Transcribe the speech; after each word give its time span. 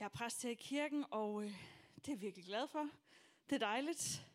Jeg 0.00 0.06
er 0.06 0.10
præst 0.10 0.42
her 0.42 0.50
i 0.50 0.54
kirken, 0.54 1.04
og 1.10 1.44
øh, 1.44 1.50
det 1.96 2.08
er 2.08 2.12
jeg 2.12 2.20
virkelig 2.20 2.44
glad 2.46 2.68
for. 2.68 2.88
Det 3.50 3.54
er 3.54 3.58
dejligt. 3.58 4.26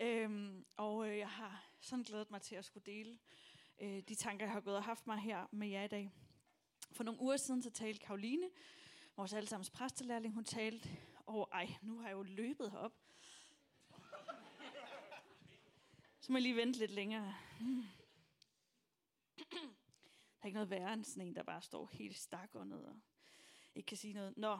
Øhm, 0.00 0.64
og 0.76 1.08
øh, 1.08 1.18
jeg 1.18 1.28
har 1.28 1.64
sådan 1.80 2.02
glædet 2.02 2.30
mig 2.30 2.42
til 2.42 2.54
at 2.54 2.64
skulle 2.64 2.86
dele 2.86 3.18
øh, 3.80 4.02
de 4.08 4.14
tanker, 4.14 4.46
jeg 4.46 4.52
har 4.52 4.60
gået 4.60 4.76
og 4.76 4.84
haft 4.84 5.06
mig 5.06 5.18
her 5.18 5.46
med 5.50 5.68
jer 5.68 5.84
i 5.84 5.88
dag. 5.88 6.10
For 6.92 7.04
nogle 7.04 7.20
uger 7.20 7.36
siden 7.36 7.62
så 7.62 7.70
talte 7.70 8.06
Karoline, 8.06 8.50
vores 9.16 9.32
allesammens 9.32 9.70
præstelærling, 9.70 10.34
hun 10.34 10.44
talte, 10.44 10.88
og 11.26 11.48
ej, 11.52 11.74
nu 11.82 11.98
har 11.98 12.08
jeg 12.08 12.14
jo 12.14 12.22
løbet 12.22 12.70
herop. 12.70 12.92
Så 16.20 16.32
må 16.32 16.38
jeg 16.38 16.42
lige 16.42 16.56
vente 16.56 16.78
lidt 16.78 16.90
længere. 16.90 17.34
Der 19.48 20.42
er 20.42 20.46
ikke 20.46 20.54
noget 20.54 20.70
værre 20.70 20.92
end 20.92 21.04
sådan 21.04 21.26
en, 21.26 21.34
der 21.34 21.42
bare 21.42 21.62
står 21.62 21.88
helt 21.92 22.16
stakåndet 22.16 22.86
og 22.86 22.96
ikke 23.74 23.86
kan 23.86 23.96
sige 23.96 24.14
noget. 24.14 24.36
Nå, 24.36 24.58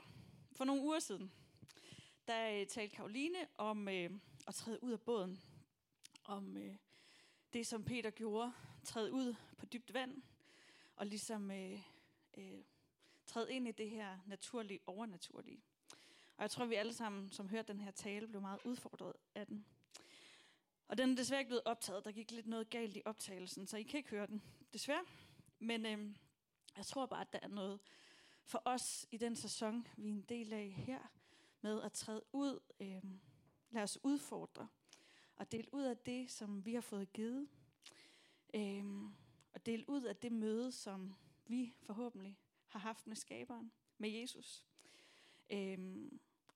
for 0.60 0.64
nogle 0.64 0.82
uger 0.82 0.98
siden, 0.98 1.32
der 2.26 2.60
øh, 2.60 2.66
talte 2.66 2.96
Karoline 2.96 3.38
om 3.58 3.88
øh, 3.88 4.10
at 4.46 4.54
træde 4.54 4.82
ud 4.82 4.92
af 4.92 5.00
båden. 5.00 5.42
Om 6.24 6.56
øh, 6.56 6.76
det, 7.52 7.66
som 7.66 7.84
Peter 7.84 8.10
gjorde. 8.10 8.52
Træde 8.84 9.12
ud 9.12 9.34
på 9.58 9.66
dybt 9.66 9.94
vand. 9.94 10.22
Og 10.96 11.06
ligesom 11.06 11.50
øh, 11.50 11.80
øh, 12.38 12.64
træde 13.26 13.52
ind 13.52 13.68
i 13.68 13.72
det 13.72 13.90
her 13.90 14.18
naturlige, 14.26 14.80
overnaturlige. 14.86 15.62
Og 16.36 16.42
jeg 16.42 16.50
tror, 16.50 16.64
vi 16.64 16.74
alle 16.74 16.92
sammen, 16.92 17.32
som 17.32 17.48
hørte 17.48 17.72
den 17.72 17.80
her 17.80 17.90
tale, 17.90 18.28
blev 18.28 18.40
meget 18.40 18.60
udfordret 18.64 19.12
af 19.34 19.46
den. 19.46 19.66
Og 20.88 20.98
den 20.98 21.12
er 21.12 21.16
desværre 21.16 21.40
ikke 21.40 21.48
blevet 21.48 21.64
optaget. 21.64 22.04
Der 22.04 22.12
gik 22.12 22.30
lidt 22.30 22.46
noget 22.46 22.70
galt 22.70 22.96
i 22.96 23.02
optagelsen, 23.04 23.66
så 23.66 23.76
I 23.76 23.82
kan 23.82 23.98
ikke 23.98 24.10
høre 24.10 24.26
den, 24.26 24.42
desværre. 24.72 25.04
Men 25.58 25.86
øh, 25.86 26.14
jeg 26.76 26.86
tror 26.86 27.06
bare, 27.06 27.20
at 27.20 27.32
der 27.32 27.38
er 27.42 27.48
noget 27.48 27.80
for 28.50 28.62
os 28.64 29.06
i 29.10 29.16
den 29.16 29.36
sæson, 29.36 29.86
vi 29.96 30.08
er 30.08 30.12
en 30.12 30.22
del 30.22 30.52
af 30.52 30.70
her, 30.70 31.00
med 31.60 31.82
at 31.82 31.92
træde 31.92 32.22
ud, 32.32 32.60
øh, 32.80 33.02
lad 33.70 33.82
os 33.82 33.98
udfordre 34.02 34.68
og 35.36 35.52
dele 35.52 35.74
ud 35.74 35.82
af 35.82 35.96
det, 35.96 36.30
som 36.30 36.64
vi 36.64 36.74
har 36.74 36.80
fået 36.80 37.12
givet. 37.12 37.48
Øh, 38.54 38.84
og 39.52 39.66
dele 39.66 39.88
ud 39.88 40.02
af 40.02 40.16
det 40.16 40.32
møde, 40.32 40.72
som 40.72 41.14
vi 41.46 41.74
forhåbentlig 41.82 42.38
har 42.66 42.78
haft 42.78 43.06
med 43.06 43.16
skaberen, 43.16 43.72
med 43.98 44.10
Jesus. 44.10 44.66
Øh, 45.50 46.10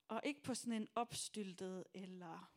og 0.09 0.21
ikke 0.25 0.43
på 0.43 0.55
sådan 0.55 0.83
en 0.83 0.89
opstyltet 0.95 1.85
eller 1.95 2.53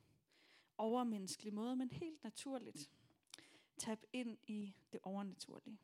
overmenneskelig 0.78 1.54
måde, 1.54 1.76
men 1.76 1.92
helt 1.92 2.24
naturligt. 2.24 2.92
Tab 3.78 4.04
ind 4.14 4.38
i 4.48 4.76
det 4.92 5.00
overnaturlige. 5.04 5.80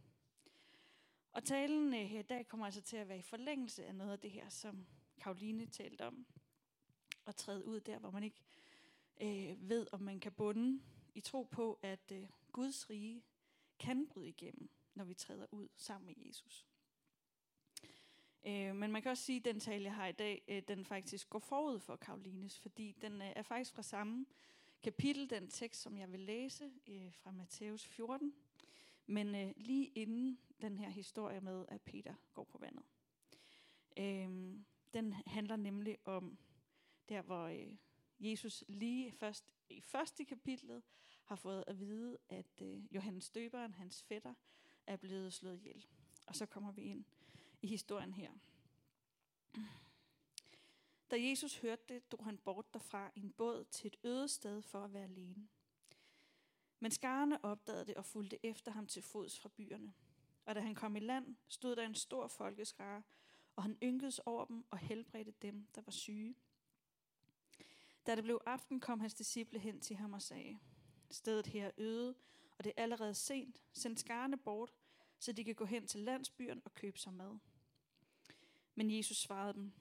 Og 1.33 1.43
talen 1.43 1.93
øh, 1.93 1.99
her 1.99 2.19
i 2.19 2.23
dag 2.23 2.47
kommer 2.47 2.65
altså 2.65 2.81
til 2.81 2.97
at 2.97 3.07
være 3.09 3.17
i 3.17 3.21
forlængelse 3.21 3.85
af 3.85 3.95
noget 3.95 4.11
af 4.11 4.19
det 4.19 4.31
her, 4.31 4.49
som 4.49 4.85
Karoline 5.21 5.65
talte 5.65 6.07
om. 6.07 6.25
At 7.25 7.35
træde 7.35 7.65
ud 7.65 7.79
der, 7.79 7.99
hvor 7.99 8.11
man 8.11 8.23
ikke 8.23 8.41
øh, 9.21 9.69
ved, 9.69 9.87
om 9.91 10.01
man 10.01 10.19
kan 10.19 10.31
bunde 10.31 10.81
i 11.15 11.21
tro 11.21 11.43
på, 11.43 11.79
at 11.81 12.11
øh, 12.11 12.27
Guds 12.51 12.89
rige 12.89 13.23
kan 13.79 14.07
bryde 14.07 14.29
igennem, 14.29 14.69
når 14.95 15.03
vi 15.03 15.13
træder 15.13 15.45
ud 15.51 15.67
sammen 15.75 16.05
med 16.05 16.27
Jesus. 16.27 16.65
Øh, 18.45 18.75
men 18.75 18.91
man 18.91 19.01
kan 19.01 19.11
også 19.11 19.23
sige, 19.23 19.37
at 19.37 19.45
den 19.45 19.59
tale, 19.59 19.83
jeg 19.83 19.95
har 19.95 20.07
i 20.07 20.11
dag, 20.11 20.41
øh, 20.47 20.63
den 20.67 20.85
faktisk 20.85 21.29
går 21.29 21.39
forud 21.39 21.79
for 21.79 21.95
Karolines, 21.95 22.59
fordi 22.59 22.91
den 23.01 23.21
øh, 23.21 23.31
er 23.35 23.41
faktisk 23.41 23.73
fra 23.73 23.83
samme 23.83 24.25
kapitel, 24.83 25.29
den 25.29 25.47
tekst, 25.47 25.81
som 25.81 25.97
jeg 25.97 26.11
vil 26.11 26.19
læse 26.19 26.71
øh, 26.87 27.13
fra 27.13 27.31
Matthæus 27.31 27.85
14. 27.85 28.33
Men 29.07 29.35
øh, 29.35 29.53
lige 29.57 29.85
inden 29.85 30.39
den 30.61 30.77
her 30.77 30.89
historie 30.89 31.41
med, 31.41 31.65
at 31.67 31.81
Peter 31.81 32.13
går 32.33 32.43
på 32.43 32.57
vandet. 32.57 32.85
Øh, 33.97 34.57
den 34.93 35.13
handler 35.13 35.55
nemlig 35.55 35.97
om 36.05 36.37
der, 37.09 37.21
hvor 37.21 37.43
øh, 37.43 37.75
Jesus 38.19 38.63
lige 38.67 39.11
først 39.11 39.53
i 39.69 39.81
første 39.81 40.25
kapitlet 40.25 40.83
har 41.23 41.35
fået 41.35 41.63
at 41.67 41.79
vide, 41.79 42.17
at 42.29 42.61
øh, 42.61 42.95
Johannes 42.95 43.29
Døberen, 43.29 43.73
hans 43.73 44.03
fætter, 44.03 44.33
er 44.87 44.95
blevet 44.95 45.33
slået 45.33 45.57
ihjel. 45.59 45.85
Og 46.27 46.35
så 46.35 46.45
kommer 46.45 46.71
vi 46.71 46.81
ind 46.81 47.05
i 47.61 47.67
historien 47.67 48.13
her. 48.13 48.31
Da 51.11 51.21
Jesus 51.21 51.57
hørte 51.57 51.83
det, 51.89 52.11
drog 52.11 52.25
han 52.25 52.37
bort 52.37 52.73
derfra 52.73 53.11
i 53.15 53.19
en 53.19 53.31
båd 53.31 53.63
til 53.63 53.87
et 53.87 53.97
øde 54.03 54.27
sted 54.27 54.61
for 54.61 54.83
at 54.83 54.93
være 54.93 55.03
alene. 55.03 55.47
Men 56.83 56.91
skarne 56.91 57.45
opdagede 57.45 57.85
det 57.85 57.95
og 57.95 58.05
fulgte 58.05 58.45
efter 58.45 58.71
ham 58.71 58.87
til 58.87 59.01
fods 59.01 59.39
fra 59.39 59.49
byerne. 59.49 59.93
Og 60.45 60.55
da 60.55 60.59
han 60.59 60.75
kom 60.75 60.95
i 60.95 60.99
land, 60.99 61.35
stod 61.47 61.75
der 61.75 61.85
en 61.85 61.95
stor 61.95 62.27
folkeskare, 62.27 63.03
og 63.55 63.63
han 63.63 63.77
ynkedes 63.83 64.19
over 64.19 64.45
dem 64.45 64.65
og 64.71 64.77
helbredte 64.77 65.33
dem, 65.41 65.67
der 65.75 65.81
var 65.81 65.91
syge. 65.91 66.35
Da 68.05 68.15
det 68.15 68.23
blev 68.23 68.41
aften, 68.45 68.79
kom 68.79 68.99
hans 68.99 69.13
disciple 69.13 69.59
hen 69.59 69.79
til 69.79 69.95
ham 69.95 70.13
og 70.13 70.21
sagde, 70.21 70.59
Stedet 71.11 71.47
her 71.47 71.65
er 71.65 71.71
øde, 71.77 72.15
og 72.57 72.63
det 72.63 72.73
er 72.77 72.83
allerede 72.83 73.13
sent. 73.13 73.61
Send 73.73 73.97
skarne 73.97 74.37
bort, 74.37 74.73
så 75.19 75.31
de 75.31 75.43
kan 75.43 75.55
gå 75.55 75.65
hen 75.65 75.87
til 75.87 75.99
landsbyen 75.99 76.61
og 76.65 76.73
købe 76.73 76.99
sig 76.99 77.13
mad. 77.13 77.37
Men 78.75 78.97
Jesus 78.97 79.17
svarede 79.17 79.53
dem, 79.53 79.73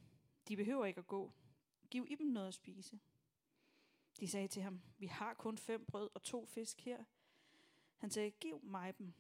de 0.49 0.57
behøver 0.57 0.85
ikke 0.85 0.99
at 0.99 1.07
gå. 1.07 1.33
Giv 1.91 2.07
i 2.09 2.15
dem 2.15 2.27
noget 2.27 2.49
at 2.49 2.55
spise. 2.55 3.01
De 4.21 4.29
sagde 4.29 4.49
til 4.49 4.63
ham, 4.63 4.83
vi 4.99 5.07
har 5.07 5.35
kun 5.35 5.59
fem 5.59 5.85
brød 5.85 6.11
og 6.15 6.23
to 6.23 6.47
fisk 6.47 6.81
her. 6.81 7.05
Han 7.99 8.11
sagde, 8.11 8.31
giv 8.31 8.61
mig 8.63 8.99
dem. 8.99 9.15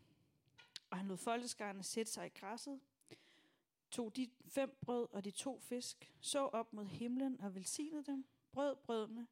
Og 0.91 0.99
han 0.99 1.07
lod 1.07 1.17
folkeskarne 1.17 1.83
sætte 1.83 2.13
sig 2.13 2.27
i 2.27 2.39
græsset, 2.39 2.81
tog 3.91 4.17
de 4.17 4.31
fem 4.49 4.79
brød 4.81 5.09
og 5.11 5.25
de 5.25 5.31
to 5.31 5.59
fisk, 5.59 6.13
så 6.21 6.39
op 6.47 6.73
mod 6.73 6.85
himlen 6.85 7.41
og 7.41 7.55
velsignede 7.55 8.05
dem, 8.05 8.25
brød 8.53 8.77
brødene, 8.77 9.29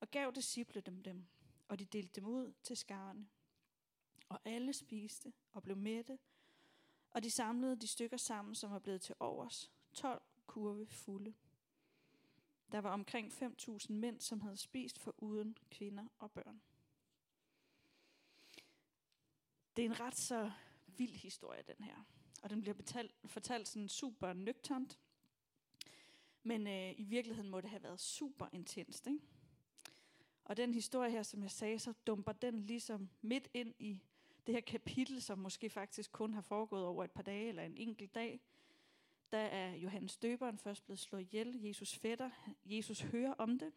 og 0.00 0.10
gav 0.10 0.32
disciple 0.34 0.80
dem 0.80 1.02
dem, 1.02 1.26
og 1.68 1.78
de 1.78 1.84
delte 1.84 2.20
dem 2.20 2.28
ud 2.28 2.52
til 2.62 2.76
skarne. 2.76 3.28
Og 4.28 4.40
alle 4.44 4.72
spiste 4.72 5.32
og 5.52 5.62
blev 5.62 5.76
mætte, 5.76 6.18
og 7.10 7.22
de 7.22 7.30
samlede 7.30 7.76
de 7.76 7.86
stykker 7.86 8.16
sammen, 8.16 8.54
som 8.54 8.70
var 8.70 8.78
blevet 8.78 9.02
til 9.02 9.14
overs, 9.20 9.72
12 9.92 10.22
kurve 10.46 10.86
fulde. 10.86 11.34
Der 12.72 12.80
var 12.80 12.90
omkring 12.90 13.32
5.000 13.32 13.92
mænd, 13.92 14.20
som 14.20 14.40
havde 14.40 14.56
spist 14.56 14.98
for 14.98 15.14
uden 15.18 15.56
kvinder 15.70 16.06
og 16.18 16.30
børn. 16.30 16.62
Det 19.76 19.84
er 19.84 19.86
en 19.86 20.00
ret 20.00 20.16
så 20.16 20.50
vild 20.86 21.16
historie, 21.16 21.62
den 21.62 21.84
her. 21.84 22.04
Og 22.42 22.50
den 22.50 22.60
bliver 22.60 22.74
betalt, 22.74 23.14
fortalt 23.24 23.68
sådan 23.68 23.88
super 23.88 24.32
nøgternt. 24.32 24.98
Men 26.42 26.66
øh, 26.66 26.94
i 26.96 27.02
virkeligheden 27.02 27.50
må 27.50 27.60
det 27.60 27.70
have 27.70 27.82
været 27.82 28.00
super 28.00 28.48
intenst. 28.52 29.06
Ikke? 29.06 29.20
Og 30.44 30.56
den 30.56 30.74
historie 30.74 31.10
her, 31.10 31.22
som 31.22 31.42
jeg 31.42 31.50
sagde, 31.50 31.78
så 31.78 31.92
dumper 32.06 32.32
den 32.32 32.60
ligesom 32.60 33.08
midt 33.22 33.48
ind 33.54 33.74
i 33.78 34.02
det 34.46 34.54
her 34.54 34.60
kapitel, 34.60 35.22
som 35.22 35.38
måske 35.38 35.70
faktisk 35.70 36.12
kun 36.12 36.34
har 36.34 36.40
foregået 36.40 36.84
over 36.84 37.04
et 37.04 37.10
par 37.10 37.22
dage 37.22 37.48
eller 37.48 37.62
en 37.62 37.76
enkelt 37.76 38.14
dag. 38.14 38.40
Der 39.32 39.38
er 39.38 39.74
Johannes 39.74 40.16
Døberen 40.16 40.58
først 40.58 40.84
blevet 40.84 40.98
slået 40.98 41.20
ihjel. 41.22 41.60
Jesus 41.62 41.94
fætter. 41.94 42.30
Jesus 42.64 43.00
hører 43.00 43.34
om 43.34 43.58
det. 43.58 43.72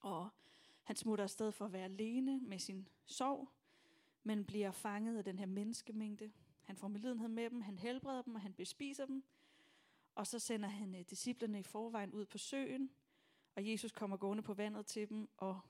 Og 0.00 0.28
han 0.84 0.96
smutter 0.96 1.24
afsted 1.24 1.52
for 1.52 1.64
at 1.64 1.72
være 1.72 1.84
alene 1.84 2.40
med 2.40 2.58
sin 2.58 2.88
sorg, 3.04 3.48
men 4.22 4.44
bliver 4.44 4.70
fanget 4.70 5.18
af 5.18 5.24
den 5.24 5.38
her 5.38 5.46
menneskemængde. 5.46 6.32
Han 6.62 6.76
får 6.76 6.88
medlidenhed 6.88 7.28
med 7.28 7.50
dem, 7.50 7.60
han 7.60 7.78
helbreder 7.78 8.22
dem, 8.22 8.34
og 8.34 8.40
han 8.40 8.52
bespiser 8.54 9.06
dem. 9.06 9.24
Og 10.14 10.26
så 10.26 10.38
sender 10.38 10.68
han 10.68 10.94
øh, 10.94 11.00
disciplerne 11.00 11.60
i 11.60 11.62
forvejen 11.62 12.12
ud 12.12 12.26
på 12.26 12.38
søen, 12.38 12.90
og 13.54 13.70
Jesus 13.70 13.92
kommer 13.92 14.16
gående 14.16 14.42
på 14.42 14.54
vandet 14.54 14.86
til 14.86 15.08
dem, 15.08 15.28
og 15.36 15.60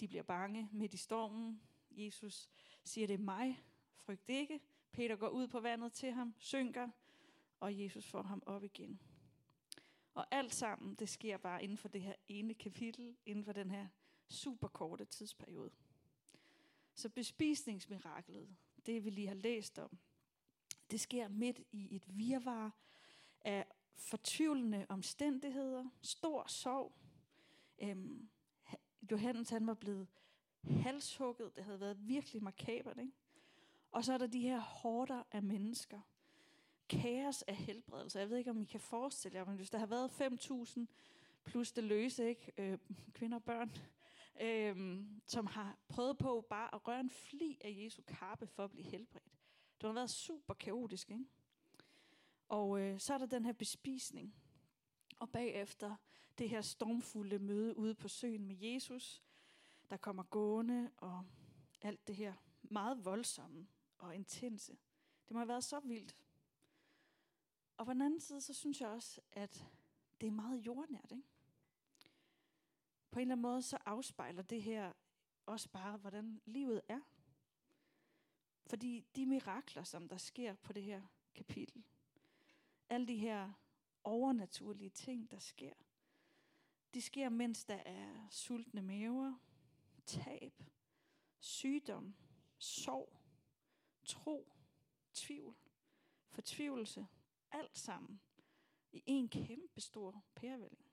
de 0.00 0.08
bliver 0.08 0.22
bange 0.22 0.68
midt 0.72 0.94
i 0.94 0.96
stormen. 0.96 1.62
Jesus 1.90 2.48
siger, 2.84 3.06
det 3.06 3.14
er 3.14 3.18
mig, 3.18 3.64
frygt 3.94 4.28
ikke. 4.28 4.60
Peter 4.92 5.16
går 5.16 5.28
ud 5.28 5.48
på 5.48 5.60
vandet 5.60 5.92
til 5.92 6.12
ham, 6.12 6.34
synker, 6.38 6.88
og 7.62 7.78
Jesus 7.78 8.06
får 8.06 8.22
ham 8.22 8.42
op 8.46 8.64
igen. 8.64 9.00
Og 10.14 10.26
alt 10.30 10.54
sammen, 10.54 10.94
det 10.94 11.08
sker 11.08 11.36
bare 11.36 11.64
inden 11.64 11.78
for 11.78 11.88
det 11.88 12.02
her 12.02 12.14
ene 12.28 12.54
kapitel, 12.54 13.16
inden 13.26 13.44
for 13.44 13.52
den 13.52 13.70
her 13.70 13.88
super 14.28 14.68
korte 14.68 15.04
tidsperiode. 15.04 15.70
Så 16.94 17.08
bespisningsmiraklet, 17.08 18.56
det 18.86 19.04
vi 19.04 19.10
lige 19.10 19.28
har 19.28 19.34
læst 19.34 19.78
om, 19.78 19.98
det 20.90 21.00
sker 21.00 21.28
midt 21.28 21.60
i 21.72 21.96
et 21.96 22.18
virvar 22.18 22.76
af 23.40 23.66
fortvivlende 23.94 24.86
omstændigheder, 24.88 25.88
stor 26.02 26.46
sorg. 26.46 26.92
Øhm, 27.78 28.28
Johannes 29.10 29.50
han 29.50 29.66
var 29.66 29.74
blevet 29.74 30.08
halshugget, 30.62 31.56
det 31.56 31.64
havde 31.64 31.80
været 31.80 32.08
virkelig 32.08 32.42
makabert. 32.42 32.98
Ikke? 32.98 33.12
Og 33.90 34.04
så 34.04 34.12
er 34.12 34.18
der 34.18 34.26
de 34.26 34.40
her 34.40 34.60
hårder 34.60 35.22
af 35.32 35.42
mennesker, 35.42 36.00
kaos 37.00 37.42
af 37.42 37.56
helbredelse. 37.56 38.18
Jeg 38.18 38.30
ved 38.30 38.36
ikke, 38.36 38.50
om 38.50 38.60
I 38.60 38.64
kan 38.64 38.80
forestille 38.80 39.38
jer, 39.38 39.44
men 39.44 39.56
hvis 39.56 39.70
der 39.70 39.78
har 39.78 39.86
været 39.86 40.10
5.000 40.10 40.86
plus 41.44 41.72
det 41.72 41.84
løse, 41.84 42.28
ikke? 42.28 42.52
Øh, 42.58 42.78
kvinder 43.12 43.36
og 43.36 43.44
børn, 43.44 43.72
øh, 44.40 45.04
som 45.26 45.46
har 45.46 45.78
prøvet 45.88 46.18
på 46.18 46.46
bare 46.50 46.74
at 46.74 46.88
røre 46.88 47.00
en 47.00 47.10
fli 47.10 47.58
af 47.60 47.74
Jesu 47.84 48.02
kappe 48.06 48.46
for 48.46 48.64
at 48.64 48.70
blive 48.70 48.84
helbredt. 48.84 49.32
Det 49.80 49.88
har 49.88 49.92
været 49.92 50.10
super 50.10 50.54
kaotisk, 50.54 51.10
ikke? 51.10 51.24
Og 52.48 52.80
øh, 52.80 53.00
så 53.00 53.14
er 53.14 53.18
der 53.18 53.26
den 53.26 53.44
her 53.44 53.52
bespisning. 53.52 54.34
Og 55.18 55.30
bagefter 55.30 55.96
det 56.38 56.48
her 56.48 56.60
stormfulde 56.60 57.38
møde 57.38 57.76
ude 57.76 57.94
på 57.94 58.08
søen 58.08 58.46
med 58.46 58.56
Jesus, 58.56 59.22
der 59.90 59.96
kommer 59.96 60.22
gående 60.22 60.90
og 60.96 61.24
alt 61.82 62.06
det 62.06 62.16
her 62.16 62.34
meget 62.62 63.04
voldsomme 63.04 63.66
og 63.98 64.14
intense. 64.14 64.72
Det 65.28 65.30
må 65.30 65.38
have 65.38 65.48
været 65.48 65.64
så 65.64 65.80
vildt. 65.80 66.16
Og 67.82 67.86
på 67.86 67.92
den 67.92 68.02
anden 68.02 68.20
side, 68.20 68.40
så 68.40 68.54
synes 68.54 68.80
jeg 68.80 68.88
også, 68.88 69.20
at 69.32 69.66
det 70.20 70.26
er 70.26 70.30
meget 70.30 70.66
jordnært. 70.66 71.12
Ikke? 71.12 71.22
På 73.10 73.18
en 73.18 73.20
eller 73.20 73.34
anden 73.34 73.42
måde, 73.42 73.62
så 73.62 73.78
afspejler 73.86 74.42
det 74.42 74.62
her 74.62 74.92
også 75.46 75.68
bare, 75.68 75.96
hvordan 75.96 76.40
livet 76.44 76.80
er. 76.88 77.00
Fordi 78.66 79.04
de 79.16 79.26
mirakler, 79.26 79.82
som 79.82 80.08
der 80.08 80.16
sker 80.16 80.54
på 80.54 80.72
det 80.72 80.82
her 80.82 81.02
kapitel, 81.34 81.84
alle 82.88 83.06
de 83.06 83.16
her 83.16 83.52
overnaturlige 84.04 84.90
ting, 84.90 85.30
der 85.30 85.38
sker, 85.38 85.74
de 86.94 87.02
sker, 87.02 87.28
mens 87.28 87.64
der 87.64 87.82
er 87.84 88.28
sultne 88.30 88.82
maver, 88.82 89.34
tab, 90.06 90.62
sygdom, 91.40 92.14
sorg, 92.58 93.16
tro, 94.04 94.52
tvivl, 95.14 95.56
fortvivlelse, 96.28 97.06
alt 97.52 97.78
sammen 97.78 98.20
i 98.92 99.02
en 99.06 99.28
kæmpe 99.28 99.80
stor 99.80 100.24
pærevælling. 100.34 100.86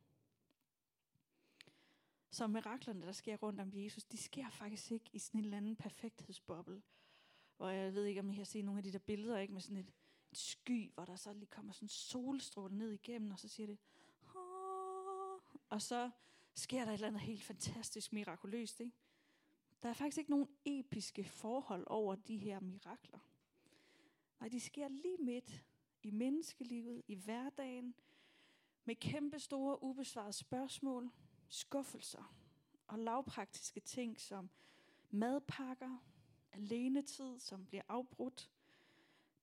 Så 2.31 2.47
miraklerne, 2.47 3.05
der 3.05 3.11
sker 3.11 3.37
rundt 3.37 3.59
om 3.59 3.71
Jesus, 3.73 4.03
de 4.03 4.17
sker 4.17 4.49
faktisk 4.49 4.91
ikke 4.91 5.09
i 5.13 5.19
sådan 5.19 5.39
en 5.39 5.43
eller 5.43 5.57
anden 5.57 5.75
perfekthedsboble, 5.75 6.81
hvor 7.57 7.69
jeg 7.69 7.93
ved 7.93 8.05
ikke, 8.05 8.19
om 8.19 8.29
I 8.29 8.35
har 8.35 8.43
set 8.43 8.65
nogle 8.65 8.79
af 8.79 8.83
de 8.83 8.91
der 8.91 8.99
billeder, 8.99 9.37
ikke 9.37 9.53
med 9.53 9.61
sådan 9.61 9.77
et, 9.77 9.93
et 10.31 10.37
sky, 10.37 10.91
hvor 10.93 11.05
der 11.05 11.15
så 11.15 11.33
lige 11.33 11.45
kommer 11.45 11.73
sådan 11.73 11.85
en 11.85 11.89
solstråle 11.89 12.77
ned 12.77 12.91
igennem, 12.91 13.31
og 13.31 13.39
så 13.39 13.47
siger 13.47 13.67
det, 13.67 13.77
Åh! 14.35 15.39
og 15.69 15.81
så 15.81 16.11
sker 16.55 16.85
der 16.85 16.91
et 16.91 16.93
eller 16.93 17.07
andet 17.07 17.21
helt 17.21 17.43
fantastisk 17.43 18.13
mirakuløst. 18.13 18.79
Ikke? 18.79 18.95
Der 19.83 19.89
er 19.89 19.93
faktisk 19.93 20.17
ikke 20.17 20.31
nogen 20.31 20.47
episke 20.65 21.23
forhold 21.23 21.83
over 21.87 22.15
de 22.15 22.37
her 22.37 22.59
mirakler. 22.59 23.19
Nej, 24.39 24.49
de 24.49 24.59
sker 24.59 24.87
lige 24.87 25.17
midt 25.17 25.65
i 26.03 26.11
menneskelivet, 26.11 27.01
i 27.07 27.15
hverdagen, 27.15 27.95
med 28.85 28.95
kæmpe 28.95 29.39
store 29.39 29.83
ubesvarede 29.83 30.33
spørgsmål, 30.33 31.11
skuffelser 31.47 32.35
og 32.87 32.99
lavpraktiske 32.99 33.79
ting 33.79 34.19
som 34.19 34.49
madpakker, 35.11 35.97
alenetid, 36.51 37.39
som 37.39 37.65
bliver 37.65 37.83
afbrudt, 37.87 38.51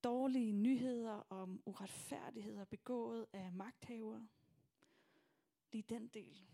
dårlige 0.04 0.52
nyheder 0.52 1.22
om 1.32 1.62
uretfærdigheder 1.64 2.64
begået 2.64 3.26
af 3.32 3.52
magthavere. 3.52 4.28
Lige 5.72 5.84
den 5.88 6.08
del, 6.08 6.46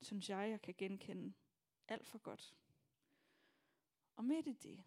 synes 0.00 0.30
jeg, 0.30 0.50
jeg 0.50 0.62
kan 0.62 0.74
genkende 0.78 1.32
alt 1.88 2.06
for 2.06 2.18
godt. 2.18 2.54
Og 4.16 4.24
midt 4.24 4.46
i 4.46 4.52
det, 4.52 4.84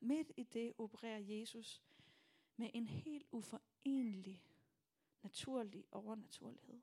midt 0.00 0.32
i 0.36 0.42
det 0.42 0.72
opererer 0.78 1.18
Jesus 1.18 1.82
med 2.56 2.70
en 2.74 2.86
helt 2.86 3.26
egentlig 3.86 4.42
naturlig 5.22 5.84
overnaturlighed. 5.92 6.80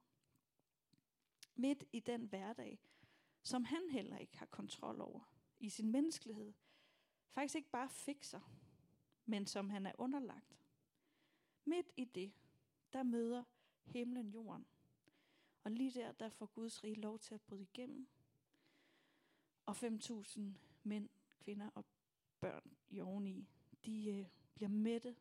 Midt 1.55 1.83
i 1.91 1.99
den 1.99 2.25
hverdag, 2.25 2.79
som 3.43 3.63
han 3.63 3.89
heller 3.89 4.17
ikke 4.17 4.37
har 4.37 4.45
kontrol 4.45 5.01
over 5.01 5.21
i 5.59 5.69
sin 5.69 5.91
menneskelighed, 5.91 6.53
faktisk 7.29 7.55
ikke 7.55 7.69
bare 7.69 7.89
fikser, 7.89 8.41
men 9.25 9.47
som 9.47 9.69
han 9.69 9.85
er 9.85 9.91
underlagt. 9.97 10.59
Midt 11.65 11.91
i 11.97 12.05
det, 12.05 12.33
der 12.93 13.03
møder 13.03 13.43
himlen 13.83 14.29
jorden. 14.29 14.65
Og 15.63 15.71
lige 15.71 15.91
der, 15.91 16.11
der 16.11 16.29
får 16.29 16.45
Guds 16.45 16.83
rige 16.83 16.95
lov 16.95 17.19
til 17.19 17.33
at 17.33 17.41
bryde 17.41 17.63
igennem. 17.63 18.07
Og 19.65 19.75
5.000 19.75 20.41
mænd, 20.83 21.09
kvinder 21.39 21.69
og 21.75 21.85
børn 22.39 22.77
i 22.89 23.01
oveni, 23.01 23.47
de 23.85 24.09
øh, 24.09 24.25
bliver 24.55 24.69
mætte 24.69 25.15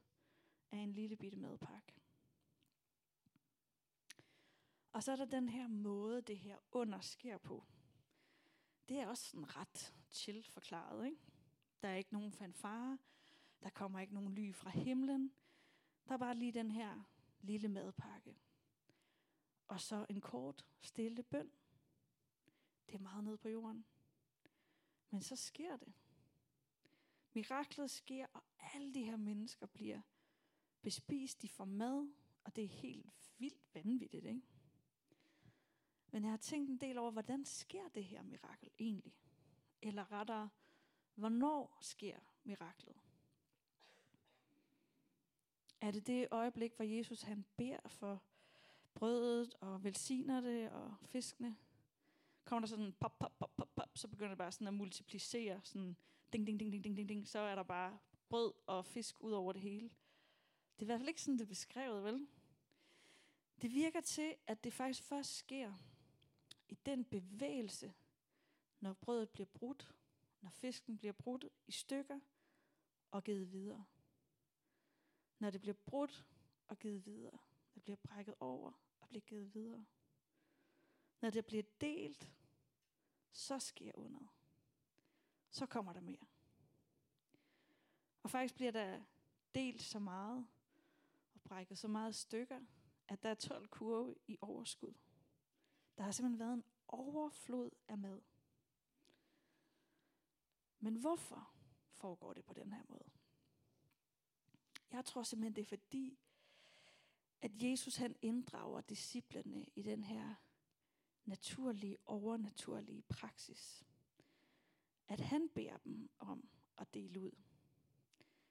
af 0.72 0.78
en 0.78 0.92
lille 0.92 1.16
bitte 1.16 1.38
madpakke. 1.38 1.92
Og 4.92 5.02
så 5.02 5.12
er 5.12 5.16
der 5.16 5.24
den 5.24 5.48
her 5.48 5.68
måde, 5.68 6.22
det 6.22 6.38
her 6.38 6.58
under 6.72 7.00
sker 7.00 7.38
på. 7.38 7.64
Det 8.88 8.98
er 8.98 9.08
også 9.08 9.30
sådan 9.30 9.56
ret 9.56 9.94
chill 10.10 10.44
forklaret, 10.44 11.06
ikke? 11.06 11.22
Der 11.82 11.88
er 11.88 11.94
ikke 11.94 12.12
nogen 12.12 12.32
fanfare, 12.32 12.98
der 13.62 13.70
kommer 13.70 14.00
ikke 14.00 14.14
nogen 14.14 14.34
ly 14.34 14.54
fra 14.54 14.70
himlen. 14.70 15.32
Der 16.08 16.14
er 16.14 16.18
bare 16.18 16.34
lige 16.34 16.52
den 16.52 16.70
her 16.70 17.02
lille 17.40 17.68
madpakke. 17.68 18.36
Og 19.68 19.80
så 19.80 20.06
en 20.08 20.20
kort, 20.20 20.66
stille 20.80 21.22
bøn. 21.22 21.52
Det 22.86 22.94
er 22.94 22.98
meget 22.98 23.24
ned 23.24 23.36
på 23.36 23.48
jorden. 23.48 23.84
Men 25.10 25.22
så 25.22 25.36
sker 25.36 25.76
det. 25.76 25.92
Miraklet 27.32 27.90
sker, 27.90 28.26
og 28.32 28.42
alle 28.74 28.94
de 28.94 29.04
her 29.04 29.16
mennesker 29.16 29.66
bliver 29.66 30.00
bespist, 30.82 31.42
de 31.42 31.48
får 31.48 31.64
mad, 31.64 32.08
og 32.44 32.56
det 32.56 32.64
er 32.64 32.68
helt 32.68 33.10
vildt 33.38 33.74
vanvittigt, 33.74 34.24
ikke? 34.24 34.42
Men 36.10 36.22
jeg 36.22 36.32
har 36.32 36.36
tænkt 36.36 36.70
en 36.70 36.76
del 36.76 36.98
over, 36.98 37.10
hvordan 37.10 37.44
sker 37.44 37.88
det 37.88 38.04
her 38.04 38.22
mirakel 38.22 38.70
egentlig? 38.78 39.16
Eller 39.82 40.12
rettere, 40.12 40.50
hvornår 41.14 41.78
sker 41.80 42.18
miraklet? 42.44 42.96
Er 45.80 45.90
det 45.90 46.06
det 46.06 46.28
øjeblik, 46.30 46.72
hvor 46.76 46.84
Jesus 46.84 47.22
han 47.22 47.44
beder 47.56 47.88
for 47.88 48.22
brødet 48.94 49.54
og 49.60 49.84
velsigner 49.84 50.40
det 50.40 50.70
og 50.70 50.94
fiskene? 51.04 51.56
Kommer 52.44 52.60
der 52.60 52.76
sådan 52.76 52.92
pop, 52.92 53.18
pop, 53.18 53.38
pop, 53.38 53.56
pop, 53.56 53.74
pop, 53.74 53.98
så 53.98 54.08
begynder 54.08 54.28
det 54.28 54.38
bare 54.38 54.52
sådan 54.52 54.66
at 54.66 54.74
multiplicere, 54.74 55.60
sådan 55.64 55.96
ding, 56.32 56.46
ding, 56.46 56.60
ding, 56.60 56.72
ding, 56.72 56.84
ding, 56.84 56.96
ding, 56.96 57.08
ding, 57.08 57.28
så 57.28 57.38
er 57.38 57.54
der 57.54 57.62
bare 57.62 57.98
brød 58.28 58.52
og 58.66 58.86
fisk 58.86 59.20
ud 59.20 59.32
over 59.32 59.52
det 59.52 59.62
hele. 59.62 59.90
Det 60.74 60.82
er 60.82 60.82
i 60.82 60.86
hvert 60.86 61.00
fald 61.00 61.08
ikke 61.08 61.22
sådan, 61.22 61.38
det 61.38 61.44
er 61.44 61.48
beskrevet, 61.48 62.04
vel? 62.04 62.28
Det 63.62 63.70
virker 63.70 64.00
til, 64.00 64.36
at 64.46 64.64
det 64.64 64.72
faktisk 64.72 65.02
først 65.02 65.36
sker 65.36 65.74
i 66.68 66.74
den 66.86 67.04
bevægelse, 67.04 67.94
når 68.80 68.92
brødet 68.92 69.30
bliver 69.30 69.46
brudt, 69.46 69.94
når 70.40 70.50
fisken 70.50 70.98
bliver 70.98 71.12
brudt 71.12 71.44
i 71.66 71.72
stykker 71.72 72.20
og 73.10 73.24
givet 73.24 73.52
videre. 73.52 73.84
Når 75.38 75.50
det 75.50 75.60
bliver 75.60 75.74
brudt 75.74 76.24
og 76.68 76.78
givet 76.78 77.06
videre. 77.06 77.32
Når 77.32 77.74
det 77.74 77.82
bliver 77.82 77.96
brækket 77.96 78.34
over 78.40 78.72
og 79.00 79.08
bliver 79.08 79.20
givet 79.20 79.54
videre. 79.54 79.84
Når 81.20 81.30
det 81.30 81.46
bliver 81.46 81.62
delt, 81.80 82.32
så 83.32 83.58
sker 83.58 83.92
under. 83.94 84.34
Så 85.50 85.66
kommer 85.66 85.92
der 85.92 86.00
mere. 86.00 86.26
Og 88.22 88.30
faktisk 88.30 88.54
bliver 88.54 88.72
der 88.72 89.02
delt 89.54 89.82
så 89.82 89.98
meget 89.98 90.46
brækket 91.52 91.78
så 91.78 91.88
meget 91.88 92.14
stykker, 92.14 92.60
at 93.08 93.22
der 93.22 93.28
er 93.28 93.34
12 93.34 93.68
kurve 93.68 94.14
i 94.26 94.38
overskud. 94.40 94.94
Der 95.96 96.02
har 96.02 96.10
simpelthen 96.10 96.38
været 96.38 96.54
en 96.54 96.64
overflod 96.88 97.70
af 97.88 97.98
mad. 97.98 98.20
Men 100.80 100.94
hvorfor 100.94 101.54
foregår 101.90 102.32
det 102.32 102.44
på 102.44 102.54
den 102.54 102.72
her 102.72 102.82
måde? 102.88 103.10
Jeg 104.92 105.04
tror 105.04 105.22
simpelthen, 105.22 105.56
det 105.56 105.62
er 105.62 105.78
fordi, 105.78 106.18
at 107.42 107.62
Jesus 107.62 107.96
han 107.96 108.16
inddrager 108.22 108.80
disciplerne 108.80 109.66
i 109.74 109.82
den 109.82 110.04
her 110.04 110.34
naturlige, 111.24 111.98
overnaturlige 112.04 113.02
praksis. 113.02 113.84
At 115.08 115.20
han 115.20 115.48
beder 115.48 115.76
dem 115.76 116.10
om 116.18 116.48
at 116.78 116.94
dele 116.94 117.20
ud. 117.20 117.32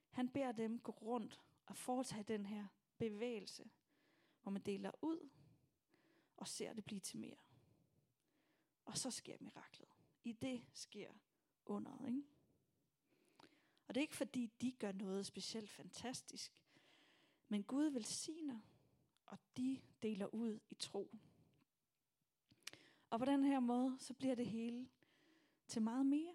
Han 0.09 0.29
beder 0.29 0.51
dem 0.51 0.79
gå 0.79 0.91
rundt 0.91 1.41
og 1.65 1.77
foretage 1.77 2.23
den 2.23 2.45
her 2.45 2.67
bevægelse, 3.09 3.69
hvor 4.41 4.51
man 4.51 4.61
deler 4.61 4.91
ud 5.01 5.29
og 6.37 6.47
ser 6.47 6.73
det 6.73 6.85
blive 6.85 6.99
til 6.99 7.19
mere. 7.19 7.37
Og 8.85 8.97
så 8.97 9.11
sker 9.11 9.37
miraklet. 9.39 9.89
I 10.23 10.31
det 10.31 10.65
sker 10.73 11.11
underet. 11.65 12.07
Ikke? 12.07 12.23
Og 13.87 13.95
det 13.95 13.97
er 13.97 14.01
ikke 14.01 14.15
fordi, 14.15 14.51
de 14.61 14.71
gør 14.71 14.91
noget 14.91 15.25
specielt 15.25 15.69
fantastisk. 15.69 16.51
Men 17.47 17.63
Gud 17.63 17.85
velsigner, 17.85 18.59
og 19.25 19.37
de 19.57 19.81
deler 20.01 20.25
ud 20.25 20.59
i 20.69 20.75
tro. 20.75 21.11
Og 23.09 23.19
på 23.19 23.25
den 23.25 23.43
her 23.43 23.59
måde, 23.59 23.99
så 23.99 24.13
bliver 24.13 24.35
det 24.35 24.47
hele 24.47 24.89
til 25.67 25.81
meget 25.81 26.05
mere. 26.05 26.33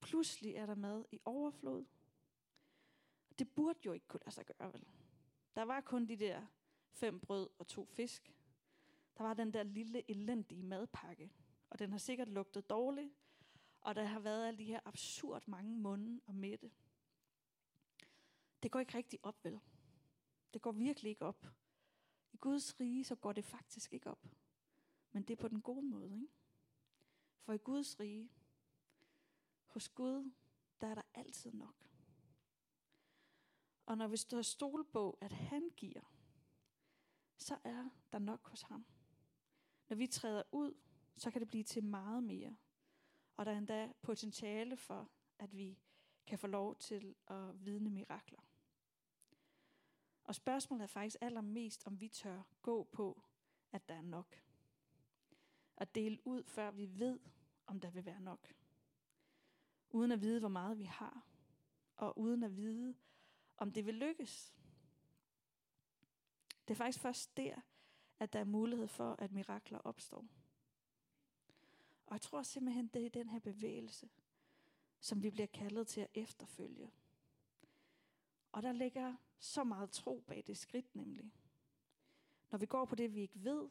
Pludselig 0.00 0.54
er 0.54 0.66
der 0.66 0.74
mad 0.74 1.04
i 1.12 1.20
overflod. 1.24 1.84
Det 3.38 3.54
burde 3.54 3.78
jo 3.86 3.92
ikke 3.92 4.08
kunne 4.08 4.20
lade 4.24 4.34
sig 4.34 4.46
gøre, 4.46 4.72
vel? 4.72 4.86
Der 5.54 5.62
var 5.62 5.80
kun 5.80 6.06
de 6.06 6.16
der 6.16 6.46
fem 6.90 7.20
brød 7.20 7.48
og 7.58 7.66
to 7.66 7.84
fisk. 7.84 8.34
Der 9.18 9.24
var 9.24 9.34
den 9.34 9.52
der 9.52 9.62
lille 9.62 10.10
elendige 10.10 10.62
madpakke, 10.62 11.32
og 11.70 11.78
den 11.78 11.90
har 11.90 11.98
sikkert 11.98 12.28
lugtet 12.28 12.70
dårligt, 12.70 13.14
og 13.80 13.94
der 13.94 14.04
har 14.04 14.20
været 14.20 14.46
alle 14.46 14.58
de 14.58 14.64
her 14.64 14.80
absurd 14.84 15.42
mange 15.46 15.76
munde 15.76 16.20
og 16.26 16.34
mætte. 16.34 16.70
Det 18.62 18.70
går 18.70 18.80
ikke 18.80 18.94
rigtig 18.94 19.18
op, 19.22 19.44
vel? 19.44 19.60
Det 20.54 20.62
går 20.62 20.72
virkelig 20.72 21.10
ikke 21.10 21.24
op. 21.24 21.46
I 22.32 22.36
Guds 22.36 22.80
rige, 22.80 23.04
så 23.04 23.14
går 23.14 23.32
det 23.32 23.44
faktisk 23.44 23.92
ikke 23.92 24.10
op. 24.10 24.26
Men 25.12 25.22
det 25.22 25.32
er 25.32 25.40
på 25.40 25.48
den 25.48 25.62
gode 25.62 25.82
måde, 25.82 26.14
ikke? 26.14 26.28
For 27.40 27.52
i 27.52 27.58
Guds 27.58 28.00
rige, 28.00 28.30
hos 29.66 29.88
Gud, 29.88 30.30
der 30.80 30.86
er 30.86 30.94
der 30.94 31.02
altid 31.14 31.52
nok. 31.52 31.74
Og 33.86 33.98
når 33.98 34.08
vi 34.08 34.16
står 34.16 34.42
stol 34.42 34.84
på, 34.84 35.18
at 35.20 35.32
han 35.32 35.70
giver, 35.76 36.14
så 37.36 37.58
er 37.64 37.88
der 38.12 38.18
nok 38.18 38.48
hos 38.48 38.62
ham. 38.62 38.86
Når 39.88 39.96
vi 39.96 40.06
træder 40.06 40.42
ud, 40.52 40.74
så 41.16 41.30
kan 41.30 41.40
det 41.40 41.48
blive 41.48 41.64
til 41.64 41.84
meget 41.84 42.24
mere. 42.24 42.56
Og 43.36 43.46
der 43.46 43.52
er 43.52 43.58
endda 43.58 43.92
potentiale 44.02 44.76
for, 44.76 45.10
at 45.38 45.56
vi 45.56 45.78
kan 46.26 46.38
få 46.38 46.46
lov 46.46 46.76
til 46.76 47.14
at 47.26 47.64
vidne 47.64 47.90
mirakler. 47.90 48.40
Og 50.24 50.34
spørgsmålet 50.34 50.82
er 50.82 50.86
faktisk 50.86 51.16
allermest, 51.20 51.86
om 51.86 52.00
vi 52.00 52.08
tør 52.08 52.42
gå 52.62 52.84
på, 52.92 53.22
at 53.72 53.88
der 53.88 53.94
er 53.94 54.02
nok. 54.02 54.42
At 55.76 55.94
dele 55.94 56.26
ud, 56.26 56.44
før 56.44 56.70
vi 56.70 56.98
ved, 56.98 57.20
om 57.66 57.80
der 57.80 57.90
vil 57.90 58.04
være 58.04 58.20
nok. 58.20 58.54
Uden 59.90 60.12
at 60.12 60.20
vide, 60.20 60.40
hvor 60.40 60.48
meget 60.48 60.78
vi 60.78 60.84
har. 60.84 61.26
Og 61.96 62.18
uden 62.18 62.42
at 62.42 62.56
vide, 62.56 62.94
om 63.62 63.72
det 63.72 63.86
vil 63.86 63.94
lykkes. 63.94 64.54
Det 66.68 66.74
er 66.74 66.78
faktisk 66.78 67.00
først 67.00 67.36
der, 67.36 67.60
at 68.18 68.32
der 68.32 68.40
er 68.40 68.44
mulighed 68.44 68.88
for, 68.88 69.16
at 69.18 69.32
mirakler 69.32 69.78
opstår. 69.78 70.26
Og 72.06 72.12
jeg 72.12 72.20
tror 72.20 72.42
simpelthen, 72.42 72.86
det 72.86 73.06
er 73.06 73.10
den 73.10 73.28
her 73.28 73.38
bevægelse, 73.38 74.10
som 75.00 75.22
vi 75.22 75.30
bliver 75.30 75.46
kaldet 75.46 75.86
til 75.86 76.00
at 76.00 76.10
efterfølge. 76.14 76.90
Og 78.52 78.62
der 78.62 78.72
ligger 78.72 79.16
så 79.38 79.64
meget 79.64 79.90
tro 79.90 80.24
bag 80.26 80.44
det 80.46 80.56
skridt 80.56 80.96
nemlig. 80.96 81.32
Når 82.50 82.58
vi 82.58 82.66
går 82.66 82.84
på 82.84 82.94
det, 82.94 83.14
vi 83.14 83.20
ikke 83.20 83.44
ved, 83.44 83.68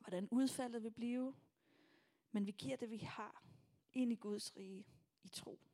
hvordan 0.00 0.28
udfaldet 0.30 0.82
vil 0.82 0.90
blive, 0.90 1.34
men 2.32 2.46
vi 2.46 2.50
giver 2.50 2.76
det, 2.76 2.90
vi 2.90 2.98
har, 2.98 3.42
ind 3.92 4.12
i 4.12 4.16
Guds 4.16 4.56
rige 4.56 4.86
i 5.22 5.28
tro. 5.28 5.67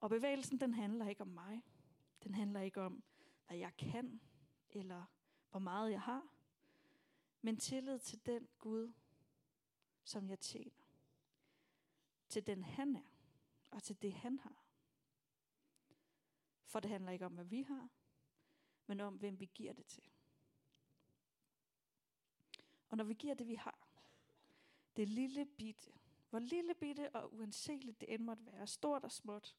Og 0.00 0.10
bevægelsen, 0.10 0.60
den 0.60 0.74
handler 0.74 1.08
ikke 1.08 1.20
om 1.20 1.28
mig. 1.28 1.62
Den 2.24 2.34
handler 2.34 2.60
ikke 2.60 2.80
om, 2.82 3.02
hvad 3.46 3.56
jeg 3.56 3.76
kan, 3.76 4.20
eller 4.70 5.04
hvor 5.50 5.60
meget 5.60 5.90
jeg 5.90 6.02
har. 6.02 6.28
Men 7.42 7.56
tillid 7.56 7.98
til 7.98 8.26
den 8.26 8.48
Gud, 8.58 8.92
som 10.04 10.30
jeg 10.30 10.40
tjener. 10.40 10.84
Til 12.28 12.46
den 12.46 12.64
han 12.64 12.96
er, 12.96 13.12
og 13.70 13.82
til 13.82 14.02
det 14.02 14.12
han 14.12 14.38
har. 14.38 14.64
For 16.64 16.80
det 16.80 16.90
handler 16.90 17.12
ikke 17.12 17.26
om, 17.26 17.32
hvad 17.32 17.44
vi 17.44 17.62
har, 17.62 17.88
men 18.86 19.00
om, 19.00 19.14
hvem 19.14 19.40
vi 19.40 19.50
giver 19.54 19.72
det 19.72 19.86
til. 19.86 20.10
Og 22.88 22.96
når 22.96 23.04
vi 23.04 23.14
giver 23.14 23.34
det, 23.34 23.48
vi 23.48 23.54
har, 23.54 23.88
det 24.96 25.08
lille 25.08 25.46
bitte, 25.46 25.92
hvor 26.30 26.38
lille 26.38 26.74
bitte 26.74 27.14
og 27.14 27.34
uanseligt 27.34 28.00
det 28.00 28.14
end 28.14 28.22
måtte 28.22 28.46
være, 28.46 28.66
stort 28.66 29.04
og 29.04 29.12
småt, 29.12 29.56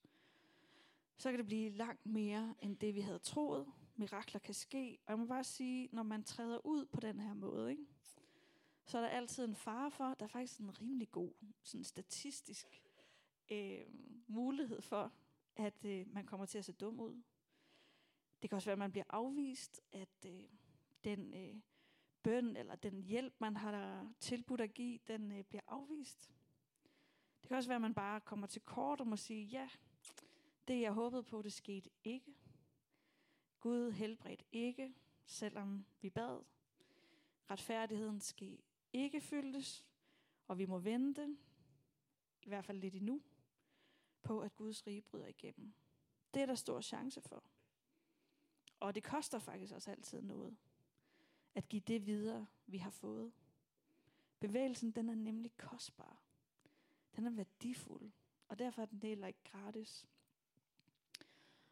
så 1.20 1.30
kan 1.30 1.38
det 1.40 1.46
blive 1.46 1.70
langt 1.70 2.06
mere 2.06 2.56
end 2.62 2.78
det, 2.78 2.96
vi 2.96 3.00
havde 3.00 3.20
troet. 3.20 3.68
Mirakler 3.96 4.40
kan 4.40 4.54
ske. 4.54 5.00
Og 5.06 5.10
jeg 5.10 5.20
må 5.20 5.26
bare 5.26 5.44
sige, 5.44 5.90
når 5.92 6.04
man 6.04 6.24
træder 6.24 6.66
ud 6.66 6.86
på 6.86 7.00
den 7.00 7.20
her 7.20 7.34
måde, 7.34 7.72
ikke, 7.72 7.86
så 8.86 8.98
er 8.98 9.02
der 9.02 9.10
altid 9.10 9.46
en 9.46 9.56
fare 9.56 9.92
for, 9.92 10.14
der 10.14 10.26
er 10.26 10.30
faktisk 10.30 10.60
en 10.60 10.82
rimelig 10.82 11.12
god 11.12 11.32
sådan 11.64 11.84
statistisk 11.84 12.84
øh, 13.52 13.86
mulighed 14.28 14.82
for, 14.82 15.14
at 15.56 15.86
øh, 15.86 16.14
man 16.14 16.26
kommer 16.26 16.46
til 16.46 16.58
at 16.58 16.66
se 16.66 16.74
dum 16.74 17.00
ud. 17.00 17.22
Det 18.42 18.50
kan 18.50 18.56
også 18.56 18.68
være, 18.68 18.74
at 18.74 18.80
man 18.80 18.92
bliver 18.92 19.06
afvist, 19.10 19.82
at 19.92 20.26
øh, 20.26 20.44
den 21.04 21.34
øh, 21.34 21.56
bøn 22.24 22.56
eller 22.56 22.76
den 22.76 23.04
hjælp, 23.04 23.34
man 23.40 23.58
har 23.58 24.08
tilbudt 24.20 24.62
at 24.62 24.74
give, 24.74 25.00
den 25.08 25.32
øh, 25.32 25.44
bliver 25.44 25.64
afvist. 25.68 26.34
Det 27.42 27.48
kan 27.48 27.58
også 27.58 27.70
være, 27.70 27.76
at 27.76 27.82
man 27.82 27.94
bare 27.94 28.22
kommer 28.22 28.48
til 28.48 28.62
kort 28.62 29.02
og 29.02 29.08
må 29.08 29.16
sige, 29.16 29.44
ja, 29.44 29.70
det 30.70 30.82
jeg 30.82 30.94
håbede 30.94 31.24
på, 31.24 31.42
det 31.42 31.54
skete 31.54 31.90
ikke. 32.04 32.36
Gud 33.60 33.92
helbredte 33.92 34.46
ikke, 34.52 34.94
selvom 35.26 35.86
vi 36.02 36.10
bad. 36.10 36.42
Retfærdigheden 37.50 38.20
skal 38.20 38.60
ikke 38.94 39.22
fyldes, 39.22 39.86
og 40.48 40.58
vi 40.58 40.66
må 40.66 40.80
vente, 40.80 41.38
i 42.42 42.48
hvert 42.48 42.66
fald 42.66 42.78
lidt 42.80 42.96
endnu, 42.96 43.22
på 44.22 44.40
at 44.40 44.56
Guds 44.56 44.88
rige 44.88 45.02
bryder 45.02 45.28
igennem. 45.28 45.74
Det 46.34 46.42
er 46.42 46.46
der 46.46 46.56
stor 46.56 46.82
chance 46.82 47.22
for. 47.22 47.44
Og 48.80 48.96
det 48.96 49.04
koster 49.04 49.40
faktisk 49.40 49.74
også 49.74 49.92
altid 49.92 50.22
noget 50.22 50.58
at 51.56 51.70
give 51.70 51.82
det 51.88 52.06
videre, 52.06 52.48
vi 52.68 52.78
har 52.78 52.90
fået. 52.90 53.32
Bevægelsen, 54.40 54.92
den 54.92 55.10
er 55.10 55.16
nemlig 55.16 55.58
kostbar. 55.58 56.22
Den 57.16 57.26
er 57.26 57.32
værdifuld, 57.32 58.12
og 58.48 58.60
derfor 58.60 58.82
er 58.82 58.86
den 58.86 59.02
heller 59.02 59.28
ikke 59.28 59.44
gratis. 59.44 60.08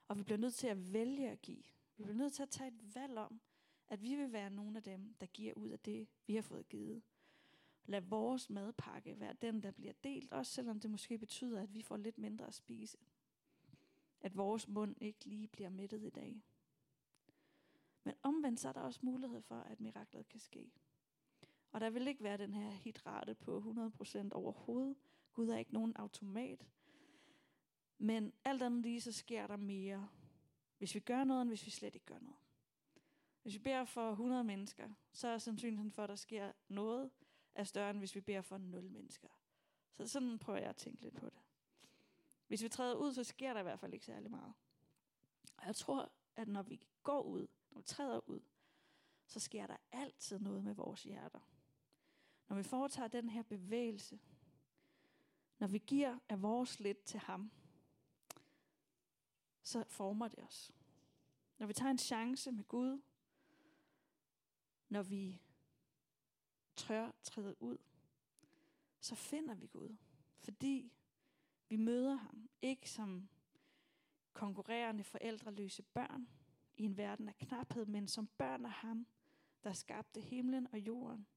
Og 0.08 0.18
vi 0.18 0.24
bliver 0.24 0.38
nødt 0.38 0.54
til 0.54 0.68
at 0.68 0.94
vælge 0.94 1.30
at 1.30 1.42
give. 1.42 1.64
Vi 1.98 2.04
bliver 2.04 2.18
nødt 2.18 2.34
til 2.34 2.44
at 2.44 2.50
tage 2.50 2.68
et 2.68 2.96
valg 2.96 3.18
om, 3.18 3.42
at 3.90 4.02
vi 4.02 4.16
vil 4.16 4.34
være 4.34 4.50
nogle 4.50 4.78
af 4.78 4.84
dem, 4.84 5.14
der 5.14 5.26
giver 5.26 5.54
ud 5.54 5.70
af 5.70 5.80
det, 5.80 6.08
vi 6.28 6.36
har 6.36 6.42
fået 6.42 6.70
givet. 6.70 7.02
Lad 7.86 8.02
vores 8.02 8.50
madpakke 8.50 9.20
være 9.20 9.34
den, 9.34 9.64
der 9.64 9.72
bliver 9.72 9.94
delt, 10.04 10.34
også 10.34 10.52
selvom 10.52 10.80
det 10.80 10.92
måske 10.92 11.18
betyder, 11.18 11.62
at 11.62 11.74
vi 11.74 11.82
får 11.82 11.98
lidt 11.98 12.18
mindre 12.18 12.48
at 12.48 12.54
spise. 12.54 12.98
At 14.22 14.38
vores 14.38 14.68
mund 14.68 14.96
ikke 15.02 15.26
lige 15.26 15.48
bliver 15.48 15.70
mættet 15.70 16.04
i 16.04 16.10
dag. 16.10 16.44
Men 18.04 18.16
omvendt 18.24 18.60
så 18.60 18.70
er 18.70 18.74
der 18.74 18.82
også 18.82 19.00
mulighed 19.04 19.42
for, 19.42 19.56
at 19.60 19.80
miraklet 19.80 20.28
kan 20.28 20.40
ske. 20.40 20.72
Og 21.72 21.82
der 21.82 21.90
vil 21.90 22.08
ikke 22.08 22.24
være 22.24 22.38
den 22.38 22.54
her 22.54 22.70
hitrate 22.70 23.36
på 23.36 23.60
100% 24.02 24.30
overhovedet. 24.32 24.98
Gud 25.34 25.48
er 25.48 25.58
ikke 25.58 25.74
nogen 25.74 25.96
automat. 25.96 26.68
Men 27.98 28.34
alt 28.44 28.62
andet 28.62 28.82
lige, 28.82 29.02
så 29.02 29.12
sker 29.12 29.48
der 29.48 29.58
mere, 29.58 30.10
hvis 30.78 30.96
vi 30.96 31.00
gør 31.00 31.24
noget, 31.24 31.42
end 31.42 31.50
hvis 31.50 31.66
vi 31.66 31.72
slet 31.72 31.96
ikke 31.96 32.06
gør 32.06 32.20
noget. 32.20 32.38
Hvis 33.42 33.54
vi 33.54 33.60
beder 33.60 33.86
for 33.86 34.12
100 34.12 34.44
mennesker, 34.44 34.90
så 35.12 35.28
er 35.28 35.38
sandsynligheden 35.38 35.92
for, 35.92 36.04
at 36.04 36.10
der 36.10 36.16
sker 36.16 36.52
noget, 36.68 37.12
er 37.56 37.64
større, 37.64 37.90
end 37.90 38.00
hvis 38.00 38.16
vi 38.16 38.22
beder 38.22 38.42
for 38.42 38.58
0 38.58 38.90
mennesker. 38.90 39.28
Så 39.94 40.08
sådan 40.08 40.40
prøver 40.40 40.60
jeg 40.60 40.70
at 40.70 40.76
tænke 40.76 41.02
lidt 41.02 41.16
på 41.16 41.26
det. 41.26 41.40
Hvis 42.48 42.64
vi 42.64 42.70
træder 42.70 42.96
ud, 42.96 43.14
så 43.14 43.24
sker 43.24 43.54
der 43.54 43.60
i 43.60 43.64
hvert 43.64 43.80
fald 43.80 43.94
ikke 43.94 44.06
særlig 44.06 44.32
meget. 44.32 44.54
Og 45.58 45.66
jeg 45.66 45.76
tror, 45.76 46.12
at 46.36 46.48
når 46.48 46.62
vi 46.62 46.82
går 47.04 47.22
ud, 47.22 47.48
når 47.72 47.80
vi 47.80 47.84
træder 47.84 48.30
ud, 48.30 48.40
så 49.26 49.40
sker 49.40 49.68
der 49.68 49.78
altid 49.92 50.40
noget 50.40 50.64
med 50.64 50.74
vores 50.74 51.04
hjerter. 51.04 51.40
Når 52.48 52.56
vi 52.56 52.64
foretager 52.64 53.08
den 53.08 53.30
her 53.30 53.44
bevægelse, 53.44 54.20
når 55.60 55.68
vi 55.68 55.78
giver 55.78 56.20
af 56.30 56.42
vores 56.42 56.80
lidt 56.80 57.04
til 57.04 57.20
ham, 57.20 57.52
så 59.68 59.84
former 59.88 60.28
det 60.28 60.40
os. 60.40 60.72
Når 61.58 61.68
vi 61.68 61.74
tager 61.74 61.92
en 61.92 61.98
chance 61.98 62.52
med 62.52 62.64
Gud, 62.64 63.02
når 64.90 65.04
vi 65.04 65.42
tør 66.76 67.12
træde 67.24 67.62
ud, 67.62 67.78
så 69.00 69.16
finder 69.16 69.56
vi 69.56 69.68
Gud. 69.68 69.96
Fordi 70.38 70.92
vi 71.70 71.76
møder 71.76 72.16
ham, 72.16 72.50
ikke 72.62 72.90
som 72.90 73.30
konkurrerende 74.34 75.04
forældreløse 75.04 75.84
børn 75.84 76.28
i 76.78 76.84
en 76.84 76.98
verden 76.98 77.30
af 77.30 77.38
knaphed, 77.38 77.86
men 77.86 78.08
som 78.08 78.28
børn 78.28 78.66
af 78.66 78.72
ham, 78.72 79.08
der 79.64 79.74
skabte 79.74 80.22
himlen 80.22 80.68
og 80.72 80.80
jorden 80.80 81.28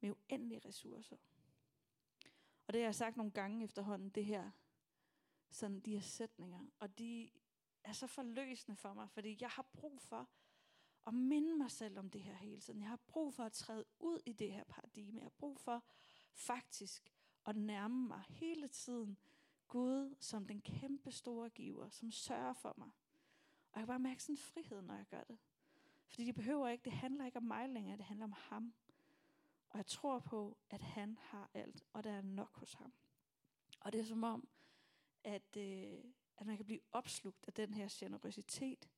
med 0.00 0.10
uendelige 0.10 0.60
ressourcer. 0.64 1.16
Og 2.66 2.72
det 2.72 2.80
har 2.80 2.86
jeg 2.86 2.94
sagt 2.94 3.16
nogle 3.16 3.32
gange 3.32 3.64
efterhånden, 3.64 4.10
det 4.10 4.24
her, 4.24 4.50
sådan 5.50 5.80
de 5.80 5.92
her 5.92 6.00
sætninger, 6.00 6.66
og 6.78 6.98
de 6.98 7.30
er 7.84 7.92
så 7.92 8.06
forløsende 8.06 8.76
for 8.76 8.94
mig, 8.94 9.10
fordi 9.10 9.36
jeg 9.40 9.48
har 9.48 9.62
brug 9.72 10.00
for 10.00 10.28
at 11.06 11.14
minde 11.14 11.56
mig 11.56 11.70
selv 11.70 11.98
om 11.98 12.10
det 12.10 12.22
her 12.22 12.34
hele 12.34 12.60
tiden. 12.60 12.80
Jeg 12.80 12.88
har 12.88 13.00
brug 13.06 13.34
for 13.34 13.44
at 13.44 13.52
træde 13.52 13.84
ud 13.98 14.20
i 14.26 14.32
det 14.32 14.52
her 14.52 14.64
paradigme. 14.64 15.18
Jeg 15.18 15.24
har 15.24 15.30
brug 15.38 15.60
for 15.60 15.84
faktisk 16.32 17.12
at 17.46 17.56
nærme 17.56 18.08
mig 18.08 18.22
hele 18.28 18.68
tiden 18.68 19.18
Gud 19.68 20.14
som 20.20 20.46
den 20.46 20.60
kæmpe 20.60 21.12
store 21.12 21.50
giver, 21.50 21.90
som 21.90 22.10
sørger 22.10 22.52
for 22.52 22.74
mig. 22.78 22.90
Og 23.72 23.78
jeg 23.78 23.80
kan 23.80 23.86
bare 23.86 23.98
mærke 23.98 24.22
sådan 24.22 24.32
en 24.32 24.38
frihed, 24.38 24.82
når 24.82 24.94
jeg 24.94 25.06
gør 25.06 25.24
det. 25.24 25.38
Fordi 26.06 26.24
det 26.24 26.34
behøver 26.34 26.68
ikke, 26.68 26.84
det 26.84 26.92
handler 26.92 27.26
ikke 27.26 27.36
om 27.36 27.42
mig 27.42 27.68
længere, 27.68 27.96
det 27.96 28.04
handler 28.04 28.24
om 28.24 28.32
ham. 28.36 28.74
Og 29.70 29.76
jeg 29.76 29.86
tror 29.86 30.18
på, 30.18 30.56
at 30.70 30.82
han 30.82 31.18
har 31.20 31.50
alt, 31.54 31.84
og 31.92 32.04
der 32.04 32.12
er 32.12 32.22
nok 32.22 32.56
hos 32.56 32.72
ham. 32.72 32.92
Og 33.80 33.92
det 33.92 34.00
er 34.00 34.04
som 34.04 34.24
om, 34.24 34.48
at, 35.24 35.56
øh, 35.56 36.04
at 36.40 36.46
man 36.46 36.56
kan 36.56 36.66
blive 36.66 36.80
opslugt 36.92 37.44
af 37.46 37.52
den 37.52 37.74
her 37.74 37.88
generøsitet, 37.90 38.88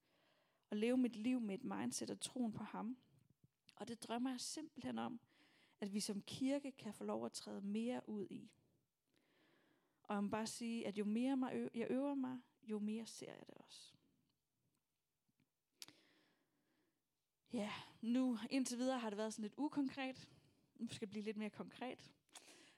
og 0.70 0.76
leve 0.76 0.96
mit 0.96 1.16
liv 1.16 1.40
med 1.40 1.54
et 1.54 1.64
mindset 1.64 2.10
og 2.10 2.20
troen 2.20 2.52
på 2.52 2.64
ham. 2.64 2.96
Og 3.76 3.88
det 3.88 4.02
drømmer 4.02 4.30
jeg 4.30 4.40
simpelthen 4.40 4.98
om, 4.98 5.20
at 5.80 5.92
vi 5.92 6.00
som 6.00 6.22
kirke 6.22 6.72
kan 6.72 6.94
få 6.94 7.04
lov 7.04 7.26
at 7.26 7.32
træde 7.32 7.60
mere 7.60 8.08
ud 8.08 8.26
i. 8.30 8.50
Og 10.02 10.14
jeg 10.14 10.24
må 10.24 10.30
bare 10.30 10.46
sige, 10.46 10.86
at 10.86 10.98
jo 10.98 11.04
mere 11.04 11.68
jeg 11.74 11.86
øver 11.90 12.14
mig, 12.14 12.40
jo 12.62 12.78
mere 12.78 13.06
ser 13.06 13.32
jeg 13.32 13.46
det 13.46 13.54
også. 13.54 13.92
Ja, 17.52 17.72
nu 18.00 18.38
indtil 18.50 18.78
videre 18.78 18.98
har 18.98 19.10
det 19.10 19.16
været 19.16 19.32
sådan 19.32 19.42
lidt 19.42 19.54
ukonkret. 19.56 20.28
Nu 20.74 20.88
skal 20.88 21.00
det 21.00 21.10
blive 21.10 21.24
lidt 21.24 21.36
mere 21.36 21.50
konkret. 21.50 22.12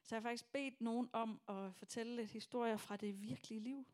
Så 0.03 0.15
jeg 0.15 0.23
har 0.23 0.29
faktisk 0.29 0.53
bedt 0.53 0.81
nogen 0.81 1.09
om 1.13 1.41
at 1.49 1.75
fortælle 1.75 2.17
lidt 2.17 2.31
historier 2.31 2.77
fra 2.77 2.97
det 2.97 3.23
virkelige 3.23 3.61
liv. 3.61 3.87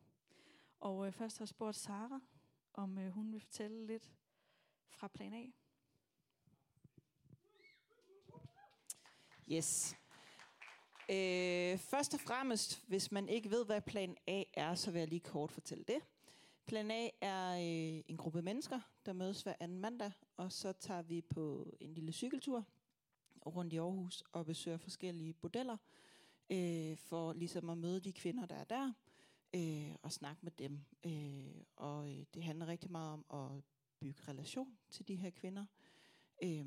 Og 0.80 1.06
øh, 1.06 1.12
først 1.12 1.38
har 1.38 1.42
jeg 1.42 1.48
spurgt 1.48 1.76
Sara, 1.76 2.20
om 2.74 2.98
øh, 2.98 3.10
hun 3.10 3.32
vil 3.32 3.40
fortælle 3.40 3.86
lidt 3.86 4.10
fra 4.88 5.08
plan 5.08 5.34
A. 5.34 5.46
Yes. 9.52 9.96
Øh, 11.08 11.78
først 11.78 12.14
og 12.14 12.20
fremmest, 12.20 12.84
hvis 12.86 13.12
man 13.12 13.28
ikke 13.28 13.50
ved, 13.50 13.66
hvad 13.66 13.80
plan 13.80 14.16
A 14.26 14.42
er, 14.54 14.74
så 14.74 14.90
vil 14.90 14.98
jeg 14.98 15.08
lige 15.08 15.20
kort 15.20 15.52
fortælle 15.52 15.84
det. 15.84 16.00
Plan 16.66 16.90
A 16.90 17.08
er 17.20 17.52
øh, 17.52 18.02
en 18.08 18.16
gruppe 18.16 18.42
mennesker, 18.42 18.80
der 19.06 19.12
mødes 19.12 19.42
hver 19.42 19.54
anden 19.60 19.80
mandag, 19.80 20.12
og 20.36 20.52
så 20.52 20.72
tager 20.72 21.02
vi 21.02 21.22
på 21.22 21.74
en 21.80 21.94
lille 21.94 22.12
cykeltur 22.12 22.64
rundt 23.46 23.72
i 23.72 23.76
Aarhus 23.76 24.22
og 24.32 24.46
besøger 24.46 24.76
forskellige 24.78 25.34
bordeller, 25.34 25.76
øh, 26.50 26.96
for 26.96 27.32
ligesom 27.32 27.70
at 27.70 27.78
møde 27.78 28.00
de 28.00 28.12
kvinder, 28.12 28.46
der 28.46 28.56
er 28.56 28.64
der, 28.64 28.92
øh, 29.54 29.94
og 30.02 30.12
snakke 30.12 30.42
med 30.42 30.52
dem. 30.52 30.84
Øh, 31.06 31.64
og 31.76 32.10
øh, 32.10 32.24
det 32.34 32.42
handler 32.42 32.66
rigtig 32.66 32.90
meget 32.90 33.12
om 33.12 33.24
at 33.30 33.64
bygge 34.00 34.22
relation 34.28 34.78
til 34.90 35.08
de 35.08 35.16
her 35.16 35.30
kvinder. 35.30 35.66
Øh, 36.42 36.66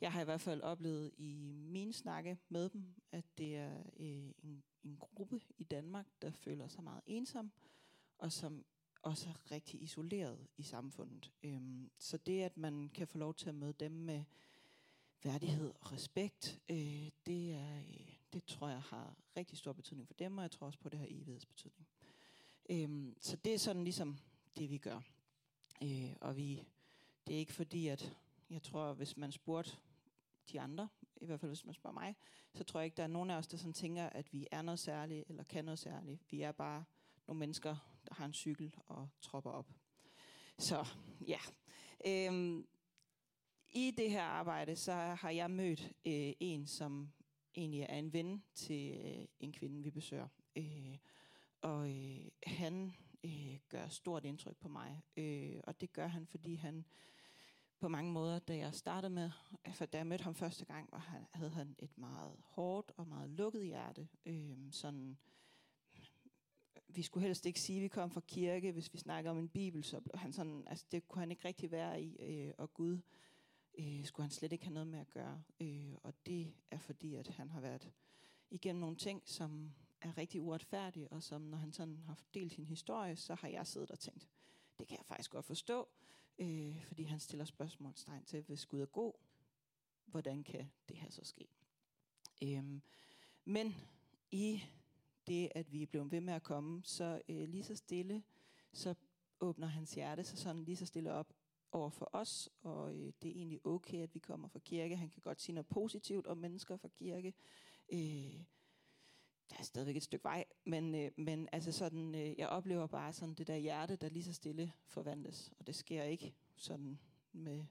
jeg 0.00 0.12
har 0.12 0.20
i 0.20 0.24
hvert 0.24 0.40
fald 0.40 0.62
oplevet 0.62 1.10
i 1.16 1.52
mine 1.54 1.92
snakke 1.92 2.38
med 2.48 2.68
dem, 2.68 2.84
at 3.12 3.24
det 3.38 3.56
er 3.56 3.82
øh, 3.96 4.30
en, 4.42 4.62
en 4.82 4.96
gruppe 4.96 5.40
i 5.58 5.64
Danmark, 5.64 6.06
der 6.22 6.30
føler 6.30 6.68
sig 6.68 6.84
meget 6.84 7.02
ensom, 7.06 7.52
og 8.18 8.32
som 8.32 8.64
også 9.02 9.28
er 9.28 9.50
rigtig 9.50 9.82
isoleret 9.82 10.46
i 10.56 10.62
samfundet. 10.62 11.32
Øhm, 11.42 11.90
så 11.98 12.16
det, 12.16 12.42
at 12.42 12.56
man 12.56 12.88
kan 12.88 13.06
få 13.06 13.18
lov 13.18 13.34
til 13.34 13.48
at 13.48 13.54
møde 13.54 13.72
dem 13.72 13.92
med 13.92 14.24
værdighed 15.22 15.72
og 15.80 15.92
respekt, 15.92 16.60
øh, 16.68 17.10
det, 17.26 17.52
er, 17.52 17.78
øh, 17.78 18.13
det 18.34 18.44
tror 18.44 18.68
jeg 18.68 18.82
har 18.82 19.16
rigtig 19.36 19.58
stor 19.58 19.72
betydning 19.72 20.06
for 20.06 20.14
dem, 20.14 20.38
og 20.38 20.42
jeg 20.42 20.50
tror 20.50 20.66
også 20.66 20.78
på, 20.78 20.88
at 20.88 20.92
det 20.92 21.00
har 21.00 21.06
evighedsbetydning. 21.10 21.88
Øhm, 22.70 23.16
så 23.20 23.36
det 23.36 23.54
er 23.54 23.58
sådan 23.58 23.84
ligesom 23.84 24.18
det, 24.56 24.70
vi 24.70 24.78
gør. 24.78 25.00
Øh, 25.82 26.16
og 26.20 26.36
vi, 26.36 26.62
det 27.26 27.34
er 27.34 27.38
ikke 27.38 27.52
fordi, 27.52 27.88
at 27.88 28.16
jeg 28.50 28.62
tror, 28.62 28.92
hvis 28.92 29.16
man 29.16 29.32
spurgte 29.32 29.76
de 30.52 30.60
andre, 30.60 30.88
i 31.16 31.26
hvert 31.26 31.40
fald 31.40 31.50
hvis 31.50 31.64
man 31.64 31.74
spørger 31.74 31.94
mig, 31.94 32.16
så 32.54 32.64
tror 32.64 32.80
jeg 32.80 32.84
ikke, 32.84 32.96
der 32.96 33.02
er 33.02 33.06
nogen 33.06 33.30
af 33.30 33.36
os, 33.36 33.46
der 33.46 33.56
sådan 33.56 33.72
tænker, 33.72 34.06
at 34.06 34.32
vi 34.32 34.46
er 34.50 34.62
noget 34.62 34.78
særligt, 34.78 35.24
eller 35.28 35.44
kan 35.44 35.64
noget 35.64 35.78
særligt. 35.78 36.22
Vi 36.30 36.42
er 36.42 36.52
bare 36.52 36.84
nogle 37.26 37.38
mennesker, 37.38 37.76
der 38.08 38.14
har 38.14 38.24
en 38.24 38.34
cykel 38.34 38.74
og 38.86 39.08
tropper 39.20 39.50
op. 39.50 39.70
Så 40.58 40.86
ja. 41.26 41.38
Øhm, 42.06 42.66
I 43.68 43.90
det 43.90 44.10
her 44.10 44.22
arbejde, 44.22 44.76
så 44.76 44.92
har 44.92 45.30
jeg 45.30 45.50
mødt 45.50 45.80
øh, 46.06 46.32
en, 46.40 46.66
som 46.66 47.12
egentlig 47.54 47.80
er 47.80 47.98
en 47.98 48.12
ven 48.12 48.42
til 48.54 49.00
øh, 49.04 49.26
en 49.40 49.52
kvinde, 49.52 49.82
vi 49.82 49.90
besøger. 49.90 50.28
Øh, 50.56 50.96
og 51.60 51.90
øh, 51.90 52.28
han 52.46 52.94
øh, 53.24 53.58
gør 53.68 53.88
stort 53.88 54.24
indtryk 54.24 54.56
på 54.56 54.68
mig. 54.68 55.02
Øh, 55.16 55.60
og 55.64 55.80
det 55.80 55.92
gør 55.92 56.06
han, 56.06 56.26
fordi 56.26 56.54
han 56.54 56.84
på 57.80 57.88
mange 57.88 58.12
måder, 58.12 58.38
da 58.38 58.56
jeg 58.56 58.74
startede 58.74 59.10
med, 59.10 59.30
altså 59.64 59.86
da 59.86 59.98
jeg 59.98 60.06
mødte 60.06 60.24
ham 60.24 60.34
første 60.34 60.64
gang, 60.64 60.88
var 60.92 60.98
han, 60.98 61.26
havde 61.32 61.50
han 61.50 61.76
et 61.78 61.98
meget 61.98 62.36
hårdt 62.40 62.92
og 62.96 63.08
meget 63.08 63.30
lukket 63.30 63.64
hjerte. 63.64 64.08
Øh, 64.26 64.56
sådan, 64.70 65.18
vi 66.88 67.02
skulle 67.02 67.26
helst 67.26 67.46
ikke 67.46 67.60
sige, 67.60 67.78
at 67.78 67.82
vi 67.82 67.88
kom 67.88 68.10
fra 68.10 68.20
kirke. 68.20 68.72
Hvis 68.72 68.92
vi 68.92 68.98
snakker 68.98 69.30
om 69.30 69.38
en 69.38 69.48
bibel, 69.48 69.84
så 69.84 70.00
blev 70.00 70.18
han 70.18 70.32
sådan, 70.32 70.64
altså 70.66 70.86
det 70.92 71.08
kunne 71.08 71.20
han 71.20 71.30
ikke 71.30 71.48
rigtig 71.48 71.70
være 71.70 72.02
i. 72.02 72.16
Øh, 72.20 72.52
og 72.58 72.74
Gud 72.74 72.98
øh, 73.78 74.04
skulle 74.04 74.24
han 74.24 74.30
slet 74.30 74.52
ikke 74.52 74.64
have 74.64 74.74
noget 74.74 74.86
med 74.86 74.98
at 74.98 75.10
gøre. 75.10 75.42
Øh, 75.60 75.94
og 76.02 76.14
det 76.26 76.54
er 76.70 76.78
fordi, 76.78 77.14
at 77.14 77.28
han 77.28 77.50
har 77.50 77.60
været 77.60 77.90
igennem 78.50 78.80
nogle 78.80 78.96
ting, 78.96 79.22
som 79.24 79.74
er 80.00 80.18
rigtig 80.18 80.42
uretfærdige, 80.42 81.12
og 81.12 81.22
som 81.22 81.40
når 81.40 81.58
han 81.58 81.72
sådan 81.72 81.98
har 81.98 82.18
delt 82.34 82.52
sin 82.52 82.66
historie, 82.66 83.16
så 83.16 83.34
har 83.34 83.48
jeg 83.48 83.66
siddet 83.66 83.90
og 83.90 83.98
tænkt, 83.98 84.28
det 84.78 84.88
kan 84.88 84.98
jeg 84.98 85.06
faktisk 85.06 85.30
godt 85.30 85.44
forstå, 85.44 85.88
øh, 86.38 86.84
fordi 86.84 87.02
han 87.02 87.20
stiller 87.20 87.44
spørgsmålstegn 87.44 88.24
til, 88.24 88.42
hvis 88.42 88.66
Gud 88.66 88.80
er 88.80 88.86
god, 88.86 89.12
hvordan 90.06 90.44
kan 90.44 90.70
det 90.88 90.96
her 90.96 91.10
så 91.10 91.24
ske? 91.24 91.48
Øh, 92.42 92.80
men 93.44 93.74
i 94.30 94.62
det, 95.26 95.52
at 95.54 95.72
vi 95.72 95.82
er 95.82 95.86
blevet 95.86 96.10
ved 96.10 96.20
med 96.20 96.34
at 96.34 96.42
komme, 96.42 96.84
så 96.84 97.22
øh, 97.28 97.48
lige 97.48 97.64
så 97.64 97.76
stille, 97.76 98.22
så 98.72 98.94
åbner 99.40 99.66
hans 99.66 99.94
hjerte 99.94 100.24
sig 100.24 100.38
sådan 100.38 100.64
lige 100.64 100.76
så 100.76 100.86
stille 100.86 101.12
op 101.12 101.32
over 101.74 101.90
for 101.90 102.10
os, 102.12 102.48
og 102.62 102.94
øh, 102.94 103.12
det 103.22 103.30
er 103.30 103.34
egentlig 103.34 103.66
okay, 103.66 104.02
at 104.02 104.14
vi 104.14 104.18
kommer 104.18 104.48
fra 104.48 104.58
kirke. 104.58 104.96
Han 104.96 105.10
kan 105.10 105.22
godt 105.22 105.40
sige 105.40 105.54
noget 105.54 105.66
positivt 105.66 106.26
om 106.26 106.38
mennesker 106.38 106.76
fra 106.76 106.88
kirke. 106.88 107.34
Øh, 107.92 108.44
der 109.50 109.56
er 109.58 109.62
stadigvæk 109.62 109.96
et 109.96 110.02
stykke 110.02 110.24
vej, 110.24 110.44
men, 110.64 110.94
øh, 110.94 111.10
men 111.16 111.48
altså 111.52 111.72
sådan, 111.72 112.14
øh, 112.14 112.38
jeg 112.38 112.48
oplever 112.48 112.86
bare 112.86 113.12
sådan 113.12 113.34
det 113.34 113.46
der 113.46 113.56
hjerte, 113.56 113.96
der 113.96 114.08
lige 114.08 114.24
så 114.24 114.32
stille 114.32 114.72
forvandles, 114.86 115.52
og 115.58 115.66
det 115.66 115.74
sker 115.74 116.02
ikke 116.02 116.34
sådan 116.56 116.98
med 117.32 117.64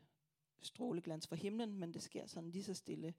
stråleglans 0.62 1.28
fra 1.28 1.36
himlen, 1.36 1.80
men 1.80 1.94
det 1.94 2.04
sker 2.04 2.26
sådan 2.26 2.50
lige 2.50 2.64
så 2.64 2.74
stille, 2.74 3.14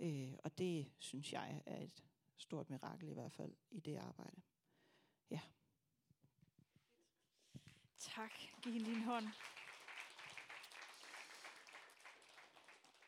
øh, 0.00 0.32
og 0.44 0.58
det 0.58 0.92
synes 0.98 1.32
jeg 1.32 1.62
er 1.66 1.82
et 1.82 2.04
stort 2.36 2.70
mirakel 2.70 3.08
i 3.08 3.12
hvert 3.12 3.32
fald 3.32 3.52
i 3.70 3.80
det 3.80 3.96
arbejde. 3.96 4.40
Ja. 5.30 5.40
Tak. 7.98 8.32
Giv 8.62 8.72
hende 8.72 8.86
din 8.86 9.02
hånd. 9.02 9.26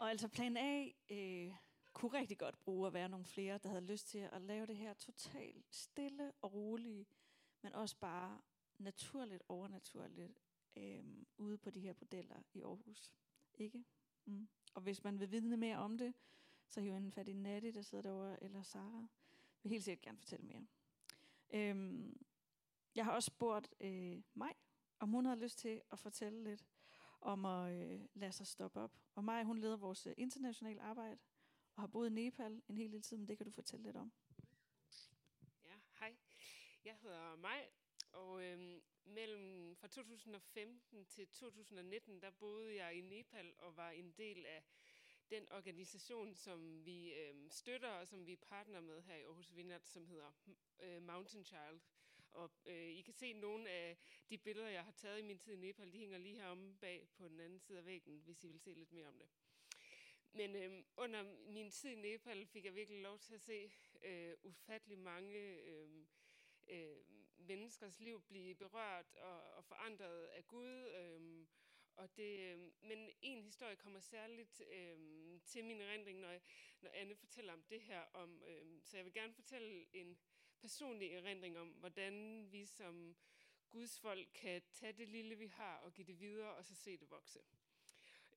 Og 0.02 0.10
altså 0.10 0.28
plan 0.28 0.56
A 0.56 0.88
øh, 1.10 1.52
kunne 1.92 2.18
rigtig 2.18 2.38
godt 2.38 2.58
bruge 2.58 2.86
at 2.86 2.92
være 2.92 3.08
nogle 3.08 3.26
flere, 3.26 3.58
der 3.58 3.68
havde 3.68 3.84
lyst 3.84 4.08
til 4.08 4.18
at 4.18 4.42
lave 4.42 4.66
det 4.66 4.76
her 4.76 4.94
totalt 4.94 5.74
stille 5.74 6.32
og 6.42 6.52
roligt, 6.52 7.08
men 7.62 7.72
også 7.72 7.96
bare 8.00 8.40
naturligt, 8.78 9.42
overnaturligt 9.48 10.32
øh, 10.76 11.04
ude 11.36 11.58
på 11.58 11.70
de 11.70 11.80
her 11.80 11.94
modeller 12.00 12.42
i 12.52 12.60
Aarhus. 12.60 13.12
Ikke? 13.54 13.84
Mm. 14.24 14.48
Og 14.74 14.82
hvis 14.82 15.04
man 15.04 15.20
vil 15.20 15.32
vide 15.32 15.56
mere 15.56 15.76
om 15.76 15.98
det, 15.98 16.14
så 16.68 16.80
hiv 16.80 16.94
en 16.94 17.12
fat 17.12 17.28
i 17.28 17.32
Natti, 17.32 17.70
der 17.70 17.82
sidder 17.82 18.02
derovre, 18.02 18.42
eller 18.42 18.62
Sara 18.62 19.06
vil 19.62 19.70
helt 19.70 19.84
sikkert 19.84 20.02
gerne 20.02 20.18
fortælle 20.18 20.46
mere. 20.46 20.66
Øhm, 21.50 22.26
jeg 22.94 23.04
har 23.04 23.12
også 23.12 23.26
spurgt 23.26 23.74
øh, 23.80 24.22
mig, 24.34 24.54
om 24.98 25.08
hun 25.08 25.24
havde 25.24 25.40
lyst 25.40 25.58
til 25.58 25.82
at 25.92 25.98
fortælle 25.98 26.44
lidt 26.44 26.64
om 27.22 27.44
at 27.44 27.72
øh, 27.72 28.00
lade 28.14 28.32
sig 28.32 28.46
stoppe 28.46 28.80
op. 28.80 28.92
Og 29.14 29.24
Maja, 29.24 29.44
hun 29.44 29.58
leder 29.58 29.76
vores 29.76 30.06
øh, 30.06 30.14
internationale 30.16 30.80
arbejde, 30.80 31.18
og 31.76 31.82
har 31.82 31.86
boet 31.86 32.06
i 32.06 32.12
Nepal 32.12 32.62
en 32.68 32.76
hel 32.76 32.90
lille 32.90 33.02
tid, 33.02 33.16
men 33.16 33.28
det 33.28 33.36
kan 33.36 33.46
du 33.46 33.52
fortælle 33.52 33.82
lidt 33.82 33.96
om. 33.96 34.12
Ja, 35.64 35.74
hej. 35.98 36.16
Jeg 36.84 36.96
hedder 37.02 37.36
Maj, 37.36 37.70
og 38.12 38.44
øhm, 38.44 38.82
mellem 39.04 39.76
fra 39.76 39.88
2015 39.88 41.04
til 41.06 41.28
2019, 41.28 42.22
der 42.22 42.30
boede 42.30 42.76
jeg 42.76 42.94
i 42.94 43.00
Nepal 43.00 43.54
og 43.58 43.76
var 43.76 43.90
en 43.90 44.12
del 44.12 44.46
af 44.46 44.64
den 45.30 45.52
organisation, 45.52 46.34
som 46.34 46.84
vi 46.84 47.12
øh, 47.12 47.50
støtter 47.50 47.88
og 47.88 48.08
som 48.08 48.26
vi 48.26 48.36
partner 48.36 48.80
med 48.80 49.02
her 49.02 49.16
i 49.16 49.22
Aarhus 49.22 49.56
Vindert, 49.56 49.88
som 49.88 50.06
hedder 50.06 50.32
øh, 50.80 51.02
Mountain 51.02 51.44
Child. 51.44 51.80
Og 52.32 52.50
øh, 52.66 52.88
I 52.88 53.00
kan 53.00 53.14
se 53.14 53.32
nogle 53.32 53.70
af 53.70 53.98
de 54.30 54.38
billeder, 54.38 54.68
jeg 54.68 54.84
har 54.84 54.92
taget 54.92 55.18
i 55.18 55.22
min 55.22 55.38
tid 55.38 55.52
i 55.52 55.56
Nepal, 55.56 55.92
de 55.92 55.98
hænger 55.98 56.18
lige 56.18 56.36
heromme 56.36 56.74
bag 56.80 57.08
på 57.16 57.28
den 57.28 57.40
anden 57.40 57.60
side 57.60 57.78
af 57.78 57.84
væggen, 57.84 58.20
hvis 58.24 58.44
I 58.44 58.48
vil 58.48 58.60
se 58.60 58.72
lidt 58.74 58.92
mere 58.92 59.06
om 59.06 59.18
det. 59.18 59.28
Men 60.32 60.56
øh, 60.56 60.84
under 60.96 61.22
min 61.52 61.70
tid 61.70 61.90
i 61.90 61.94
Nepal 61.94 62.46
fik 62.46 62.64
jeg 62.64 62.74
virkelig 62.74 63.00
lov 63.00 63.18
til 63.18 63.34
at 63.34 63.40
se 63.40 63.72
øh, 64.02 64.34
ufattelig 64.42 64.98
mange 64.98 65.38
øh, 65.38 65.88
øh, 66.68 66.96
menneskers 67.36 68.00
liv 68.00 68.22
blive 68.22 68.54
berørt 68.54 69.14
og, 69.14 69.42
og 69.42 69.64
forandret 69.64 70.24
af 70.26 70.46
Gud. 70.46 70.86
Øh, 70.86 71.46
og 71.96 72.16
det, 72.16 72.38
øh, 72.38 72.58
men 72.82 73.10
en 73.22 73.42
historie 73.42 73.76
kommer 73.76 74.00
særligt 74.00 74.62
øh, 74.70 74.98
til 75.44 75.64
min 75.64 75.80
erindring, 75.80 76.20
når, 76.20 76.38
når 76.80 76.90
Anne 76.94 77.16
fortæller 77.16 77.52
om 77.52 77.62
det 77.62 77.80
her. 77.80 78.00
Om, 78.00 78.42
øh, 78.46 78.80
så 78.82 78.96
jeg 78.96 79.04
vil 79.04 79.12
gerne 79.12 79.34
fortælle 79.34 79.86
en 79.92 80.18
personlig 80.62 81.10
erindring 81.12 81.58
om, 81.58 81.68
hvordan 81.68 82.46
vi 82.52 82.66
som 82.66 83.16
Guds 83.70 84.00
folk 84.00 84.28
kan 84.34 84.62
tage 84.72 84.92
det 84.92 85.08
lille, 85.08 85.38
vi 85.38 85.46
har, 85.46 85.76
og 85.76 85.92
give 85.92 86.06
det 86.06 86.20
videre, 86.20 86.54
og 86.54 86.64
så 86.64 86.74
se 86.74 86.96
det 86.96 87.10
vokse. 87.10 87.38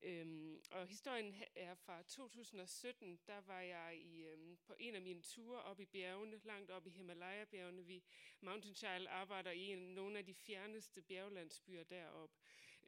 Øhm, 0.02 0.62
og 0.72 0.88
historien 0.88 1.36
er 1.56 1.76
fra 1.76 2.04
2017, 2.04 3.20
der 3.28 3.42
var 3.42 3.62
jeg 3.62 3.98
i, 3.98 4.24
øhm, 4.24 4.58
på 4.68 4.76
en 4.80 4.96
af 4.96 5.02
mine 5.02 5.22
ture 5.22 5.62
op 5.62 5.80
i 5.80 5.86
bjergene, 5.86 6.42
langt 6.44 6.72
op 6.72 6.88
i 6.88 6.90
Himalaya-bjergene. 6.90 7.86
Vi 7.86 8.04
Mountain 8.42 8.76
Child 8.76 9.08
arbejder 9.10 9.52
i 9.52 9.72
en, 9.72 9.80
nogle 9.80 10.18
af 10.18 10.26
de 10.26 10.34
fjerneste 10.34 11.02
bjerglandsbyer 11.02 11.84
deroppe. 11.84 12.36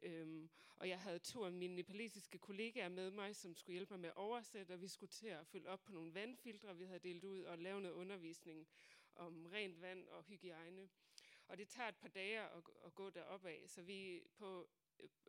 Øhm, 0.02 0.50
og 0.76 0.88
jeg 0.88 1.00
havde 1.00 1.18
to 1.18 1.44
af 1.44 1.52
mine 1.52 1.74
nepalesiske 1.74 2.38
kollegaer 2.38 2.88
med 2.88 3.10
mig, 3.10 3.36
som 3.36 3.54
skulle 3.54 3.74
hjælpe 3.74 3.92
mig 3.92 4.00
med 4.00 4.08
at 4.08 4.16
oversætte, 4.16 4.72
og 4.72 4.80
vi 4.80 4.88
skulle 4.88 5.10
til 5.10 5.26
at 5.26 5.46
følge 5.46 5.68
op 5.68 5.84
på 5.84 5.92
nogle 5.92 6.14
vandfiltre, 6.14 6.76
vi 6.76 6.84
havde 6.84 6.98
delt 6.98 7.24
ud, 7.24 7.42
og 7.42 7.58
lave 7.58 7.80
noget 7.80 7.94
undervisning 7.94 8.68
om 9.18 9.46
rent 9.46 9.80
vand 9.80 10.08
og 10.08 10.24
hygiejne. 10.24 10.88
Og 11.48 11.58
det 11.58 11.68
tager 11.68 11.88
et 11.88 11.96
par 11.96 12.08
dage 12.08 12.40
at, 12.40 12.62
at 12.84 12.94
gå 12.94 13.10
derop 13.10 13.44
af, 13.44 13.62
så 13.66 13.82
vi 13.82 14.22
på 14.36 14.68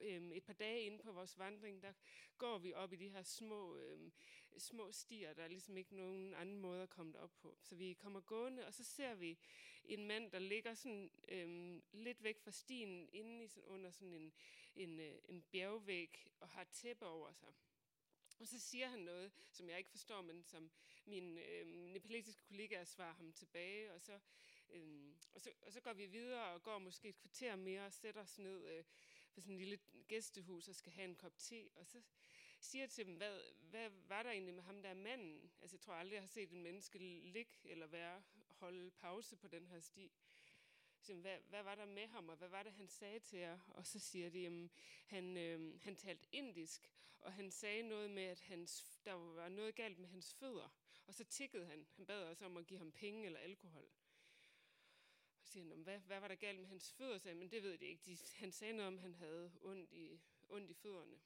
øh, 0.01 0.31
et 0.31 0.43
par 0.43 0.53
dage 0.53 0.81
inde 0.81 0.97
på 0.97 1.11
vores 1.11 1.37
vandring, 1.37 1.81
der 1.81 1.93
går 2.37 2.57
vi 2.57 2.73
op 2.73 2.93
i 2.93 2.95
de 2.95 3.09
her 3.09 3.23
små, 3.23 3.77
øh, 3.77 4.11
små 4.57 4.91
stier, 4.91 5.33
der 5.33 5.43
er 5.43 5.47
ligesom 5.47 5.77
ikke 5.77 5.95
nogen 5.95 6.33
anden 6.33 6.57
måde 6.57 6.83
at 6.83 6.89
komme 6.89 7.19
op 7.19 7.31
på. 7.37 7.57
Så 7.61 7.75
vi 7.75 7.93
kommer 7.93 8.21
gående, 8.21 8.67
og 8.67 8.73
så 8.73 8.83
ser 8.83 9.15
vi 9.15 9.37
en 9.85 10.07
mand, 10.07 10.31
der 10.31 10.39
ligger 10.39 10.73
sådan 10.73 11.11
øh, 11.27 11.81
lidt 11.91 12.23
væk 12.23 12.39
fra 12.39 12.51
stien, 12.51 13.09
inde 13.13 13.43
i, 13.43 13.47
sådan, 13.47 13.69
under 13.69 13.91
sådan 13.91 14.13
en, 14.13 14.33
en, 14.75 14.99
øh, 14.99 15.15
en 15.25 15.41
bjergvæg, 15.41 16.27
og 16.39 16.49
har 16.49 16.63
tæppe 16.63 17.05
over 17.05 17.31
sig. 17.31 17.53
Og 18.39 18.47
så 18.47 18.59
siger 18.59 18.87
han 18.87 18.99
noget, 18.99 19.31
som 19.51 19.69
jeg 19.69 19.77
ikke 19.77 19.89
forstår, 19.89 20.21
men 20.21 20.43
som 20.43 20.71
min 21.09 21.37
øh, 21.37 21.67
nepalesiske 21.67 22.41
kollegaer 22.43 22.83
svarer 22.83 23.13
ham 23.13 23.33
tilbage, 23.33 23.93
og 23.93 24.01
så, 24.01 24.19
øh, 24.69 25.13
og, 25.33 25.41
så, 25.41 25.51
og 25.61 25.73
så 25.73 25.81
går 25.81 25.93
vi 25.93 26.05
videre 26.05 26.53
og 26.53 26.63
går 26.63 26.79
måske 26.79 27.09
et 27.09 27.17
kvarter 27.17 27.55
mere 27.55 27.85
og 27.85 27.93
sætter 27.93 28.21
os 28.21 28.39
ned 28.39 28.65
øh, 28.65 28.83
på 29.33 29.41
sådan 29.41 29.53
en 29.53 29.59
lille 29.59 29.79
gæstehus 30.07 30.67
og 30.67 30.75
skal 30.75 30.91
have 30.91 31.09
en 31.09 31.15
kop 31.15 31.37
te, 31.37 31.69
og 31.75 31.85
så 31.85 32.01
siger 32.59 32.87
til 32.87 33.05
dem, 33.05 33.15
hvad, 33.15 33.39
hvad 33.69 33.89
var 33.89 34.23
der 34.23 34.31
egentlig 34.31 34.53
med 34.53 34.63
ham 34.63 34.81
der 34.81 34.93
manden? 34.93 35.51
Altså 35.61 35.75
jeg 35.75 35.81
tror 35.81 35.93
aldrig, 35.93 36.13
jeg 36.13 36.21
har 36.21 36.27
set 36.27 36.51
en 36.51 36.63
menneske 36.63 36.99
ligge 36.99 37.53
eller 37.63 37.87
være, 37.87 38.23
holde 38.49 38.91
pause 38.91 39.35
på 39.35 39.47
den 39.47 39.67
her 39.67 39.79
sti. 39.79 40.11
Så, 41.01 41.13
hvad, 41.13 41.37
hvad 41.49 41.63
var 41.63 41.75
der 41.75 41.85
med 41.85 42.07
ham, 42.07 42.29
og 42.29 42.35
hvad 42.35 42.49
var 42.49 42.63
det, 42.63 42.73
han 42.73 42.87
sagde 42.87 43.19
til 43.19 43.39
jer? 43.39 43.59
Og 43.67 43.85
så 43.85 43.99
siger 43.99 44.29
de, 44.29 44.45
at 44.45 44.69
han, 45.05 45.37
øh, 45.37 45.79
han 45.81 45.95
talte 45.95 46.27
indisk, 46.31 46.91
og 47.19 47.33
han 47.33 47.51
sagde 47.51 47.83
noget 47.83 48.09
med, 48.09 48.23
at 48.23 48.41
hans, 48.41 48.99
der 49.05 49.13
var 49.13 49.49
noget 49.49 49.75
galt 49.75 49.99
med 49.99 50.07
hans 50.07 50.33
fødder. 50.33 50.78
Og 51.09 51.15
så 51.15 51.23
tikkede 51.23 51.65
han. 51.65 51.87
Han 51.95 52.05
bad 52.05 52.23
os 52.23 52.41
om 52.41 52.57
at 52.57 52.67
give 52.67 52.79
ham 52.79 52.91
penge 52.91 53.25
eller 53.25 53.39
alkohol. 53.39 53.89
Og 55.37 55.45
så 55.45 55.51
siger 55.51 55.65
han, 55.67 55.81
hvad, 55.81 55.99
hvad 55.99 56.19
var 56.19 56.27
der 56.27 56.35
galt 56.35 56.59
med 56.59 56.67
hans 56.67 56.93
fødder? 56.93 57.17
Sagde, 57.17 57.37
men 57.37 57.51
det 57.51 57.63
ved 57.63 57.77
de 57.77 57.85
ikke. 57.85 58.03
De, 58.05 58.17
han 58.35 58.51
sagde 58.51 58.73
noget 58.73 58.87
om, 58.87 58.95
at 58.95 59.01
han 59.01 59.15
havde 59.15 59.51
ondt 59.61 59.91
i, 59.91 60.21
ondt 60.49 60.69
i 60.69 60.73
fødderne. 60.73 61.19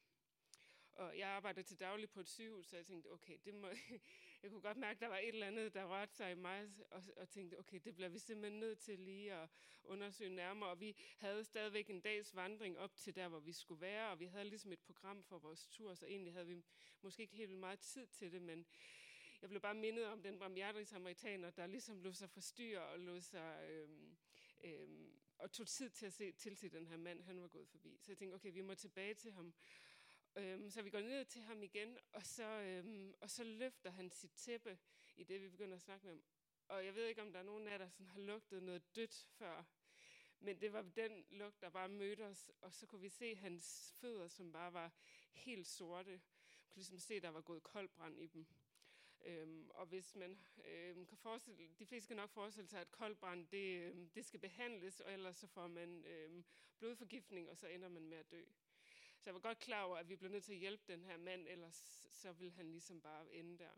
Og 0.91 1.17
jeg 1.17 1.29
arbejder 1.29 1.61
til 1.61 1.79
daglig 1.79 2.09
på 2.09 2.19
et 2.19 2.29
sygehus, 2.29 2.67
så 2.67 2.75
jeg 2.75 2.85
tænkte, 2.85 3.07
okay, 3.07 3.37
det 3.45 3.53
må, 3.53 3.67
jeg 4.43 4.51
kunne 4.51 4.61
godt 4.61 4.77
mærke, 4.77 4.97
at 4.97 5.01
der 5.01 5.07
var 5.07 5.17
et 5.17 5.27
eller 5.27 5.47
andet, 5.47 5.73
der 5.73 5.85
rørte 5.85 6.15
sig 6.15 6.31
i 6.31 6.35
mig, 6.35 6.69
og, 6.91 7.03
og 7.17 7.29
tænkte, 7.29 7.59
okay, 7.59 7.79
det 7.83 7.95
bliver 7.95 8.09
vi 8.09 8.19
simpelthen 8.19 8.59
nødt 8.59 8.79
til 8.79 8.99
lige 8.99 9.33
at 9.33 9.49
undersøge 9.83 10.35
nærmere. 10.35 10.69
Og 10.69 10.79
vi 10.79 10.95
havde 11.17 11.43
stadigvæk 11.43 11.89
en 11.89 12.01
dags 12.01 12.35
vandring 12.35 12.79
op 12.79 12.95
til 12.95 13.15
der, 13.15 13.27
hvor 13.27 13.39
vi 13.39 13.53
skulle 13.53 13.81
være, 13.81 14.11
og 14.11 14.19
vi 14.19 14.25
havde 14.25 14.45
ligesom 14.45 14.71
et 14.71 14.79
program 14.79 15.23
for 15.23 15.39
vores 15.39 15.67
tur, 15.67 15.95
så 15.95 16.05
egentlig 16.05 16.33
havde 16.33 16.47
vi 16.47 16.63
måske 17.01 17.21
ikke 17.21 17.35
helt 17.35 17.51
meget 17.51 17.79
tid 17.79 18.07
til 18.07 18.31
det, 18.31 18.41
men 18.41 18.65
jeg 19.43 19.49
blev 19.49 19.62
bare 19.62 19.75
mindet 19.75 20.06
om 20.06 20.21
den 20.21 20.39
barmhjertige 20.39 20.86
samaritaner, 20.86 21.49
der 21.49 21.67
ligesom 21.67 21.99
lå 21.99 22.13
sig 22.13 22.29
forstyrre 22.29 22.82
og 22.82 22.99
lå 22.99 23.19
sig... 23.19 23.69
Øhm, 23.69 24.17
øhm, 24.63 25.19
og 25.38 25.51
tog 25.51 25.67
tid 25.67 25.89
til 25.89 26.06
at 26.06 26.13
se 26.13 26.32
til 26.32 26.56
til 26.56 26.71
den 26.71 26.88
her 26.88 26.97
mand, 26.97 27.21
han 27.21 27.41
var 27.41 27.47
gået 27.47 27.67
forbi. 27.67 27.97
Så 27.97 28.12
jeg 28.12 28.17
tænkte, 28.17 28.36
okay, 28.36 28.51
vi 28.53 28.62
må 28.62 28.75
tilbage 28.75 29.13
til 29.13 29.32
ham. 29.32 29.53
Øhm, 30.36 30.69
så 30.69 30.82
vi 30.82 30.89
går 30.89 30.99
ned 30.99 31.25
til 31.25 31.41
ham 31.41 31.63
igen, 31.63 31.97
og 32.13 32.25
så, 32.25 32.43
øhm, 32.43 33.13
og 33.19 33.29
så 33.29 33.43
løfter 33.43 33.91
han 33.91 34.10
sit 34.10 34.32
tæppe, 34.32 34.77
i 35.15 35.23
det 35.23 35.41
vi 35.41 35.49
begynder 35.49 35.75
at 35.75 35.82
snakke 35.82 36.06
med 36.06 36.13
ham. 36.13 36.23
Og 36.67 36.86
jeg 36.86 36.95
ved 36.95 37.06
ikke, 37.06 37.21
om 37.21 37.32
der 37.32 37.39
er 37.39 37.43
nogen 37.43 37.67
af 37.67 37.79
der 37.79 37.89
sådan 37.89 38.08
har 38.08 38.19
lugtet 38.19 38.63
noget 38.63 38.95
dødt 38.95 39.27
før. 39.29 39.63
Men 40.39 40.62
det 40.62 40.73
var 40.73 40.82
den 40.82 41.25
lugt, 41.29 41.62
der 41.62 41.69
bare 41.69 41.89
mødte 41.89 42.25
os, 42.25 42.51
og 42.62 42.73
så 42.73 42.86
kunne 42.86 43.01
vi 43.01 43.10
se 43.10 43.36
hans 43.36 43.93
fødder, 44.01 44.27
som 44.27 44.51
bare 44.51 44.73
var 44.73 44.91
helt 45.34 45.67
sorte. 45.67 46.12
Vi 46.12 46.67
kunne 46.69 46.79
ligesom 46.79 46.99
se, 46.99 47.13
at 47.13 47.23
der 47.23 47.29
var 47.29 47.41
gået 47.41 47.63
koldbrand 47.63 48.19
i 48.19 48.27
dem. 48.27 48.47
Øhm, 49.25 49.69
og 49.69 49.86
hvis 49.86 50.15
man 50.15 50.38
øhm, 50.65 51.05
kan 51.05 51.17
forestille, 51.17 51.69
de 51.79 51.86
fleste 51.86 52.07
kan 52.07 52.17
nok 52.17 52.29
forestille 52.29 52.67
sig, 52.67 52.81
at 52.81 52.91
koldbrand 52.91 53.47
det, 53.47 53.81
øhm, 53.81 54.09
det 54.09 54.25
skal 54.25 54.39
behandles, 54.39 54.99
og 54.99 55.13
ellers 55.13 55.38
så 55.38 55.47
får 55.47 55.67
man 55.67 56.05
øhm, 56.05 56.45
blodforgiftning, 56.77 57.49
og 57.49 57.57
så 57.57 57.67
ender 57.67 57.89
man 57.89 58.07
med 58.07 58.17
at 58.17 58.31
dø. 58.31 58.43
Så 59.19 59.29
jeg 59.29 59.33
var 59.33 59.39
godt 59.39 59.59
klar 59.59 59.83
over, 59.83 59.97
at 59.97 60.09
vi 60.09 60.15
blev 60.15 60.31
nødt 60.31 60.43
til 60.43 60.53
at 60.53 60.59
hjælpe 60.59 60.83
den 60.88 61.03
her 61.03 61.17
mand, 61.17 61.47
ellers 61.47 61.75
så 62.12 62.31
ville 62.31 62.53
han 62.53 62.71
ligesom 62.71 63.01
bare 63.01 63.33
ende 63.33 63.57
der. 63.57 63.71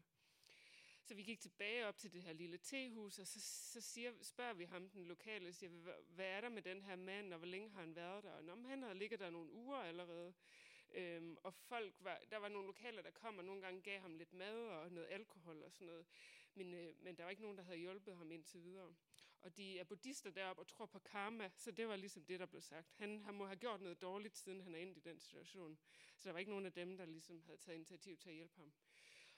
Så 1.04 1.14
vi 1.14 1.24
gik 1.24 1.40
tilbage 1.40 1.88
op 1.88 1.98
til 1.98 2.14
det 2.14 2.22
her 2.22 2.34
lille 2.34 2.58
tehus, 2.58 3.20
og 3.20 3.28
så, 3.28 3.40
så 3.42 3.82
siger, 3.82 4.14
spørger 4.22 4.54
vi 4.54 4.64
ham, 4.66 4.90
den 4.90 5.06
lokale, 5.06 5.54
siger, 5.54 5.72
hvad 6.10 6.26
er 6.26 6.42
der 6.42 6.50
med 6.50 6.62
den 6.62 6.82
her 6.82 6.96
mand, 6.96 7.34
og 7.34 7.38
hvor 7.38 7.48
længe 7.48 7.70
har 7.70 7.80
han 7.82 7.96
været 7.96 8.24
der? 8.24 8.32
Og 8.32 8.44
når 8.44 8.56
han 8.68 8.84
havde 8.84 8.98
ligget 8.98 9.20
der 9.20 9.30
nogle 9.30 9.52
uger 9.52 9.78
allerede. 9.78 10.34
Øhm, 10.96 11.38
og 11.44 11.54
folk 11.54 11.96
var, 12.00 12.22
der 12.32 12.38
var 12.38 12.50
nogle 12.50 12.68
lokaler, 12.68 13.02
der 13.02 13.12
kom 13.12 13.38
og 13.38 13.46
nogle 13.46 13.62
gange 13.62 13.82
gav 13.82 14.00
ham 14.00 14.16
lidt 14.16 14.34
mad 14.34 14.68
og 14.68 14.92
noget 14.92 15.08
alkohol 15.12 15.64
og 15.64 15.72
sådan 15.72 15.88
noget. 15.88 16.06
Men, 16.54 16.74
øh, 16.74 16.96
men 17.04 17.18
der 17.18 17.24
var 17.24 17.30
ikke 17.30 17.42
nogen, 17.42 17.58
der 17.58 17.64
havde 17.64 17.78
hjulpet 17.78 18.18
ham 18.18 18.32
indtil 18.32 18.64
videre. 18.64 18.96
Og 19.42 19.58
de 19.58 19.80
er 19.80 19.84
buddhister 19.84 20.32
deroppe 20.32 20.62
og 20.62 20.68
tror 20.68 20.86
på 20.86 21.00
karma, 21.00 21.52
så 21.56 21.72
det 21.72 21.88
var 21.88 21.96
ligesom 21.96 22.26
det, 22.26 22.40
der 22.40 22.46
blev 22.46 22.62
sagt. 22.62 22.94
Han, 22.98 23.22
han 23.22 23.34
må 23.34 23.46
have 23.46 23.56
gjort 23.56 23.82
noget 23.82 24.02
dårligt, 24.02 24.38
siden 24.38 24.62
han 24.62 24.76
er 24.76 24.80
endt 24.80 24.98
i 24.98 25.02
den 25.02 25.20
situation. 25.20 25.78
Så 26.16 26.30
der 26.30 26.32
var 26.32 26.40
ikke 26.40 26.52
nogen 26.52 26.66
af 26.66 26.74
dem, 26.74 26.98
der 26.98 27.06
ligesom 27.06 27.42
havde 27.42 27.58
taget 27.58 27.76
initiativ 27.76 28.18
til 28.18 28.30
at 28.30 28.36
hjælpe 28.36 28.58
ham. 28.58 28.74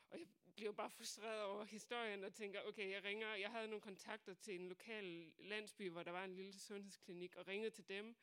Og 0.09 0.19
jeg 0.19 0.27
blev 0.55 0.75
bare 0.75 0.89
frustreret 0.89 1.43
over 1.43 1.65
historien 1.65 2.23
og 2.23 2.33
tænker, 2.33 2.61
okay, 2.61 2.91
jeg 2.91 3.03
ringer. 3.03 3.35
Jeg 3.35 3.51
havde 3.51 3.67
nogle 3.67 3.81
kontakter 3.81 4.33
til 4.33 4.55
en 4.55 4.67
lokal 4.67 5.31
landsby, 5.39 5.89
hvor 5.89 6.03
der 6.03 6.11
var 6.11 6.23
en 6.23 6.35
lille 6.35 6.53
sundhedsklinik, 6.53 7.35
og 7.35 7.47
ringede 7.47 7.71
til 7.71 7.87
dem. 7.87 8.15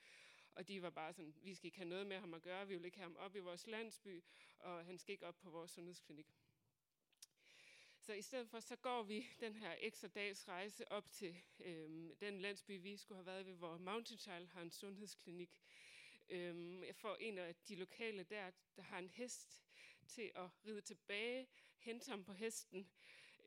Og 0.55 0.69
de 0.69 0.83
var 0.83 0.90
bare 0.90 1.12
sådan, 1.12 1.35
vi 1.43 1.55
skal 1.55 1.67
ikke 1.67 1.79
have 1.79 1.88
noget 1.88 2.07
med 2.07 2.21
ham 2.21 2.35
at 2.35 2.43
gøre, 2.43 2.69
vi 2.69 2.77
vil 2.77 2.85
ikke 2.85 2.97
have 2.97 3.05
ham 3.05 3.17
op 3.17 3.37
i 3.37 3.38
vores 3.38 3.67
landsby, 3.67 4.23
og 4.59 4.85
han 4.85 4.99
skal 4.99 5.12
ikke 5.12 5.27
op 5.27 5.38
på 5.38 5.51
vores 5.51 5.71
sundhedsklinik. 5.71 6.35
Så 8.01 8.12
i 8.12 8.23
stedet 8.23 8.49
for, 8.49 8.61
så 8.61 8.77
går 8.77 9.03
vi 9.03 9.27
den 9.40 9.57
her 9.57 9.75
ekstra 9.79 10.09
dags 10.09 10.49
rejse 10.49 10.93
op 10.93 11.11
til 11.11 11.37
øhm, 11.61 12.17
den 12.17 12.40
landsby, 12.40 12.83
vi 12.83 12.97
skulle 12.97 13.17
have 13.17 13.27
været 13.27 13.47
ved, 13.47 13.55
hvor 13.55 13.79
Mountain 13.79 14.19
Child 14.19 14.47
har 14.47 14.62
en 14.62 14.71
sundhedsklinik. 14.71 15.62
Øhm, 16.29 16.85
jeg 16.85 16.97
får 16.97 17.17
en 17.17 17.38
af 17.38 17.55
de 17.69 17.75
lokale 17.75 18.23
der, 18.23 18.51
der 18.77 18.83
har 18.83 18.99
en 18.99 19.09
hest 19.09 19.64
til 20.07 20.33
at 20.35 20.49
ride 20.67 20.81
tilbage, 20.81 21.49
hente 21.79 22.11
ham 22.11 22.25
på 22.25 22.33
hesten, 22.33 22.90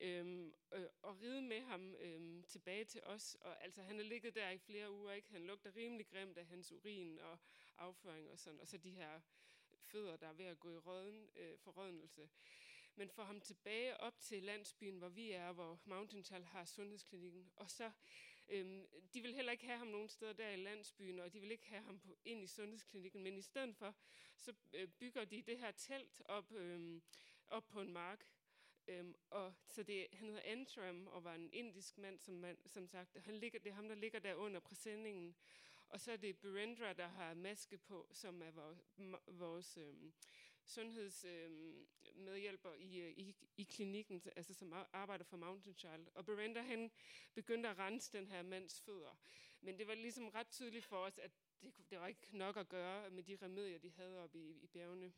øhm, 0.02 0.54
øh, 0.74 0.88
og 1.02 1.22
ride 1.22 1.42
med 1.42 1.62
ham 1.62 1.96
øhm, 1.96 2.44
tilbage 2.44 2.86
til 2.86 3.04
os. 3.04 3.36
Og 3.42 3.64
altså, 3.64 3.82
han 3.82 3.98
har 3.98 4.04
ligget 4.04 4.36
der 4.36 4.50
i 4.50 4.58
flere 4.58 4.92
uger, 4.92 5.14
ikke? 5.14 5.30
Han 5.32 5.46
lugter 5.46 5.76
rimelig 5.76 6.08
grimt 6.08 6.38
af 6.38 6.46
hans 6.46 6.72
urin 6.72 7.20
og 7.20 7.40
afføring 7.78 8.32
og 8.32 8.40
sådan. 8.40 8.60
Og 8.60 8.68
så 8.68 8.78
de 8.78 8.92
her 8.92 9.20
fødder, 9.80 10.18
der 10.18 10.28
er 10.28 10.34
ved 10.34 10.46
at 10.46 10.60
gå 10.60 10.70
i 10.70 10.78
røden, 10.78 11.30
øh, 11.36 11.58
forrødnelse 11.58 12.30
men 12.98 13.10
får 13.10 13.24
ham 13.24 13.42
tilbage 13.42 13.98
op 13.98 14.20
til 14.20 14.44
landsbyen, 14.44 14.98
hvor 14.98 15.10
vi 15.10 15.32
er, 15.32 15.52
hvor 15.52 15.80
Mountain 15.86 16.44
har 16.44 16.66
sundhedsklinikken. 16.66 17.52
Og 17.56 17.72
så, 17.72 17.92
øhm, 18.48 18.86
de 19.14 19.22
vil 19.22 19.34
heller 19.34 19.52
ikke 19.52 19.66
have 19.66 19.78
ham 19.78 19.88
nogen 19.88 20.10
steder 20.10 20.34
der 20.34 20.50
i 20.50 20.56
landsbyen, 20.56 21.20
og 21.20 21.34
de 21.34 21.40
vil 21.40 21.52
ikke 21.52 21.68
have 21.68 21.84
ham 21.84 22.00
på, 22.00 22.16
ind 22.26 22.44
i 22.44 22.48
sundhedsklinikken, 22.48 23.24
men 23.24 23.38
i 23.38 23.42
stedet 23.42 23.76
for, 23.76 23.96
så 24.38 24.54
øh, 24.74 24.88
bygger 24.88 25.26
de 25.26 25.42
det 25.42 25.60
her 25.60 25.72
telt 25.72 26.22
op, 26.26 26.52
øhm, 26.52 27.04
op 27.48 27.68
på 27.68 27.82
en 27.82 27.94
mark. 27.94 28.28
Øhm, 28.88 29.16
og 29.30 29.54
så 29.66 29.84
det, 29.84 30.08
han 30.14 30.28
hedder 30.28 30.42
Antram 30.46 31.08
og 31.08 31.24
var 31.24 31.36
en 31.36 31.50
indisk 31.54 31.98
mand, 31.98 32.20
som, 32.20 32.34
man, 32.34 32.58
som 32.66 32.88
sagt, 32.88 33.18
han 33.18 33.36
ligger, 33.36 33.60
det 33.60 33.70
er 33.70 33.74
ham, 33.74 33.88
der 33.88 33.96
ligger 33.96 34.20
der 34.20 34.36
under 34.36 34.60
præsendingen. 34.60 35.36
Og 35.90 36.02
så 36.02 36.12
er 36.12 36.18
det 36.18 36.38
Berendra, 36.38 36.94
der 36.94 37.08
har 37.08 37.34
maske 37.34 37.78
på, 37.78 38.10
som 38.14 38.42
er 38.42 38.52
vores, 38.52 38.80
vores 39.28 39.78
øhm, 39.78 40.14
sundhedsmedhjælper 40.64 42.72
øhm, 42.72 42.82
i, 42.82 43.00
øh, 43.00 43.12
i, 43.12 43.36
i 43.58 43.64
klinikken, 43.64 44.22
altså 44.36 44.54
som 44.54 44.74
arbejder 44.94 45.24
for 45.24 45.38
Mountain 45.38 45.76
Child. 45.76 46.08
Og 46.16 46.26
Berendra, 46.26 46.62
han 46.62 46.92
begyndte 47.34 47.70
at 47.70 47.78
rense 47.78 48.18
den 48.18 48.28
her 48.28 48.42
mands 48.42 48.82
fødder. 48.82 49.20
Men 49.62 49.80
det 49.80 49.88
var 49.88 49.96
ligesom 49.96 50.28
ret 50.28 50.50
tydeligt 50.50 50.86
for 50.86 50.98
os, 50.98 51.20
at 51.20 51.32
det, 51.62 51.74
det 51.90 52.00
var 52.00 52.08
ikke 52.08 52.38
nok 52.38 52.58
at 52.58 52.70
gøre 52.70 53.10
med 53.10 53.24
de 53.24 53.38
remedier, 53.42 53.80
de 53.80 53.92
havde 53.92 54.24
oppe 54.24 54.40
i, 54.40 54.60
i 54.62 54.68
bjergene. 54.68 55.14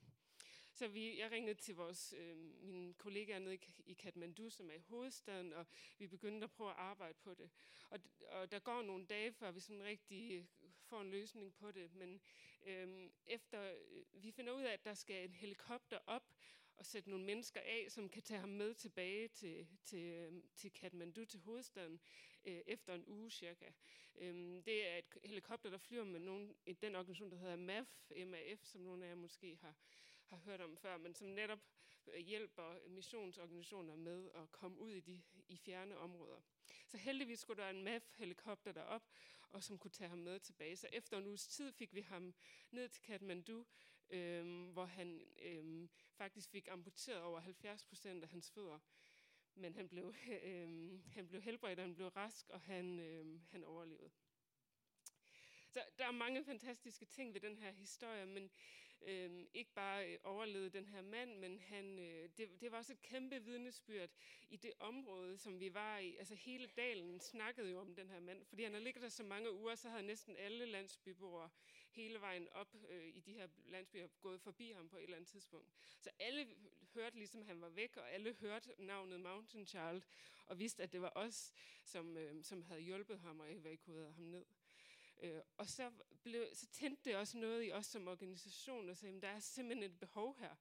Så 0.73 0.87
vi, 0.87 1.19
jeg 1.19 1.31
ringede 1.31 1.53
til 1.53 1.75
vores, 1.75 2.13
øh, 2.17 2.37
mine 2.61 2.93
kollegaer 2.93 3.39
nede 3.39 3.57
i, 3.85 3.93
Kathmandu, 3.93 4.49
som 4.49 4.69
er 4.69 4.73
i 4.73 4.79
hovedstaden, 4.79 5.53
og 5.53 5.65
vi 5.97 6.07
begyndte 6.07 6.43
at 6.43 6.51
prøve 6.51 6.69
at 6.69 6.75
arbejde 6.77 7.17
på 7.23 7.33
det. 7.33 7.49
Og, 7.89 7.99
og 8.27 8.51
der 8.51 8.59
går 8.59 8.81
nogle 8.81 9.05
dage, 9.05 9.31
før 9.31 9.51
vi 9.51 9.59
sådan 9.59 9.83
rigtig 9.83 10.31
øh, 10.37 10.45
får 10.83 11.01
en 11.01 11.11
løsning 11.11 11.53
på 11.53 11.71
det. 11.71 11.93
Men 11.93 12.21
øh, 12.65 13.09
efter 13.25 13.73
øh, 13.91 14.23
vi 14.23 14.31
finder 14.31 14.53
ud 14.53 14.63
af, 14.63 14.73
at 14.73 14.85
der 14.85 14.93
skal 14.93 15.25
en 15.25 15.33
helikopter 15.33 15.99
op 16.07 16.33
og 16.79 16.85
sætte 16.85 17.09
nogle 17.09 17.25
mennesker 17.25 17.59
af, 17.59 17.85
som 17.89 18.09
kan 18.09 18.23
tage 18.23 18.39
ham 18.39 18.49
med 18.49 18.73
tilbage 18.73 19.27
til, 19.27 19.67
til, 19.83 20.03
øh, 20.03 20.43
til 20.55 20.71
Kathmandu, 20.71 21.25
til 21.25 21.39
hovedstaden, 21.39 21.99
øh, 22.45 22.61
efter 22.65 22.93
en 22.93 23.03
uge 23.07 23.31
cirka. 23.31 23.65
Øhm, 24.15 24.63
det 24.63 24.87
er 24.87 24.97
et 24.97 25.17
helikopter, 25.23 25.69
der 25.69 25.77
flyver 25.77 26.03
med 26.03 26.19
nogen, 26.19 26.55
i 26.65 26.73
den 26.73 26.95
organisation, 26.95 27.31
der 27.31 27.37
hedder 27.37 27.55
MAF, 27.55 27.87
MAF, 28.25 28.63
som 28.63 28.81
nogle 28.81 29.05
af 29.05 29.09
jer 29.09 29.15
måske 29.15 29.57
har, 29.61 29.75
har 30.29 30.37
hørt 30.37 30.61
om 30.61 30.77
før, 30.77 30.97
men 30.97 31.13
som 31.13 31.27
netop 31.27 31.59
øh, 32.07 32.19
hjælper 32.19 32.89
missionsorganisationer 32.89 33.95
med 33.95 34.31
at 34.35 34.51
komme 34.51 34.79
ud 34.79 34.91
i 34.91 34.99
de 34.99 35.21
i 35.47 35.57
fjerne 35.57 35.97
områder. 35.97 36.41
Så 36.87 36.97
heldigvis 36.97 37.39
skulle 37.39 37.63
der 37.63 37.69
en 37.69 37.83
MAF-helikopter 37.83 38.71
derop, 38.71 39.03
og 39.49 39.63
som 39.63 39.77
kunne 39.77 39.91
tage 39.91 40.09
ham 40.09 40.17
med 40.17 40.39
tilbage. 40.39 40.77
Så 40.77 40.87
efter 40.91 41.17
en 41.17 41.27
uges 41.27 41.47
tid 41.47 41.71
fik 41.71 41.95
vi 41.95 42.01
ham 42.01 42.33
ned 42.71 42.89
til 42.89 43.03
Kathmandu, 43.03 43.65
øhm, 44.09 44.65
hvor 44.65 44.85
han 44.85 45.21
øhm, 45.41 45.89
faktisk 46.13 46.49
fik 46.49 46.67
amputeret 46.71 47.21
over 47.21 47.39
70 47.39 47.83
procent 47.83 48.23
af 48.23 48.29
hans 48.29 48.51
fødder. 48.51 48.79
Men 49.55 49.75
han 49.75 49.89
blev, 49.89 50.13
øhm, 50.43 51.03
han 51.07 51.27
blev 51.27 51.41
helbredt, 51.41 51.79
og 51.79 51.85
han 51.85 51.95
blev 51.95 52.07
rask, 52.07 52.49
og 52.49 52.61
han, 52.61 52.99
øhm, 52.99 53.41
han 53.51 53.63
overlevede. 53.63 54.11
Så 55.69 55.83
der 55.97 56.05
er 56.07 56.11
mange 56.11 56.43
fantastiske 56.43 57.05
ting 57.05 57.33
ved 57.33 57.41
den 57.41 57.57
her 57.57 57.71
historie, 57.71 58.25
men 58.25 58.51
øh, 59.01 59.45
ikke 59.53 59.73
bare 59.73 60.11
øh, 60.11 60.17
overlevede 60.23 60.69
den 60.69 60.85
her 60.85 61.01
mand, 61.01 61.35
men 61.35 61.59
han, 61.59 61.99
øh, 61.99 62.29
det, 62.37 62.61
det 62.61 62.71
var 62.71 62.77
også 62.77 62.93
et 62.93 63.01
kæmpe 63.01 63.43
vidnesbyrd 63.43 64.09
i 64.49 64.57
det 64.57 64.71
område, 64.79 65.37
som 65.37 65.59
vi 65.59 65.73
var 65.73 65.97
i. 65.97 66.15
Altså 66.15 66.35
hele 66.35 66.67
dalen 66.67 67.19
snakkede 67.19 67.71
jo 67.71 67.79
om 67.79 67.95
den 67.95 68.09
her 68.09 68.19
mand, 68.19 68.45
fordi 68.45 68.63
han 68.63 68.73
har 68.73 68.79
ligget 68.79 69.03
der 69.03 69.09
så 69.09 69.23
mange 69.23 69.53
uger, 69.53 69.75
så 69.75 69.89
havde 69.89 70.03
næsten 70.03 70.35
alle 70.37 70.65
landsbyboere 70.65 71.49
hele 71.91 72.21
vejen 72.21 72.47
op 72.51 72.75
øh, 72.89 73.07
i 73.07 73.19
de 73.19 73.33
her 73.33 73.47
landsbyer 73.65 74.07
gået 74.21 74.41
forbi 74.41 74.71
ham 74.71 74.89
på 74.89 74.97
et 74.97 75.03
eller 75.03 75.17
andet 75.17 75.29
tidspunkt. 75.29 75.69
Så 75.99 76.09
alle 76.19 76.47
hørte 76.93 77.17
ligesom, 77.17 77.41
han 77.41 77.61
var 77.61 77.69
væk, 77.69 77.97
og 77.97 78.11
alle 78.11 78.33
hørte 78.33 78.69
navnet 78.77 79.21
Mountain 79.21 79.65
Child, 79.65 80.01
og 80.45 80.59
vidste, 80.59 80.83
at 80.83 80.93
det 80.93 81.01
var 81.01 81.11
os, 81.15 81.53
som, 81.83 82.17
øh, 82.17 82.43
som 82.43 82.61
havde 82.63 82.81
hjulpet 82.81 83.19
ham 83.19 83.39
og 83.39 83.53
evakueret 83.53 84.13
ham 84.13 84.23
ned. 84.23 84.45
Øh, 85.19 85.41
og 85.57 85.67
så, 85.67 85.91
blev, 86.23 86.47
så 86.53 86.67
tændte 86.67 87.09
det 87.09 87.15
også 87.15 87.37
noget 87.37 87.67
i 87.67 87.71
os 87.71 87.85
som 87.85 88.07
organisation, 88.07 88.89
og 88.89 88.97
sagde, 88.97 89.15
at 89.15 89.21
der 89.21 89.27
er 89.27 89.39
simpelthen 89.39 89.91
et 89.91 89.99
behov 89.99 90.39
her, 90.39 90.55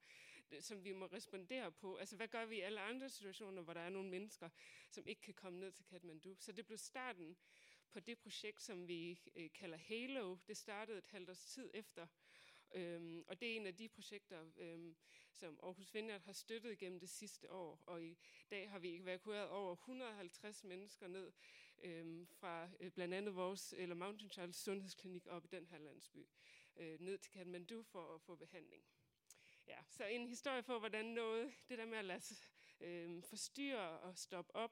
øh, 0.51 0.61
som 0.61 0.83
vi 0.83 0.93
må 0.93 1.05
respondere 1.05 1.71
på. 1.71 1.95
Altså, 1.95 2.15
hvad 2.15 2.27
gør 2.27 2.45
vi 2.45 2.57
i 2.57 2.61
alle 2.61 2.81
andre 2.81 3.09
situationer, 3.09 3.61
hvor 3.61 3.73
der 3.73 3.81
er 3.81 3.89
nogle 3.89 4.09
mennesker, 4.09 4.49
som 4.91 5.07
ikke 5.07 5.21
kan 5.21 5.33
komme 5.33 5.59
ned 5.59 5.71
til 5.71 5.85
Kathmandu? 5.85 6.35
Så 6.39 6.51
det 6.51 6.65
blev 6.65 6.77
starten 6.77 7.37
på 7.91 7.99
det 7.99 8.19
projekt, 8.19 8.61
som 8.61 8.87
vi 8.87 9.19
øh, 9.35 9.49
kalder 9.53 9.77
Halo. 9.77 10.37
Det 10.47 10.57
startede 10.57 10.97
et 10.97 11.07
halvt 11.07 11.29
års 11.29 11.45
tid 11.45 11.71
efter, 11.73 12.07
Øhm, 12.75 13.23
og 13.27 13.39
det 13.41 13.51
er 13.51 13.55
en 13.55 13.67
af 13.67 13.75
de 13.75 13.89
projekter, 13.89 14.45
øhm, 14.57 14.95
som 15.31 15.59
Aarhus 15.63 15.93
Vineyard 15.93 16.21
har 16.21 16.33
støttet 16.33 16.77
gennem 16.77 16.99
det 16.99 17.09
sidste 17.09 17.51
år. 17.51 17.83
Og 17.85 18.03
i 18.03 18.17
dag 18.51 18.69
har 18.69 18.79
vi 18.79 18.95
evakueret 18.95 19.49
over 19.49 19.75
150 19.75 20.63
mennesker 20.63 21.07
ned 21.07 21.31
øh, 21.83 22.27
fra 22.27 22.69
øh, 22.79 22.91
blandt 22.91 23.13
andet 23.13 23.35
vores, 23.35 23.73
eller 23.77 23.95
Mountain 23.95 24.31
Child 24.31 24.53
Sundhedsklinik 24.53 25.27
op 25.27 25.45
i 25.45 25.47
den 25.47 25.67
her 25.67 25.77
landsby, 25.77 26.27
øh, 26.77 26.99
ned 26.99 27.17
til 27.17 27.31
Kathmandu 27.31 27.83
for 27.83 28.15
at 28.15 28.21
få 28.21 28.35
behandling. 28.35 28.83
Ja, 29.67 29.77
så 29.89 30.05
en 30.05 30.27
historie 30.27 30.63
for, 30.63 30.79
hvordan 30.79 31.05
noget, 31.05 31.53
det 31.69 31.77
der 31.77 31.85
med 31.85 31.97
at 31.97 32.05
lade 32.05 32.19
sig 32.19 32.37
øh, 32.79 33.23
forstyrre 33.23 33.99
og 33.99 34.17
stoppe 34.17 34.55
op 34.55 34.71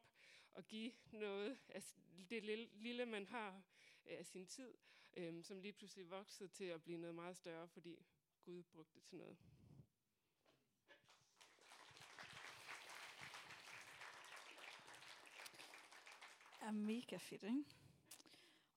og 0.54 0.68
give 0.68 0.92
noget 1.12 1.60
af 1.70 1.84
det 2.30 2.44
lille, 2.44 2.70
lille 2.74 3.06
man 3.06 3.28
har 3.28 3.64
øh, 4.06 4.18
af 4.20 4.26
sin 4.26 4.48
tid, 4.48 4.78
øh, 5.18 5.44
som 5.44 5.62
lige 5.62 5.74
pludselig 5.74 6.10
voksede 6.10 6.50
til 6.50 6.66
at 6.66 6.84
blive 6.84 6.98
noget 6.98 7.16
meget 7.16 7.38
større, 7.38 7.68
fordi 7.68 8.06
Gud 8.44 8.64
brugte 8.64 8.96
det 8.96 9.04
til 9.04 9.18
noget. 9.18 9.38
Er 16.68 16.72
mega 16.72 17.18
fedt, 17.18 17.44
ikke? 17.44 17.64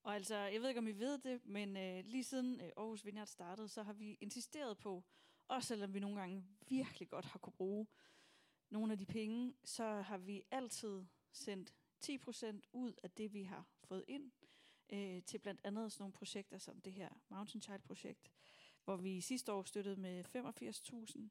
Og 0.02 0.14
altså, 0.14 0.36
jeg 0.36 0.60
ved 0.60 0.68
ikke, 0.68 0.78
om 0.78 0.88
I 0.88 0.92
ved 0.92 1.18
det, 1.18 1.46
men 1.46 1.76
øh, 1.76 2.04
lige 2.04 2.24
siden 2.24 2.60
øh, 2.60 2.70
Aarhus 2.76 3.04
Vineyard 3.04 3.26
startede, 3.26 3.68
så 3.68 3.82
har 3.82 3.92
vi 3.92 4.18
insisteret 4.20 4.78
på, 4.78 5.04
også 5.48 5.68
selvom 5.68 5.94
vi 5.94 6.00
nogle 6.00 6.20
gange 6.20 6.44
virkelig 6.68 7.08
godt 7.08 7.24
har 7.24 7.38
kunne 7.38 7.52
bruge 7.52 7.86
nogle 8.70 8.92
af 8.92 8.98
de 8.98 9.06
penge, 9.06 9.54
så 9.64 9.84
har 9.84 10.18
vi 10.18 10.42
altid 10.50 11.04
sendt 11.32 11.74
10% 12.04 12.60
ud 12.72 12.92
af 13.02 13.10
det, 13.10 13.32
vi 13.32 13.42
har 13.42 13.66
fået 13.84 14.04
ind, 14.08 14.32
øh, 14.92 15.22
til 15.22 15.38
blandt 15.38 15.60
andet 15.64 15.92
sådan 15.92 16.02
nogle 16.02 16.12
projekter 16.12 16.58
som 16.58 16.80
det 16.80 16.92
her 16.92 17.08
Mountain 17.28 17.62
Child-projekt, 17.62 18.30
hvor 18.84 18.96
vi 18.96 19.20
sidste 19.20 19.52
år 19.52 19.62
støttede 19.62 19.96
med 19.96 20.24
85.000. 20.24 21.28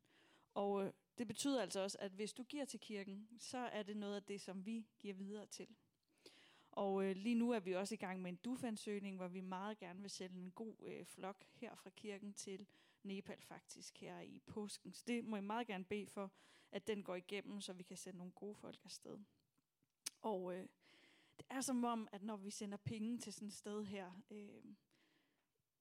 Og 0.53 0.85
øh, 0.85 0.93
det 1.17 1.27
betyder 1.27 1.61
altså 1.61 1.79
også, 1.79 1.97
at 2.01 2.11
hvis 2.11 2.33
du 2.33 2.43
giver 2.43 2.65
til 2.65 2.79
kirken, 2.79 3.27
så 3.39 3.57
er 3.57 3.83
det 3.83 3.97
noget 3.97 4.15
af 4.15 4.23
det, 4.23 4.41
som 4.41 4.65
vi 4.65 4.87
giver 4.99 5.13
videre 5.13 5.45
til. 5.45 5.67
Og 6.71 7.03
øh, 7.03 7.15
lige 7.15 7.35
nu 7.35 7.51
er 7.51 7.59
vi 7.59 7.75
også 7.75 7.93
i 7.93 7.97
gang 7.97 8.21
med 8.21 8.29
en 8.29 8.35
dufansøgning, 8.35 9.17
hvor 9.17 9.27
vi 9.27 9.41
meget 9.41 9.77
gerne 9.77 10.01
vil 10.01 10.09
sende 10.09 10.39
en 10.39 10.51
god 10.51 10.75
øh, 10.81 11.05
flok 11.05 11.45
her 11.53 11.75
fra 11.75 11.89
kirken 11.89 12.33
til 12.33 12.67
Nepal 13.03 13.41
faktisk 13.41 13.97
her 13.97 14.19
i 14.19 14.39
påsken. 14.39 14.93
Så 14.93 15.03
det 15.07 15.25
må 15.25 15.35
jeg 15.35 15.43
meget 15.43 15.67
gerne 15.67 15.85
bede 15.85 16.07
for, 16.07 16.31
at 16.71 16.87
den 16.87 17.03
går 17.03 17.15
igennem, 17.15 17.61
så 17.61 17.73
vi 17.73 17.83
kan 17.83 17.97
sende 17.97 18.17
nogle 18.17 18.31
gode 18.31 18.55
folk 18.55 18.79
afsted. 18.85 19.17
Og 20.21 20.53
øh, 20.53 20.67
det 21.37 21.45
er 21.49 21.61
som 21.61 21.83
om, 21.83 22.07
at 22.11 22.23
når 22.23 22.37
vi 22.37 22.49
sender 22.49 22.77
penge 22.77 23.17
til 23.17 23.33
sådan 23.33 23.47
et 23.47 23.53
sted 23.53 23.83
her, 23.83 24.21
øh, 24.29 24.63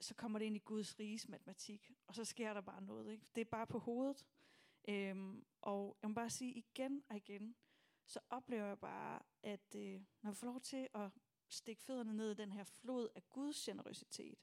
så 0.00 0.14
kommer 0.14 0.38
det 0.38 0.46
ind 0.46 0.56
i 0.56 0.62
Guds 0.64 0.98
riges 0.98 1.28
matematik, 1.28 1.92
og 2.06 2.14
så 2.14 2.24
sker 2.24 2.54
der 2.54 2.60
bare 2.60 2.82
noget. 2.82 3.12
Ikke? 3.12 3.26
Det 3.34 3.40
er 3.40 3.44
bare 3.44 3.66
på 3.66 3.78
hovedet. 3.78 4.26
Øhm, 4.88 5.44
og 5.60 5.96
jeg 6.02 6.10
må 6.10 6.14
bare 6.14 6.30
sige 6.30 6.52
igen 6.52 7.02
og 7.08 7.16
igen, 7.16 7.54
så 8.08 8.20
oplever 8.30 8.66
jeg 8.66 8.78
bare, 8.78 9.22
at 9.42 9.74
øh, 9.76 10.00
når 10.22 10.30
vi 10.30 10.36
får 10.36 10.46
lov 10.46 10.60
til 10.60 10.88
at 10.94 11.10
stikke 11.48 11.82
fødderne 11.82 12.12
ned 12.12 12.30
i 12.30 12.34
den 12.34 12.52
her 12.52 12.64
flod 12.64 13.08
af 13.14 13.30
Guds 13.30 13.64
generøsitet, 13.64 14.38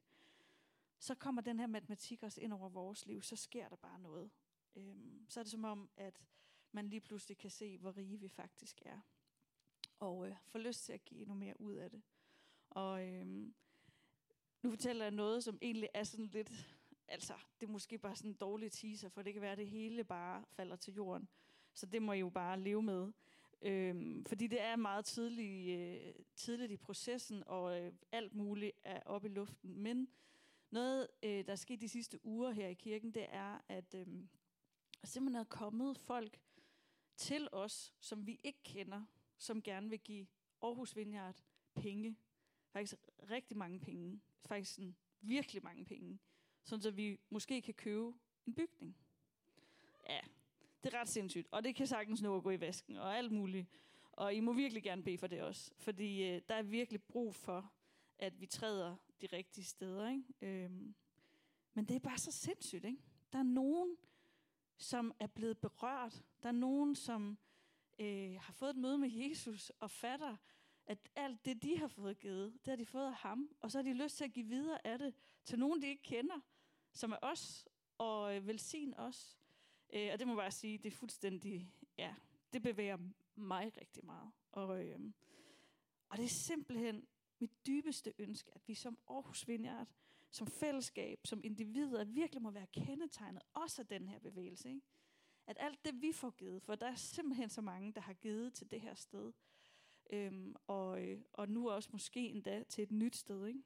så 1.00 1.16
kommer 1.16 1.42
den 1.42 1.60
her 1.60 1.68
matematik 1.68 2.24
også 2.24 2.42
ind 2.42 2.54
over 2.54 2.70
vores 2.70 3.06
liv, 3.06 3.22
så 3.22 3.36
sker 3.36 3.70
der 3.70 3.76
bare 3.76 4.00
noget. 4.00 4.32
Øhm, 4.76 5.26
så 5.30 5.40
er 5.40 5.44
det 5.44 5.52
som 5.52 5.64
om, 5.64 5.90
at 5.98 6.22
man 6.72 6.90
lige 6.90 7.02
pludselig 7.02 7.38
kan 7.38 7.50
se, 7.50 7.78
hvor 7.78 7.98
rige 7.98 8.20
vi 8.20 8.30
faktisk 8.30 8.82
er. 8.86 9.00
Og 10.00 10.28
øh, 10.28 10.36
får 10.46 10.60
lyst 10.60 10.86
til 10.86 10.94
at 10.94 11.06
give 11.06 11.22
endnu 11.22 11.36
mere 11.36 11.62
ud 11.62 11.74
af 11.74 11.92
det. 11.92 12.02
Og 12.70 13.08
øhm, 13.08 13.56
nu 14.62 14.70
fortæller 14.70 15.06
jeg 15.06 15.12
noget, 15.12 15.44
som 15.44 15.58
egentlig 15.62 15.90
er 15.94 16.04
sådan 16.04 16.26
lidt, 16.26 16.52
altså 17.08 17.34
det 17.60 17.68
er 17.68 17.72
måske 17.72 17.98
bare 17.98 18.16
sådan 18.16 18.32
en 18.32 18.38
dårlig 18.38 18.72
teaser, 18.72 19.10
for 19.10 19.22
det 19.22 19.34
kan 19.34 19.42
være, 19.42 19.52
at 19.52 19.58
det 19.58 19.68
hele 19.68 20.04
bare 20.04 20.46
falder 20.50 20.76
til 20.76 20.94
jorden. 20.94 21.30
Så 21.74 21.86
det 21.86 22.02
må 22.02 22.14
I 22.14 22.20
jo 22.20 22.30
bare 22.30 22.60
leve 22.60 22.82
med. 22.82 23.12
Øhm, 23.62 24.26
fordi 24.26 24.48
det 24.48 24.62
er 24.62 24.76
meget 24.76 25.06
tidligt, 25.06 25.80
øh, 25.80 26.14
tidligt 26.36 26.72
i 26.72 26.78
processen, 26.78 27.44
og 27.46 27.82
øh, 27.82 27.94
alt 28.12 28.36
muligt 28.36 28.72
er 28.84 29.02
oppe 29.06 29.28
i 29.28 29.32
luften. 29.32 29.78
Men 29.78 30.08
noget, 30.72 31.08
øh, 31.24 31.46
der 31.46 31.52
er 31.52 31.56
sket 31.56 31.82
de 31.82 31.90
sidste 31.90 32.26
uger 32.26 32.52
her 32.52 32.68
i 32.68 32.74
kirken, 32.74 33.12
det 33.12 33.26
er, 33.30 33.62
at 33.68 33.96
øh, 33.96 34.08
simpelthen 35.04 35.42
er 35.42 35.50
kommet 35.50 35.98
folk 35.98 36.40
til 37.18 37.48
os, 37.52 37.94
som 38.00 38.28
vi 38.28 38.40
ikke 38.44 38.64
kender, 38.64 39.06
som 39.38 39.62
gerne 39.62 39.90
vil 39.90 40.00
give 40.00 40.28
Aarhus 40.62 40.96
Vineyard 40.96 41.44
penge. 41.76 42.18
Faktisk 42.72 42.96
rigtig 43.32 43.58
mange 43.58 43.80
penge. 43.80 44.22
Faktisk 44.46 44.74
sådan 44.76 44.96
virkelig 45.22 45.64
mange 45.64 45.86
penge. 45.86 46.20
Sådan 46.64 46.82
så 46.82 46.92
vi 46.92 47.20
måske 47.30 47.62
kan 47.62 47.74
købe 47.74 48.14
en 48.48 48.54
bygning. 48.54 48.98
Ja, 50.10 50.20
det 50.86 50.94
er 50.94 51.00
ret 51.00 51.10
sindssygt. 51.10 51.48
Og 51.52 51.64
det 51.64 51.76
kan 51.76 51.88
sagtens 51.88 52.22
nå 52.22 52.38
at 52.38 52.44
gå 52.44 52.52
i 52.52 52.60
vasken 52.60 52.98
og 52.98 53.18
alt 53.18 53.32
muligt. 53.32 53.68
Og 54.12 54.34
I 54.34 54.40
må 54.40 54.54
virkelig 54.54 54.84
gerne 54.84 55.04
bede 55.04 55.18
for 55.18 55.28
det 55.28 55.42
også. 55.42 55.72
Fordi 55.78 56.24
øh, 56.24 56.42
der 56.50 56.56
er 56.56 56.62
virkelig 56.62 57.04
brug 57.04 57.36
for, 57.36 57.72
at 58.20 58.42
vi 58.42 58.46
træder 58.46 58.96
de 59.22 59.28
rigtige 59.34 59.66
steder. 59.66 60.10
Ikke? 60.10 60.24
Øhm, 60.42 60.96
men 61.74 61.86
det 61.86 61.96
er 61.96 62.00
bare 62.00 62.18
så 62.18 62.32
sindssygt. 62.32 62.86
Ikke? 62.86 62.98
Der 63.34 63.40
er 63.40 63.44
nogen, 63.44 63.98
som 64.78 65.14
er 65.20 65.28
blevet 65.28 65.58
berørt. 65.58 66.24
Der 66.44 66.50
er 66.50 66.54
nogen, 66.54 66.96
som 66.96 67.38
øh, 68.00 68.36
har 68.42 68.54
fået 68.54 68.70
et 68.70 68.78
møde 68.78 68.98
med 68.98 69.10
Jesus 69.10 69.72
og 69.80 69.92
fatter, 69.92 70.38
at 70.88 70.98
alt 71.16 71.46
det, 71.46 71.64
de 71.64 71.78
har 71.78 71.88
fået 71.88 72.20
givet, 72.20 72.54
det 72.66 72.68
har 72.72 72.76
de 72.76 72.86
fået 72.86 73.06
af 73.06 73.14
ham. 73.14 73.50
Og 73.62 73.72
så 73.72 73.78
har 73.78 73.84
de 73.84 73.94
lyst 73.94 74.18
til 74.18 74.24
at 74.24 74.34
give 74.34 74.46
videre 74.46 74.88
af 74.88 75.00
det 75.00 75.14
til 75.46 75.60
nogen, 75.60 75.82
de 75.82 75.88
ikke 75.88 76.04
kender, 76.04 76.40
som 76.94 77.12
er 77.12 77.18
os, 77.22 77.68
og 77.98 78.36
øh, 78.36 78.48
velsign 78.48 78.94
os. 78.94 79.38
Øh, 79.94 80.10
og 80.14 80.20
det 80.20 80.28
må 80.28 80.34
jeg 80.34 80.38
bare 80.38 80.52
sige, 80.52 80.78
det 80.78 80.88
er 80.88 80.98
fuldstændig, 80.98 81.74
ja, 81.98 82.16
det 82.54 82.62
bevæger 82.62 82.98
mig 83.36 83.78
rigtig 83.82 84.06
meget. 84.06 84.32
Og, 84.52 84.86
øh, 84.86 85.00
og 86.10 86.18
det 86.18 86.26
er 86.26 86.30
simpelthen 86.48 87.08
mit 87.40 87.66
dybeste 87.68 88.14
ønske, 88.18 88.52
at 88.56 88.68
vi 88.68 88.74
som 88.74 88.98
Aarhus 89.08 89.48
Vineyard, 89.48 89.88
som 90.32 90.48
fællesskab, 90.48 91.20
som 91.26 91.42
individer, 91.44 92.04
virkelig 92.04 92.42
må 92.42 92.52
være 92.52 92.68
kendetegnet 92.68 93.42
også 93.54 93.82
af 93.82 93.88
den 93.88 94.08
her 94.08 94.20
bevægelse. 94.20 94.70
Ikke? 94.70 94.82
At 95.48 95.58
alt 95.60 95.86
det, 95.86 96.02
vi 96.02 96.12
får 96.12 96.30
givet, 96.30 96.64
for 96.64 96.76
der 96.76 96.88
er 96.88 96.96
simpelthen 96.96 97.50
så 97.50 97.62
mange, 97.62 97.94
der 97.94 98.02
har 98.02 98.14
givet 98.14 98.54
til 98.54 98.72
det 98.72 98.82
her 98.82 98.96
sted, 98.96 99.34
øhm, 100.10 100.56
og, 100.68 101.04
øh, 101.04 101.22
og 101.34 101.50
nu 101.50 101.70
også 101.70 101.90
måske 101.92 102.20
endda 102.20 102.64
til 102.64 102.84
et 102.84 102.92
nyt 102.92 103.16
sted, 103.16 103.48
ikke? 103.48 103.64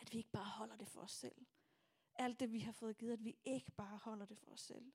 at 0.00 0.12
vi 0.12 0.18
ikke 0.18 0.30
bare 0.30 0.44
holder 0.44 0.76
det 0.76 0.88
for 0.88 1.00
os 1.00 1.12
selv. 1.12 1.46
Alt 2.14 2.40
det, 2.40 2.52
vi 2.52 2.58
har 2.58 2.72
fået 2.72 2.98
givet, 2.98 3.12
at 3.12 3.24
vi 3.24 3.36
ikke 3.44 3.70
bare 3.70 3.96
holder 3.96 4.26
det 4.26 4.38
for 4.38 4.50
os 4.50 4.60
selv. 4.60 4.92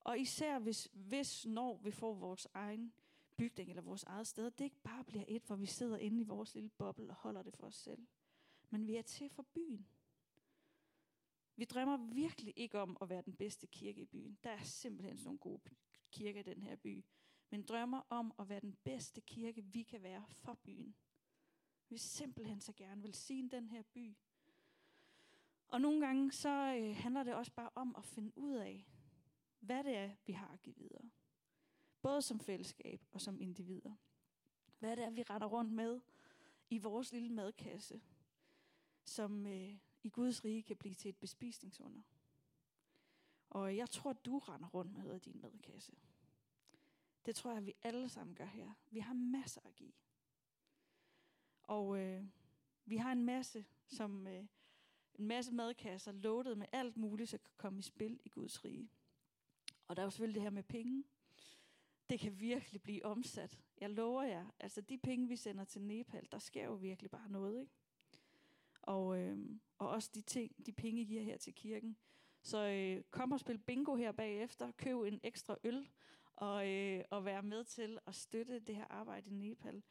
Og 0.00 0.18
især 0.18 0.58
hvis, 0.58 0.88
hvis 0.92 1.46
når 1.46 1.76
vi 1.76 1.90
får 1.90 2.14
vores 2.14 2.48
egen 2.54 2.92
bygning 3.36 3.70
eller 3.70 3.82
vores 3.82 4.04
eget 4.04 4.26
sted, 4.26 4.50
det 4.50 4.64
ikke 4.64 4.82
bare 4.82 5.04
bliver 5.04 5.24
et, 5.28 5.42
hvor 5.42 5.56
vi 5.56 5.66
sidder 5.66 5.96
inde 5.96 6.20
i 6.20 6.24
vores 6.24 6.54
lille 6.54 6.68
boble 6.68 7.10
og 7.10 7.14
holder 7.14 7.42
det 7.42 7.56
for 7.56 7.66
os 7.66 7.74
selv. 7.74 8.06
Men 8.70 8.86
vi 8.86 8.96
er 8.96 9.02
til 9.02 9.28
for 9.30 9.42
byen. 9.42 9.86
Vi 11.56 11.64
drømmer 11.64 11.96
virkelig 11.96 12.54
ikke 12.56 12.78
om 12.78 12.96
at 13.00 13.08
være 13.08 13.22
den 13.22 13.36
bedste 13.36 13.66
kirke 13.66 14.00
i 14.00 14.04
byen. 14.04 14.38
Der 14.44 14.50
er 14.50 14.62
simpelthen 14.62 15.18
sådan 15.18 15.24
nogle 15.24 15.38
gode 15.38 15.60
kirker 16.10 16.40
i 16.40 16.42
den 16.42 16.62
her 16.62 16.76
by. 16.76 17.04
Men 17.50 17.62
drømmer 17.62 18.02
om 18.08 18.32
at 18.38 18.48
være 18.48 18.60
den 18.60 18.76
bedste 18.84 19.20
kirke, 19.20 19.62
vi 19.64 19.82
kan 19.82 20.02
være 20.02 20.24
for 20.28 20.54
byen. 20.54 20.94
Vi 21.88 21.98
simpelthen 21.98 22.60
så 22.60 22.72
gerne 22.72 23.02
vil 23.02 23.14
sige 23.14 23.48
den 23.50 23.68
her 23.68 23.82
by. 23.82 24.16
Og 25.68 25.80
nogle 25.80 26.06
gange 26.06 26.32
så 26.32 26.76
øh, 26.78 26.96
handler 26.96 27.22
det 27.22 27.34
også 27.34 27.52
bare 27.52 27.70
om 27.74 27.94
at 27.98 28.04
finde 28.04 28.38
ud 28.38 28.54
af, 28.54 28.86
hvad 29.60 29.84
det 29.84 29.96
er, 29.96 30.10
vi 30.26 30.32
har 30.32 30.48
at 30.48 30.62
give 30.62 30.76
videre. 30.76 31.10
Både 32.02 32.22
som 32.22 32.40
fællesskab 32.40 33.06
og 33.12 33.20
som 33.20 33.40
individer. 33.40 33.94
Hvad 34.78 34.96
det 34.96 35.04
er, 35.04 35.10
vi 35.10 35.22
retter 35.22 35.46
rundt 35.46 35.72
med 35.72 36.00
i 36.70 36.78
vores 36.78 37.12
lille 37.12 37.30
madkasse. 37.30 38.00
som 39.04 39.46
øh, 39.46 39.78
i 40.02 40.08
Guds 40.08 40.44
rige 40.44 40.62
kan 40.62 40.76
blive 40.76 40.94
til 40.94 41.08
et 41.08 41.16
bespisningsunder. 41.16 42.02
Og 43.50 43.76
jeg 43.76 43.90
tror, 43.90 44.12
du 44.12 44.38
render 44.38 44.68
rundt 44.68 44.92
med 44.92 45.02
noget 45.02 45.24
din 45.24 45.40
madkasse. 45.40 45.92
Det 47.26 47.36
tror 47.36 47.52
jeg, 47.52 47.66
vi 47.66 47.74
alle 47.82 48.08
sammen 48.08 48.34
gør 48.36 48.44
her. 48.44 48.72
Vi 48.90 48.98
har 48.98 49.14
masser 49.14 49.60
at 49.64 49.74
give. 49.76 49.92
Og 51.62 51.98
øh, 51.98 52.24
vi 52.84 52.96
har 52.96 53.12
en 53.12 53.24
masse, 53.24 53.64
som 53.86 54.26
øh, 54.26 54.46
en 55.14 55.26
masse 55.26 55.52
madkasser 55.52 56.12
loaded 56.12 56.54
med 56.54 56.66
alt 56.72 56.96
muligt, 56.96 57.30
som 57.30 57.38
kan 57.38 57.54
komme 57.56 57.78
i 57.78 57.82
spil 57.82 58.20
i 58.24 58.28
Guds 58.28 58.64
rige. 58.64 58.90
Og 59.90 59.96
der 59.96 60.02
er 60.02 60.06
jo 60.06 60.10
selvfølgelig 60.10 60.34
det 60.34 60.42
her 60.42 60.50
med 60.50 60.62
penge. 60.62 61.04
Det 62.10 62.20
kan 62.20 62.40
virkelig 62.40 62.82
blive 62.82 63.04
omsat. 63.04 63.60
Jeg 63.80 63.90
lover 63.90 64.22
jer, 64.22 64.46
altså 64.60 64.80
de 64.80 64.98
penge, 64.98 65.28
vi 65.28 65.36
sender 65.36 65.64
til 65.64 65.82
Nepal, 65.82 66.28
der 66.32 66.38
sker 66.38 66.64
jo 66.64 66.74
virkelig 66.74 67.10
bare 67.10 67.30
noget, 67.30 67.60
ikke? 67.60 67.72
Og, 68.82 69.18
øh, 69.18 69.38
og 69.78 69.88
også 69.88 70.10
de, 70.14 70.20
ting, 70.20 70.66
de 70.66 70.72
penge, 70.72 71.02
I 71.02 71.04
giver 71.04 71.22
her 71.22 71.36
til 71.36 71.54
kirken. 71.54 71.96
Så 72.42 72.66
øh, 72.66 73.02
kom 73.10 73.32
og 73.32 73.40
spil 73.40 73.58
bingo 73.58 73.96
her 73.96 74.12
bagefter, 74.12 74.70
køb 74.70 74.96
en 75.00 75.20
ekstra 75.22 75.56
øl, 75.64 75.88
og, 76.36 76.68
øh, 76.68 77.04
og 77.10 77.24
være 77.24 77.42
med 77.42 77.64
til 77.64 77.98
at 78.06 78.14
støtte 78.14 78.60
det 78.60 78.76
her 78.76 78.86
arbejde 78.90 79.30
i 79.30 79.32
Nepal. 79.32 79.82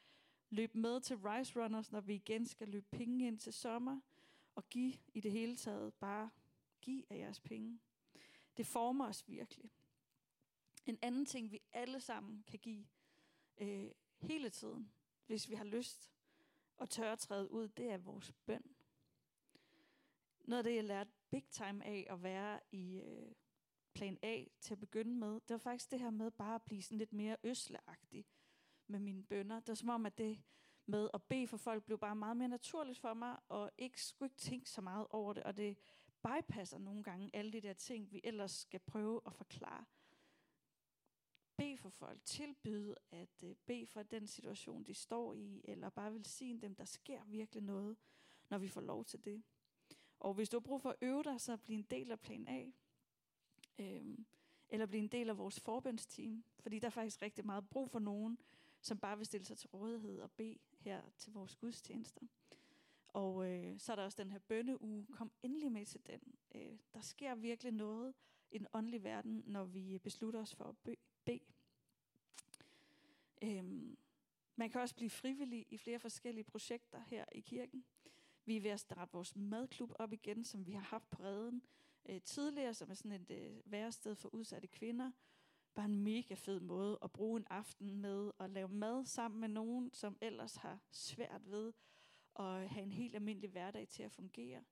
Løb 0.50 0.76
med 0.76 1.02
til 1.02 1.18
Rice 1.18 1.64
Runners, 1.64 1.92
når 1.92 2.02
vi 2.02 2.16
igen 2.16 2.46
skal 2.46 2.68
løbe 2.68 2.88
penge 2.92 3.28
ind 3.28 3.40
til 3.40 3.54
sommer, 3.54 4.00
og 4.56 4.70
give 4.70 4.94
i 5.14 5.20
det 5.20 5.32
hele 5.32 5.56
taget 5.56 5.94
bare 5.94 6.30
giv 6.82 7.04
af 7.10 7.18
jeres 7.18 7.40
penge. 7.40 7.80
Det 8.58 8.66
former 8.66 9.08
os 9.08 9.24
virkelig. 9.28 9.72
En 10.90 11.00
anden 11.02 11.26
ting, 11.26 11.52
vi 11.52 11.62
alle 11.72 12.00
sammen 12.00 12.44
kan 12.48 12.60
give 12.60 12.86
øh, 13.58 13.92
hele 14.18 14.50
tiden, 14.50 14.92
hvis 15.28 15.50
vi 15.50 15.56
har 15.56 15.64
lyst 15.64 16.12
og 16.78 16.90
tør 16.90 17.12
at 17.12 17.20
træde 17.20 17.52
ud, 17.52 17.68
det 17.68 17.92
er 17.92 17.98
vores 17.98 18.32
bøn. 18.46 18.64
Noget 20.46 20.58
af 20.58 20.64
det, 20.64 20.76
jeg 20.76 20.84
lærte 20.84 21.12
big 21.30 21.44
time 21.52 21.86
af 21.86 22.08
at 22.10 22.24
være 22.24 22.60
i 22.72 23.00
øh, 23.00 23.32
plan 23.94 24.18
A 24.22 24.44
til 24.62 24.74
at 24.74 24.80
begynde 24.80 25.16
med, 25.16 25.34
det 25.34 25.50
var 25.50 25.58
faktisk 25.58 25.92
det 25.92 26.00
her 26.00 26.10
med 26.10 26.32
bare 26.32 26.56
at 26.56 26.62
blive 26.62 26.82
sådan 26.82 26.98
lidt 26.98 27.14
mere 27.14 27.38
øsleagtig 27.44 28.26
med 28.88 29.00
mine 29.00 29.24
bønder. 29.24 29.60
Det 29.60 29.68
var 29.68 29.76
som 29.76 29.90
om, 29.90 30.06
at 30.06 30.18
det 30.18 30.42
med 30.86 31.10
at 31.14 31.24
bede 31.24 31.48
for 31.48 31.58
folk 31.58 31.84
blev 31.84 31.98
bare 31.98 32.16
meget 32.16 32.38
mere 32.38 32.48
naturligt 32.48 33.00
for 33.00 33.14
mig, 33.14 33.38
og 33.48 33.72
ikke 33.78 34.04
skulle 34.04 34.28
ikke 34.28 34.38
tænke 34.38 34.70
så 34.70 34.82
meget 34.82 35.08
over 35.10 35.34
det, 35.34 35.44
og 35.44 35.58
det 35.58 35.78
bypasser 36.24 36.78
nogle 36.78 37.04
gange 37.04 37.30
alle 37.34 37.52
de 37.52 37.62
der 37.62 37.74
ting, 37.74 38.12
vi 38.12 38.22
ellers 38.24 38.52
skal 38.52 38.80
prøve 38.80 39.22
at 39.26 39.34
forklare 39.34 39.86
bede 41.60 41.78
for 41.78 41.90
folk, 41.90 42.20
tilbyde 42.26 42.96
at 43.12 43.44
øh, 43.44 43.56
bede 43.66 43.86
for 43.86 44.04
den 44.04 44.28
situation, 44.28 44.84
de 44.84 44.94
står 44.94 45.34
i, 45.34 45.62
eller 45.64 45.90
bare 45.90 46.14
velsigne 46.14 46.62
dem, 46.62 46.76
der 46.76 46.86
sker 46.86 47.24
virkelig 47.26 47.64
noget, 47.64 47.98
når 48.50 48.58
vi 48.58 48.68
får 48.68 48.82
lov 48.82 49.06
til 49.06 49.26
det. 49.26 49.44
Og 50.20 50.34
hvis 50.34 50.50
du 50.50 50.58
har 50.58 50.62
brug 50.62 50.82
for 50.82 50.90
at 50.90 50.96
øve 51.02 51.24
dig, 51.24 51.42
så 51.42 51.58
bliv 51.58 51.76
en 51.76 51.88
del 51.90 52.12
af 52.12 52.20
plan 52.20 52.48
A. 52.48 52.66
Øhm, 53.80 54.26
eller 54.70 54.86
blive 54.86 55.04
en 55.04 55.08
del 55.08 55.30
af 55.30 55.38
vores 55.38 55.60
forbønsteam. 55.60 56.44
Fordi 56.60 56.80
der 56.80 56.88
er 56.88 56.92
faktisk 56.92 57.22
rigtig 57.22 57.46
meget 57.46 57.70
brug 57.70 57.90
for 57.90 58.00
nogen, 58.00 58.40
som 58.82 58.98
bare 58.98 59.18
vil 59.18 59.26
stille 59.26 59.46
sig 59.46 59.58
til 59.58 59.70
rådighed 59.70 60.20
og 60.20 60.32
bede 60.32 60.58
her 60.80 61.02
til 61.18 61.34
vores 61.34 61.56
gudstjenester. 61.56 62.22
Og 63.08 63.52
øh, 63.52 63.80
så 63.80 63.92
er 63.92 63.96
der 63.96 64.04
også 64.04 64.24
den 64.24 64.32
her 64.32 64.40
bønneuge. 64.40 65.08
Kom 65.12 65.32
endelig 65.44 65.72
med 65.72 65.86
til 65.86 66.02
den. 66.08 66.22
Øh, 66.56 66.80
der 66.94 67.02
sker 67.02 67.36
virkelig 67.36 67.72
noget 67.74 68.14
i 68.52 68.58
den 68.58 68.68
åndelige 68.74 69.04
verden, 69.04 69.44
når 69.46 69.64
vi 69.64 69.98
beslutter 69.98 70.40
os 70.40 70.56
for 70.56 70.66
at 70.66 70.78
bede. 71.30 71.54
Øhm, 73.42 73.98
man 74.56 74.70
kan 74.70 74.82
også 74.82 74.96
blive 74.96 75.10
frivillig 75.10 75.66
i 75.70 75.78
flere 75.78 76.00
forskellige 76.00 76.44
projekter 76.44 77.00
her 77.08 77.26
i 77.32 77.40
kirken. 77.40 77.86
Vi 78.46 78.58
er 78.58 78.62
ved 78.62 78.72
at 78.72 78.80
starte 78.80 79.12
vores 79.12 79.36
madklub 79.36 79.92
op 80.00 80.14
igen, 80.14 80.44
som 80.44 80.66
vi 80.66 80.72
har 80.72 80.82
haft 80.82 81.10
på 81.10 81.24
redden 81.24 81.62
øh, 82.10 82.22
tidligere, 82.22 82.74
som 82.74 82.90
er 82.90 82.94
sådan 82.94 83.12
et 83.12 83.32
øh, 83.32 83.72
værested 83.72 84.16
for 84.16 84.34
udsatte 84.34 84.68
kvinder. 84.68 85.12
Bare 85.76 85.86
en 85.86 86.04
mega 86.04 86.34
fed 86.34 86.60
måde 86.60 86.98
at 87.02 87.12
bruge 87.12 87.40
en 87.40 87.48
aften 87.50 87.96
med 87.96 88.32
at 88.40 88.50
lave 88.50 88.68
mad 88.68 89.06
sammen 89.06 89.40
med 89.40 89.50
nogen, 89.50 89.94
som 89.94 90.18
ellers 90.22 90.56
har 90.56 90.80
svært 90.92 91.52
ved 91.52 91.74
at 92.40 92.70
have 92.70 92.84
en 92.84 92.92
helt 92.92 93.16
almindelig 93.16 93.50
hverdag 93.50 93.88
til 93.88 94.04
at 94.04 94.12
fungere. 94.12 94.64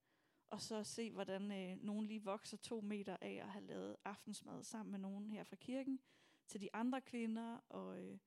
Og 0.49 0.61
så 0.61 0.83
se, 0.83 1.11
hvordan 1.11 1.51
øh, 1.51 1.83
nogen 1.83 2.05
lige 2.05 2.23
vokser 2.23 2.57
to 2.57 2.81
meter 2.81 3.17
af 3.21 3.39
at 3.43 3.49
have 3.49 3.65
lavet 3.65 3.95
aftensmad 4.05 4.63
sammen 4.63 4.91
med 4.91 4.99
nogen 4.99 5.29
her 5.29 5.43
fra 5.43 5.55
kirken, 5.55 5.99
til 6.47 6.61
de 6.61 6.75
andre 6.75 7.01
kvinder, 7.01 7.59
og, 7.69 7.99
øh, 7.99 8.17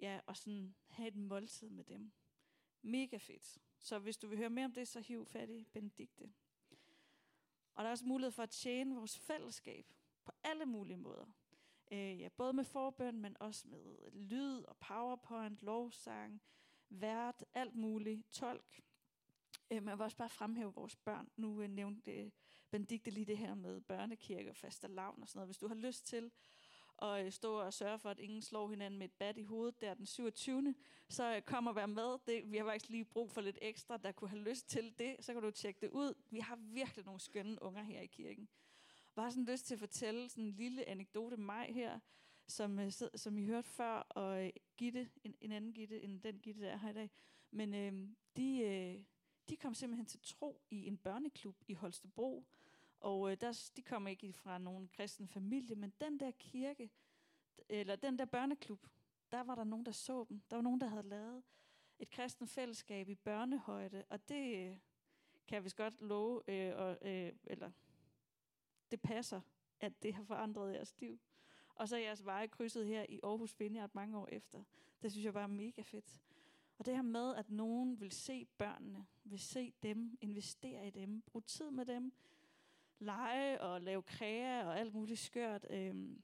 ja, 0.00 0.20
og 0.26 0.36
sådan 0.36 0.74
have 0.88 1.08
et 1.08 1.16
måltid 1.16 1.70
med 1.70 1.84
dem. 1.84 2.12
Mega 2.82 3.16
fedt. 3.16 3.58
Så 3.78 3.98
hvis 3.98 4.16
du 4.16 4.28
vil 4.28 4.38
høre 4.38 4.50
mere 4.50 4.64
om 4.64 4.72
det, 4.72 4.88
så 4.88 5.00
hiv 5.00 5.26
fat 5.26 5.50
i 5.50 5.64
Benedikte. 5.72 6.32
Og 7.74 7.84
der 7.84 7.88
er 7.88 7.90
også 7.90 8.04
mulighed 8.04 8.32
for 8.32 8.42
at 8.42 8.50
tjene 8.50 8.94
vores 8.94 9.18
fællesskab 9.18 9.86
på 10.24 10.32
alle 10.42 10.66
mulige 10.66 10.96
måder. 10.96 11.26
Øh, 11.92 12.20
ja, 12.20 12.28
både 12.28 12.52
med 12.52 12.64
forbøn, 12.64 13.20
men 13.20 13.36
også 13.40 13.68
med 13.68 14.10
lyd 14.12 14.62
og 14.62 14.76
powerpoint, 14.76 15.62
lovsang, 15.62 16.42
vært, 16.88 17.44
alt 17.54 17.74
muligt, 17.74 18.30
tolk. 18.30 18.80
Øh, 19.70 19.82
man 19.82 19.98
vil 19.98 20.04
også 20.04 20.16
bare 20.16 20.28
fremhæve 20.28 20.74
vores 20.74 20.96
børn. 20.96 21.28
Nu 21.36 21.62
øh, 21.62 21.70
nævnte 21.70 22.32
Benedikte 22.70 23.10
lige 23.10 23.26
det 23.26 23.38
her 23.38 23.54
med 23.54 23.80
børnekirke 23.80 24.50
og 24.50 24.56
faste 24.56 24.88
lavn 24.88 25.22
og 25.22 25.28
sådan 25.28 25.38
noget. 25.38 25.48
Hvis 25.48 25.58
du 25.58 25.68
har 25.68 25.74
lyst 25.74 26.06
til 26.06 26.30
og 27.02 27.24
øh, 27.24 27.32
stå 27.32 27.60
og 27.60 27.72
sørge 27.72 27.98
for, 27.98 28.10
at 28.10 28.18
ingen 28.18 28.42
slår 28.42 28.68
hinanden 28.68 28.98
med 28.98 29.06
et 29.06 29.12
bat 29.12 29.36
i 29.36 29.42
hovedet 29.42 29.80
der 29.80 29.94
den 29.94 30.06
27. 30.06 30.74
Så 31.08 31.36
øh, 31.36 31.42
kom 31.42 31.66
og 31.66 31.74
vær 31.74 31.86
med. 31.86 32.18
Det, 32.26 32.52
vi 32.52 32.56
har 32.56 32.64
faktisk 32.64 32.88
lige 32.88 33.04
brug 33.04 33.30
for 33.30 33.40
lidt 33.40 33.58
ekstra, 33.62 33.96
der 33.96 34.12
kunne 34.12 34.30
have 34.30 34.42
lyst 34.42 34.68
til 34.68 34.94
det. 34.98 35.16
Så 35.20 35.32
kan 35.32 35.42
du 35.42 35.50
tjekke 35.50 35.80
det 35.80 35.90
ud. 35.90 36.14
Vi 36.30 36.38
har 36.38 36.56
virkelig 36.56 37.04
nogle 37.04 37.20
skønne 37.20 37.62
unger 37.62 37.82
her 37.82 38.00
i 38.00 38.06
kirken. 38.06 38.48
Bare 39.14 39.30
sådan 39.30 39.44
lyst 39.44 39.66
til 39.66 39.74
at 39.74 39.78
fortælle 39.78 40.28
sådan 40.28 40.44
en 40.44 40.50
lille 40.50 40.88
anekdote 40.88 41.36
mig 41.36 41.74
her, 41.74 41.98
som, 42.46 42.78
øh, 42.78 42.92
som 43.14 43.38
I 43.38 43.44
hørte 43.44 43.68
før, 43.68 43.94
og 43.94 44.52
Gitte, 44.76 45.08
en, 45.24 45.34
en 45.40 45.52
anden 45.52 45.72
Gitte 45.72 46.02
end 46.02 46.20
den 46.20 46.38
Gitte, 46.38 46.60
der 46.60 46.70
er 46.70 46.76
her 46.76 46.90
i 46.90 46.94
dag. 46.94 47.10
Men 47.50 47.74
øh, 47.74 48.08
de, 48.36 48.58
øh, 48.58 49.04
de 49.48 49.56
kom 49.56 49.74
simpelthen 49.74 50.06
til 50.06 50.20
tro 50.22 50.62
i 50.70 50.86
en 50.86 50.98
børneklub 50.98 51.56
i 51.68 51.74
Holstebro, 51.74 52.44
og 53.02 53.30
øh, 53.30 53.36
der, 53.40 53.70
de 53.76 53.82
kommer 53.82 54.10
ikke 54.10 54.32
fra 54.32 54.58
nogen 54.58 54.88
kristen 54.88 55.28
familie, 55.28 55.76
men 55.76 55.92
den 56.00 56.20
der 56.20 56.30
kirke, 56.30 56.90
eller 57.68 57.96
den 57.96 58.18
der 58.18 58.24
børneklub, 58.24 58.86
der 59.32 59.40
var 59.40 59.54
der 59.54 59.64
nogen, 59.64 59.86
der 59.86 59.92
så 59.92 60.26
dem. 60.28 60.42
Der 60.50 60.56
var 60.56 60.62
nogen, 60.62 60.80
der 60.80 60.86
havde 60.86 61.08
lavet 61.08 61.42
et 61.98 62.10
kristen 62.10 62.46
fællesskab 62.46 63.08
i 63.08 63.14
børnehøjde, 63.14 64.04
og 64.08 64.28
det 64.28 64.56
øh, 64.56 64.78
kan 65.46 65.54
jeg 65.54 65.64
vist 65.64 65.76
godt 65.76 66.00
love, 66.00 66.42
øh, 66.48 66.76
og, 66.76 66.98
øh, 67.02 67.32
eller 67.44 67.70
det 68.90 69.00
passer, 69.00 69.40
at 69.80 70.02
det 70.02 70.14
har 70.14 70.22
forandret 70.22 70.74
jeres 70.74 71.00
liv. 71.00 71.20
Og 71.74 71.88
så 71.88 71.96
er 71.96 72.00
jeres 72.00 72.24
veje 72.24 72.46
krydset 72.46 72.86
her 72.86 73.06
i 73.08 73.20
Aarhus 73.22 73.60
Vineyard 73.60 73.90
mange 73.92 74.18
år 74.18 74.28
efter. 74.32 74.64
Det 75.02 75.12
synes 75.12 75.24
jeg 75.24 75.32
bare 75.32 75.42
er 75.42 75.46
mega 75.46 75.82
fedt. 75.82 76.18
Og 76.78 76.86
det 76.86 76.94
her 76.94 77.02
med, 77.02 77.34
at 77.34 77.50
nogen 77.50 78.00
vil 78.00 78.10
se 78.12 78.46
børnene, 78.58 79.06
vil 79.24 79.38
se 79.38 79.72
dem, 79.82 80.18
investere 80.20 80.86
i 80.86 80.90
dem, 80.90 81.20
bruge 81.20 81.42
tid 81.42 81.70
med 81.70 81.86
dem, 81.86 82.12
lege 83.02 83.60
og 83.60 83.80
lave 83.80 84.02
kræa 84.02 84.66
og 84.66 84.78
alt 84.78 84.94
muligt 84.94 85.20
skørt, 85.20 85.66
øh, 85.70 86.16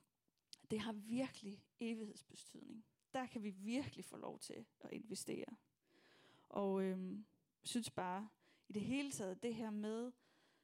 det 0.71 0.81
har 0.81 0.93
virkelig 0.93 1.65
evighedsbestydning. 1.81 2.85
Der 3.15 3.27
kan 3.27 3.43
vi 3.43 3.51
virkelig 3.51 4.05
få 4.05 4.17
lov 4.17 4.39
til 4.39 4.67
at 4.81 4.91
investere. 4.93 5.57
Og 6.49 6.83
øh, 6.83 7.19
synes 7.63 7.91
bare, 7.91 8.29
i 8.69 8.73
det 8.73 8.83
hele 8.83 9.11
taget, 9.11 9.43
det 9.43 9.55
her 9.55 9.71
med 9.71 10.13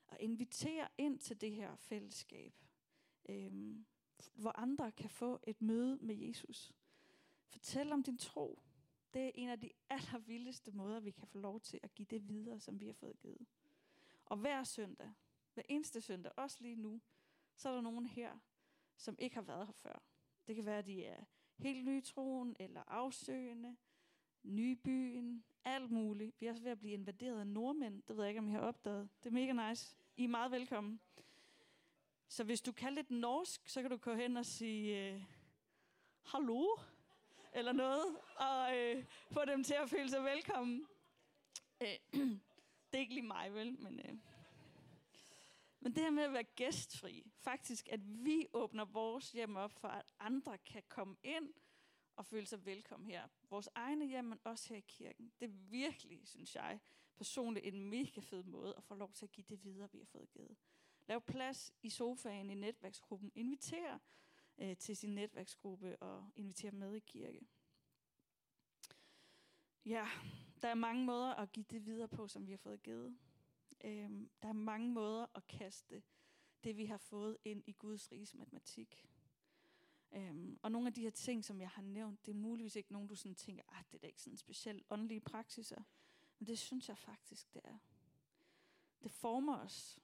at 0.08 0.16
invitere 0.20 0.88
ind 0.98 1.18
til 1.18 1.40
det 1.40 1.52
her 1.52 1.76
fællesskab, 1.76 2.52
øh, 3.28 3.76
hvor 4.34 4.58
andre 4.58 4.92
kan 4.92 5.10
få 5.10 5.40
et 5.42 5.62
møde 5.62 5.98
med 6.00 6.14
Jesus. 6.14 6.72
Fortæl 7.48 7.92
om 7.92 8.02
din 8.02 8.18
tro. 8.18 8.62
Det 9.14 9.24
er 9.24 9.30
en 9.34 9.48
af 9.48 9.60
de 9.60 9.70
allervildeste 9.88 10.70
måder, 10.70 11.00
vi 11.00 11.10
kan 11.10 11.26
få 11.26 11.38
lov 11.38 11.60
til 11.60 11.80
at 11.82 11.94
give 11.94 12.06
det 12.10 12.28
videre, 12.28 12.60
som 12.60 12.80
vi 12.80 12.86
har 12.86 12.92
fået 12.92 13.18
givet. 13.18 13.46
Og 14.24 14.36
hver 14.36 14.64
søndag, 14.64 15.10
hver 15.54 15.62
eneste 15.68 16.00
søndag, 16.00 16.32
også 16.36 16.56
lige 16.60 16.76
nu, 16.76 17.00
så 17.56 17.68
er 17.68 17.74
der 17.74 17.80
nogen 17.80 18.06
her, 18.06 18.38
som 18.96 19.16
ikke 19.18 19.34
har 19.34 19.42
været 19.42 19.66
her 19.66 19.72
før. 19.72 20.02
Det 20.46 20.56
kan 20.56 20.64
være, 20.66 20.78
at 20.78 20.86
de 20.86 21.04
er 21.04 21.24
helt 21.56 21.84
nye 21.84 22.00
troen, 22.00 22.56
eller 22.60 22.82
afsøgende, 22.86 23.76
nye 24.42 24.76
byen, 24.76 25.44
alt 25.64 25.90
muligt. 25.90 26.40
Vi 26.40 26.46
er 26.46 26.50
også 26.50 26.62
ved 26.62 26.70
at 26.70 26.78
blive 26.78 26.92
invaderet 26.92 27.40
af 27.40 27.46
nordmænd. 27.46 28.02
Det 28.02 28.16
ved 28.16 28.24
jeg 28.24 28.30
ikke, 28.30 28.38
om 28.38 28.48
I 28.48 28.52
har 28.52 28.60
opdaget. 28.60 29.08
Det 29.22 29.28
er 29.28 29.34
mega 29.34 29.68
nice. 29.68 29.96
I 30.16 30.24
er 30.24 30.28
meget 30.28 30.50
velkommen. 30.50 31.00
Så 32.28 32.44
hvis 32.44 32.62
du 32.62 32.72
kan 32.72 32.94
lidt 32.94 33.10
norsk, 33.10 33.68
så 33.68 33.82
kan 33.82 33.90
du 33.90 33.96
gå 33.96 34.14
hen 34.14 34.36
og 34.36 34.46
sige, 34.46 35.12
øh, 35.12 35.22
hallo, 36.24 36.66
eller 37.52 37.72
noget, 37.72 38.16
og 38.36 38.76
øh, 38.78 39.04
få 39.30 39.44
dem 39.44 39.64
til 39.64 39.74
at 39.74 39.90
føle 39.90 40.10
sig 40.10 40.24
velkommen. 40.24 40.86
Øh, 41.80 41.88
det 42.90 42.94
er 42.94 42.98
ikke 42.98 43.14
lige 43.14 43.26
mig, 43.26 43.54
vel, 43.54 43.80
men... 43.80 44.00
Øh. 44.00 44.16
Men 45.84 45.94
det 45.94 46.02
her 46.02 46.10
med 46.10 46.22
at 46.22 46.32
være 46.32 46.44
gæstfri, 46.44 47.32
faktisk 47.36 47.88
at 47.88 48.24
vi 48.24 48.46
åbner 48.52 48.84
vores 48.84 49.32
hjem 49.32 49.56
op 49.56 49.72
for, 49.72 49.88
at 49.88 50.06
andre 50.20 50.58
kan 50.58 50.82
komme 50.88 51.16
ind 51.22 51.54
og 52.16 52.26
føle 52.26 52.46
sig 52.46 52.66
velkommen 52.66 53.10
her. 53.10 53.28
Vores 53.50 53.68
egne 53.74 54.06
hjem, 54.06 54.24
men 54.24 54.38
også 54.44 54.68
her 54.68 54.76
i 54.76 54.84
kirken. 54.88 55.32
Det 55.40 55.46
er 55.46 55.52
virkelig, 55.52 56.28
synes 56.28 56.54
jeg, 56.54 56.80
personligt 57.16 57.66
en 57.66 57.90
mega 57.90 58.20
fed 58.20 58.42
måde 58.42 58.74
at 58.76 58.84
få 58.84 58.94
lov 58.94 59.12
til 59.12 59.26
at 59.26 59.32
give 59.32 59.44
det 59.48 59.64
videre, 59.64 59.92
vi 59.92 59.98
har 59.98 60.04
fået 60.04 60.30
givet. 60.30 60.56
Lav 61.06 61.20
plads 61.20 61.72
i 61.82 61.90
sofaen 61.90 62.50
i 62.50 62.54
netværksgruppen. 62.54 63.32
Inviter 63.34 63.98
øh, 64.58 64.76
til 64.76 64.96
sin 64.96 65.14
netværksgruppe 65.14 66.02
og 66.02 66.30
inviter 66.36 66.70
med 66.70 66.94
i 66.94 67.00
kirke. 67.00 67.40
Ja, 69.84 70.08
der 70.62 70.68
er 70.68 70.74
mange 70.74 71.04
måder 71.04 71.34
at 71.34 71.52
give 71.52 71.66
det 71.70 71.86
videre 71.86 72.08
på, 72.08 72.28
som 72.28 72.46
vi 72.46 72.52
har 72.52 72.58
fået 72.58 72.82
givet. 72.82 73.18
Øhm, 73.84 74.30
der 74.42 74.48
er 74.48 74.52
mange 74.52 74.90
måder 74.90 75.26
at 75.34 75.46
kaste 75.46 76.02
det, 76.64 76.76
vi 76.76 76.84
har 76.84 76.96
fået 76.96 77.36
ind 77.44 77.62
i 77.66 77.72
Guds 77.72 78.12
riges 78.12 78.34
matematik. 78.34 79.08
Øhm, 80.12 80.58
og 80.62 80.72
nogle 80.72 80.86
af 80.86 80.94
de 80.94 81.02
her 81.02 81.10
ting, 81.10 81.44
som 81.44 81.60
jeg 81.60 81.68
har 81.68 81.82
nævnt, 81.82 82.26
det 82.26 82.32
er 82.32 82.36
muligvis 82.36 82.76
ikke 82.76 82.92
nogen, 82.92 83.08
du 83.08 83.14
sådan 83.14 83.34
tænker, 83.34 83.62
at 83.78 83.86
det 83.92 83.94
er 83.94 84.00
da 84.00 84.06
ikke 84.06 84.22
sådan 84.22 84.36
specielt 84.36 84.84
åndelige 84.90 85.20
praksiser. 85.20 85.82
Men 86.38 86.46
det 86.46 86.58
synes 86.58 86.88
jeg 86.88 86.98
faktisk, 86.98 87.54
det 87.54 87.60
er. 87.64 87.78
Det 89.02 89.10
former 89.10 89.58
os, 89.58 89.98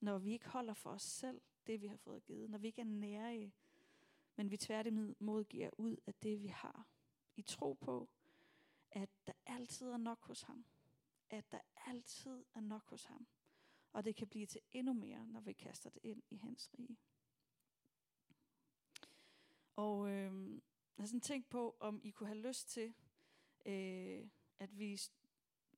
når 0.00 0.18
vi 0.18 0.32
ikke 0.32 0.48
holder 0.48 0.74
for 0.74 0.90
os 0.90 1.02
selv, 1.02 1.40
det 1.66 1.80
vi 1.80 1.86
har 1.86 1.96
fået 1.96 2.24
givet. 2.24 2.50
Når 2.50 2.58
vi 2.58 2.66
ikke 2.66 2.80
er 2.80 2.84
nære, 2.84 3.50
men 4.36 4.50
vi 4.50 4.56
tværtimod 4.56 5.44
giver 5.44 5.70
ud 5.78 5.96
af 6.06 6.14
det, 6.14 6.42
vi 6.42 6.48
har. 6.48 6.86
I 7.36 7.42
tro 7.42 7.72
på, 7.72 8.08
at 8.90 9.08
der 9.26 9.32
altid 9.46 9.86
er 9.86 9.96
nok 9.96 10.24
hos 10.24 10.42
ham. 10.42 10.64
At 11.30 11.52
der 11.52 11.60
altid 11.86 12.44
er 12.54 12.60
nok 12.60 12.82
hos 12.82 13.04
ham. 13.04 13.26
Og 13.92 14.04
det 14.04 14.16
kan 14.16 14.28
blive 14.28 14.46
til 14.46 14.60
endnu 14.72 14.92
mere, 14.92 15.26
når 15.26 15.40
vi 15.40 15.52
kaster 15.52 15.90
det 15.90 16.00
ind 16.02 16.22
i 16.30 16.36
hans 16.36 16.70
rige. 16.78 16.98
Og 19.76 20.10
øh, 20.10 20.52
jeg 20.96 21.02
har 21.02 21.06
sådan 21.06 21.20
tænkt 21.20 21.48
på, 21.48 21.76
om 21.80 22.00
I 22.04 22.10
kunne 22.10 22.26
have 22.26 22.48
lyst 22.48 22.68
til, 22.70 22.94
øh, 23.66 24.28
at 24.58 24.78
vi 24.78 25.00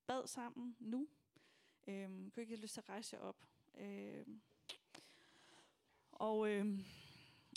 bad 0.07 0.27
sammen 0.27 0.77
nu. 0.81 1.09
Øh, 1.87 2.09
kunne 2.09 2.33
I 2.37 2.41
ikke 2.41 2.55
have 2.55 2.63
lyst 2.63 2.75
til 2.75 2.81
at 2.81 2.89
rejse 2.89 3.17
jer 3.17 3.23
op? 3.23 3.47
Øh, 3.75 4.27
og 6.13 6.49
øh, 6.49 6.79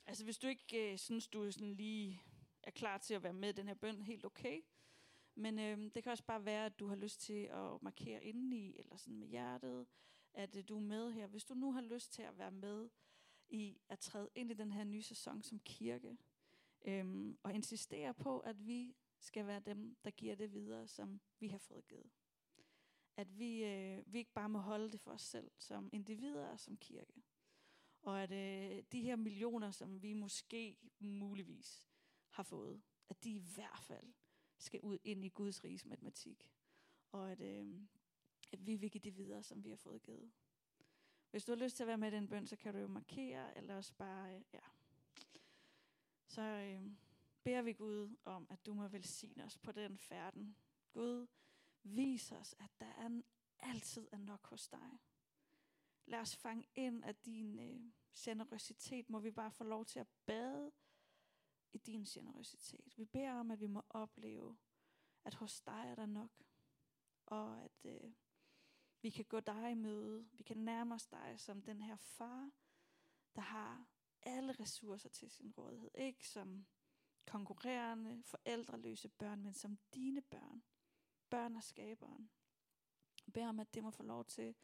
altså 0.06 0.24
hvis 0.24 0.38
du 0.38 0.48
ikke 0.48 0.92
øh, 0.92 0.98
synes, 0.98 1.28
du 1.28 1.52
sådan 1.52 1.74
lige 1.74 2.22
er 2.64 2.72
klar 2.72 2.98
til 2.98 3.14
at 3.14 3.24
være 3.24 3.34
med 3.34 3.50
i 3.50 3.52
den 3.52 3.68
her 3.68 3.76
bøn, 3.76 4.02
helt 4.02 4.26
okay. 4.26 4.62
Men 5.36 5.60
øh, 5.60 5.92
det 5.96 6.04
kan 6.04 6.12
også 6.12 6.24
bare 6.24 6.46
være, 6.46 6.66
at 6.66 6.80
du 6.80 6.88
har 6.88 6.96
lyst 6.96 7.22
til 7.22 7.44
at 7.44 7.82
markere 7.82 8.24
indeni, 8.24 8.80
eller 8.80 8.96
sådan 8.96 9.20
med 9.20 9.28
hjertet, 9.28 9.88
at 10.34 10.56
øh, 10.56 10.64
du 10.68 10.76
er 10.76 10.82
med 10.82 11.12
her. 11.12 11.28
Hvis 11.28 11.46
du 11.46 11.54
nu 11.54 11.72
har 11.72 11.82
lyst 11.82 12.14
til 12.14 12.22
at 12.22 12.38
være 12.38 12.52
med 12.52 12.90
i 13.50 13.78
at 13.90 14.00
træde 14.00 14.30
ind 14.36 14.52
i 14.52 14.54
den 14.54 14.72
her 14.72 14.84
nye 14.84 15.04
sæson 15.04 15.44
som 15.44 15.60
kirke, 15.60 16.18
øh, 16.86 17.36
og 17.44 17.54
insistere 17.54 18.14
på, 18.14 18.40
at 18.40 18.68
vi 18.68 18.96
skal 19.20 19.48
være 19.48 19.60
dem, 19.60 19.96
der 20.06 20.12
giver 20.12 20.36
det 20.36 20.54
videre, 20.54 20.88
som 20.88 21.22
vi 21.40 21.48
har 21.48 21.58
fået 21.58 21.88
givet. 21.88 22.10
At 23.18 23.40
vi, 23.40 23.64
øh, 23.64 24.04
vi 24.06 24.18
ikke 24.18 24.34
bare 24.34 24.50
må 24.50 24.60
holde 24.60 24.92
det 24.92 25.00
for 25.00 25.12
os 25.12 25.22
selv 25.22 25.52
som 25.58 25.90
individer 25.94 26.48
og 26.48 26.60
som 26.60 26.78
kirke. 26.78 27.24
Og 28.02 28.24
at 28.24 28.32
øh, 28.32 28.84
de 28.92 29.02
her 29.02 29.16
millioner, 29.16 29.72
som 29.72 30.02
vi 30.02 30.14
måske 30.14 30.78
muligvis 31.00 31.88
har 32.30 32.44
fået, 32.44 32.82
at 33.10 33.24
de 33.24 33.32
i 33.32 33.40
hvert 33.40 33.80
fald 33.82 34.14
skal 34.58 34.80
ud 34.82 34.98
ind 35.04 35.26
i 35.26 35.30
Guds 35.30 35.64
riges 35.64 35.86
matematik. 35.86 36.52
Og 37.12 37.32
at, 37.32 37.42
øh, 37.42 37.82
at 38.52 38.68
vi 38.68 38.76
vil 38.76 38.92
give 38.92 39.02
det 39.02 39.18
videre, 39.18 39.44
som 39.44 39.64
vi 39.64 39.70
har 39.70 39.78
fået 39.78 40.02
givet. 40.02 40.32
Hvis 41.32 41.46
du 41.46 41.52
har 41.52 41.60
lyst 41.60 41.76
til 41.76 41.84
at 41.84 41.88
være 41.88 41.98
med 41.98 42.12
i 42.12 42.16
den 42.16 42.28
bøn, 42.28 42.48
så 42.48 42.56
kan 42.56 42.74
du 42.74 42.80
jo 42.80 42.88
markere, 42.88 43.58
eller 43.58 43.76
også 43.76 43.94
bare, 43.94 44.36
øh, 44.36 44.42
ja. 44.54 44.60
Så 46.28 46.42
øh, 46.42 46.92
beder 47.44 47.62
vi 47.62 47.74
Gud 47.74 48.16
om, 48.26 48.48
at 48.50 48.66
du 48.66 48.74
må 48.74 48.88
velsigne 48.88 49.44
os 49.44 49.58
på 49.58 49.72
den 49.72 49.98
færden. 49.98 50.56
Gud, 50.92 51.28
vis 51.84 52.32
os, 52.32 52.56
at 52.60 52.72
der 52.80 52.86
er 52.86 53.22
altid 53.60 54.08
er 54.12 54.18
nok 54.18 54.48
hos 54.48 54.68
dig. 54.68 55.00
Lad 56.06 56.20
os 56.20 56.36
fange 56.36 56.68
ind 56.76 57.04
af 57.04 57.16
din 57.16 57.60
øh, 57.60 57.92
generøsitet. 58.18 59.10
Må 59.10 59.20
vi 59.20 59.32
bare 59.32 59.52
få 59.52 59.64
lov 59.64 59.86
til 59.86 60.00
at 60.00 60.08
bade 60.26 60.72
din 61.86 62.04
generøsitet. 62.04 62.98
Vi 62.98 63.06
beder 63.06 63.34
om, 63.34 63.52
at 63.52 63.60
vi 63.60 63.68
må 63.68 63.84
opleve, 63.90 64.58
at 65.26 65.34
hos 65.34 65.62
dig 65.62 65.84
er 65.88 65.96
der 65.96 66.06
nok. 66.06 66.32
Og 67.26 67.64
at 67.64 67.86
øh, 67.86 68.12
vi 69.02 69.10
kan 69.10 69.26
gå 69.26 69.40
dig 69.40 69.72
i 69.72 69.76
møde. 69.76 70.28
Vi 70.34 70.44
kan 70.44 70.58
nærme 70.58 70.96
os 70.96 71.08
dig 71.08 71.36
som 71.38 71.62
den 71.62 71.82
her 71.82 71.96
far, 71.96 72.52
der 73.36 73.42
har 73.42 73.86
alle 74.22 74.52
ressourcer 74.52 75.10
til 75.10 75.32
sin 75.32 75.52
rådighed. 75.52 75.92
Ikke 75.96 76.28
som 76.28 76.66
konkurrerende, 77.28 78.24
forældreløse 78.24 79.10
børn, 79.10 79.42
men 79.42 79.54
som 79.54 79.78
dine 79.94 80.22
børn. 80.22 80.64
Børn 81.30 81.56
og 81.56 81.64
skaberen. 81.64 82.30
Jeg 83.26 83.34
beder 83.34 83.50
om, 83.50 83.60
at 83.60 83.74
det 83.74 83.84
må 83.84 83.92
få 83.92 84.04
lov 84.04 84.26
til 84.26 84.56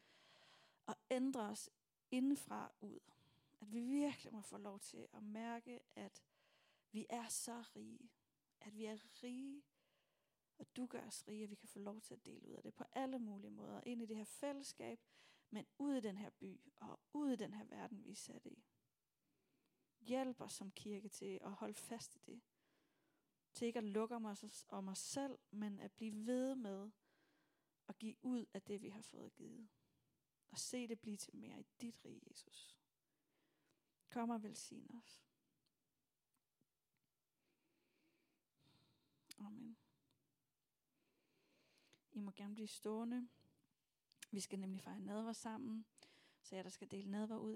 at 0.88 0.94
ændre 1.10 1.40
os 1.40 1.70
indenfra 2.10 2.72
ud. 2.80 3.00
At 3.60 3.72
vi 3.72 3.80
virkelig 3.80 4.32
må 4.32 4.40
få 4.40 4.58
lov 4.58 4.80
til 4.80 5.08
at 5.14 5.22
mærke, 5.22 5.80
at 5.96 6.22
vi 6.92 7.06
er 7.10 7.28
så 7.28 7.64
rige. 7.76 8.10
At 8.60 8.76
vi 8.76 8.84
er 8.84 9.22
rige, 9.22 9.62
og 10.58 10.76
du 10.76 10.86
gør 10.86 11.06
os 11.06 11.28
rige, 11.28 11.42
at 11.42 11.50
vi 11.50 11.54
kan 11.54 11.68
få 11.68 11.78
lov 11.78 12.00
til 12.00 12.14
at 12.14 12.26
dele 12.26 12.48
ud 12.48 12.52
af 12.52 12.62
det 12.62 12.74
på 12.74 12.84
alle 12.92 13.18
mulige 13.18 13.50
måder. 13.50 13.80
Ind 13.86 14.02
i 14.02 14.06
det 14.06 14.16
her 14.16 14.24
fællesskab, 14.24 15.00
men 15.50 15.66
ud 15.78 15.94
i 15.94 16.00
den 16.00 16.18
her 16.18 16.30
by, 16.30 16.60
og 16.76 17.00
ud 17.12 17.30
i 17.30 17.36
den 17.36 17.52
her 17.52 17.64
verden, 17.64 18.04
vi 18.04 18.10
er 18.10 18.14
sat 18.14 18.46
i. 18.46 18.64
Hjælp 20.00 20.40
os 20.40 20.52
som 20.52 20.70
kirke 20.70 21.08
til 21.08 21.38
at 21.42 21.52
holde 21.52 21.74
fast 21.74 22.16
i 22.16 22.18
det. 22.26 22.42
Til 23.52 23.66
ikke 23.66 23.78
at 23.78 23.84
lukke 23.84 24.14
om 24.14 24.24
os, 24.24 24.66
om 24.68 24.88
os 24.88 24.98
selv, 24.98 25.38
men 25.50 25.80
at 25.80 25.92
blive 25.92 26.26
ved 26.26 26.54
med 26.54 26.90
at 27.88 27.98
give 27.98 28.16
ud 28.22 28.46
af 28.54 28.62
det, 28.62 28.82
vi 28.82 28.88
har 28.88 29.02
fået 29.02 29.34
givet. 29.34 29.68
Og 30.50 30.58
se 30.58 30.88
det 30.88 31.00
blive 31.00 31.16
til 31.16 31.36
mere 31.36 31.60
i 31.60 31.66
dit 31.80 32.04
rige, 32.04 32.22
Jesus. 32.30 32.76
Kom 34.10 34.30
og 34.30 34.42
velsign 34.42 34.90
os. 34.94 35.31
Amen. 39.46 39.76
I 42.12 42.20
må 42.20 42.30
gerne 42.30 42.54
blive 42.54 42.68
stående. 42.68 43.28
Vi 44.30 44.40
skal 44.40 44.58
nemlig 44.58 44.82
fejre 44.82 45.00
nadver 45.00 45.32
sammen, 45.32 45.86
så 46.42 46.54
jeg 46.54 46.64
der 46.64 46.70
skal 46.70 46.90
dele 46.90 47.10
nadver 47.10 47.36
ud 47.36 47.50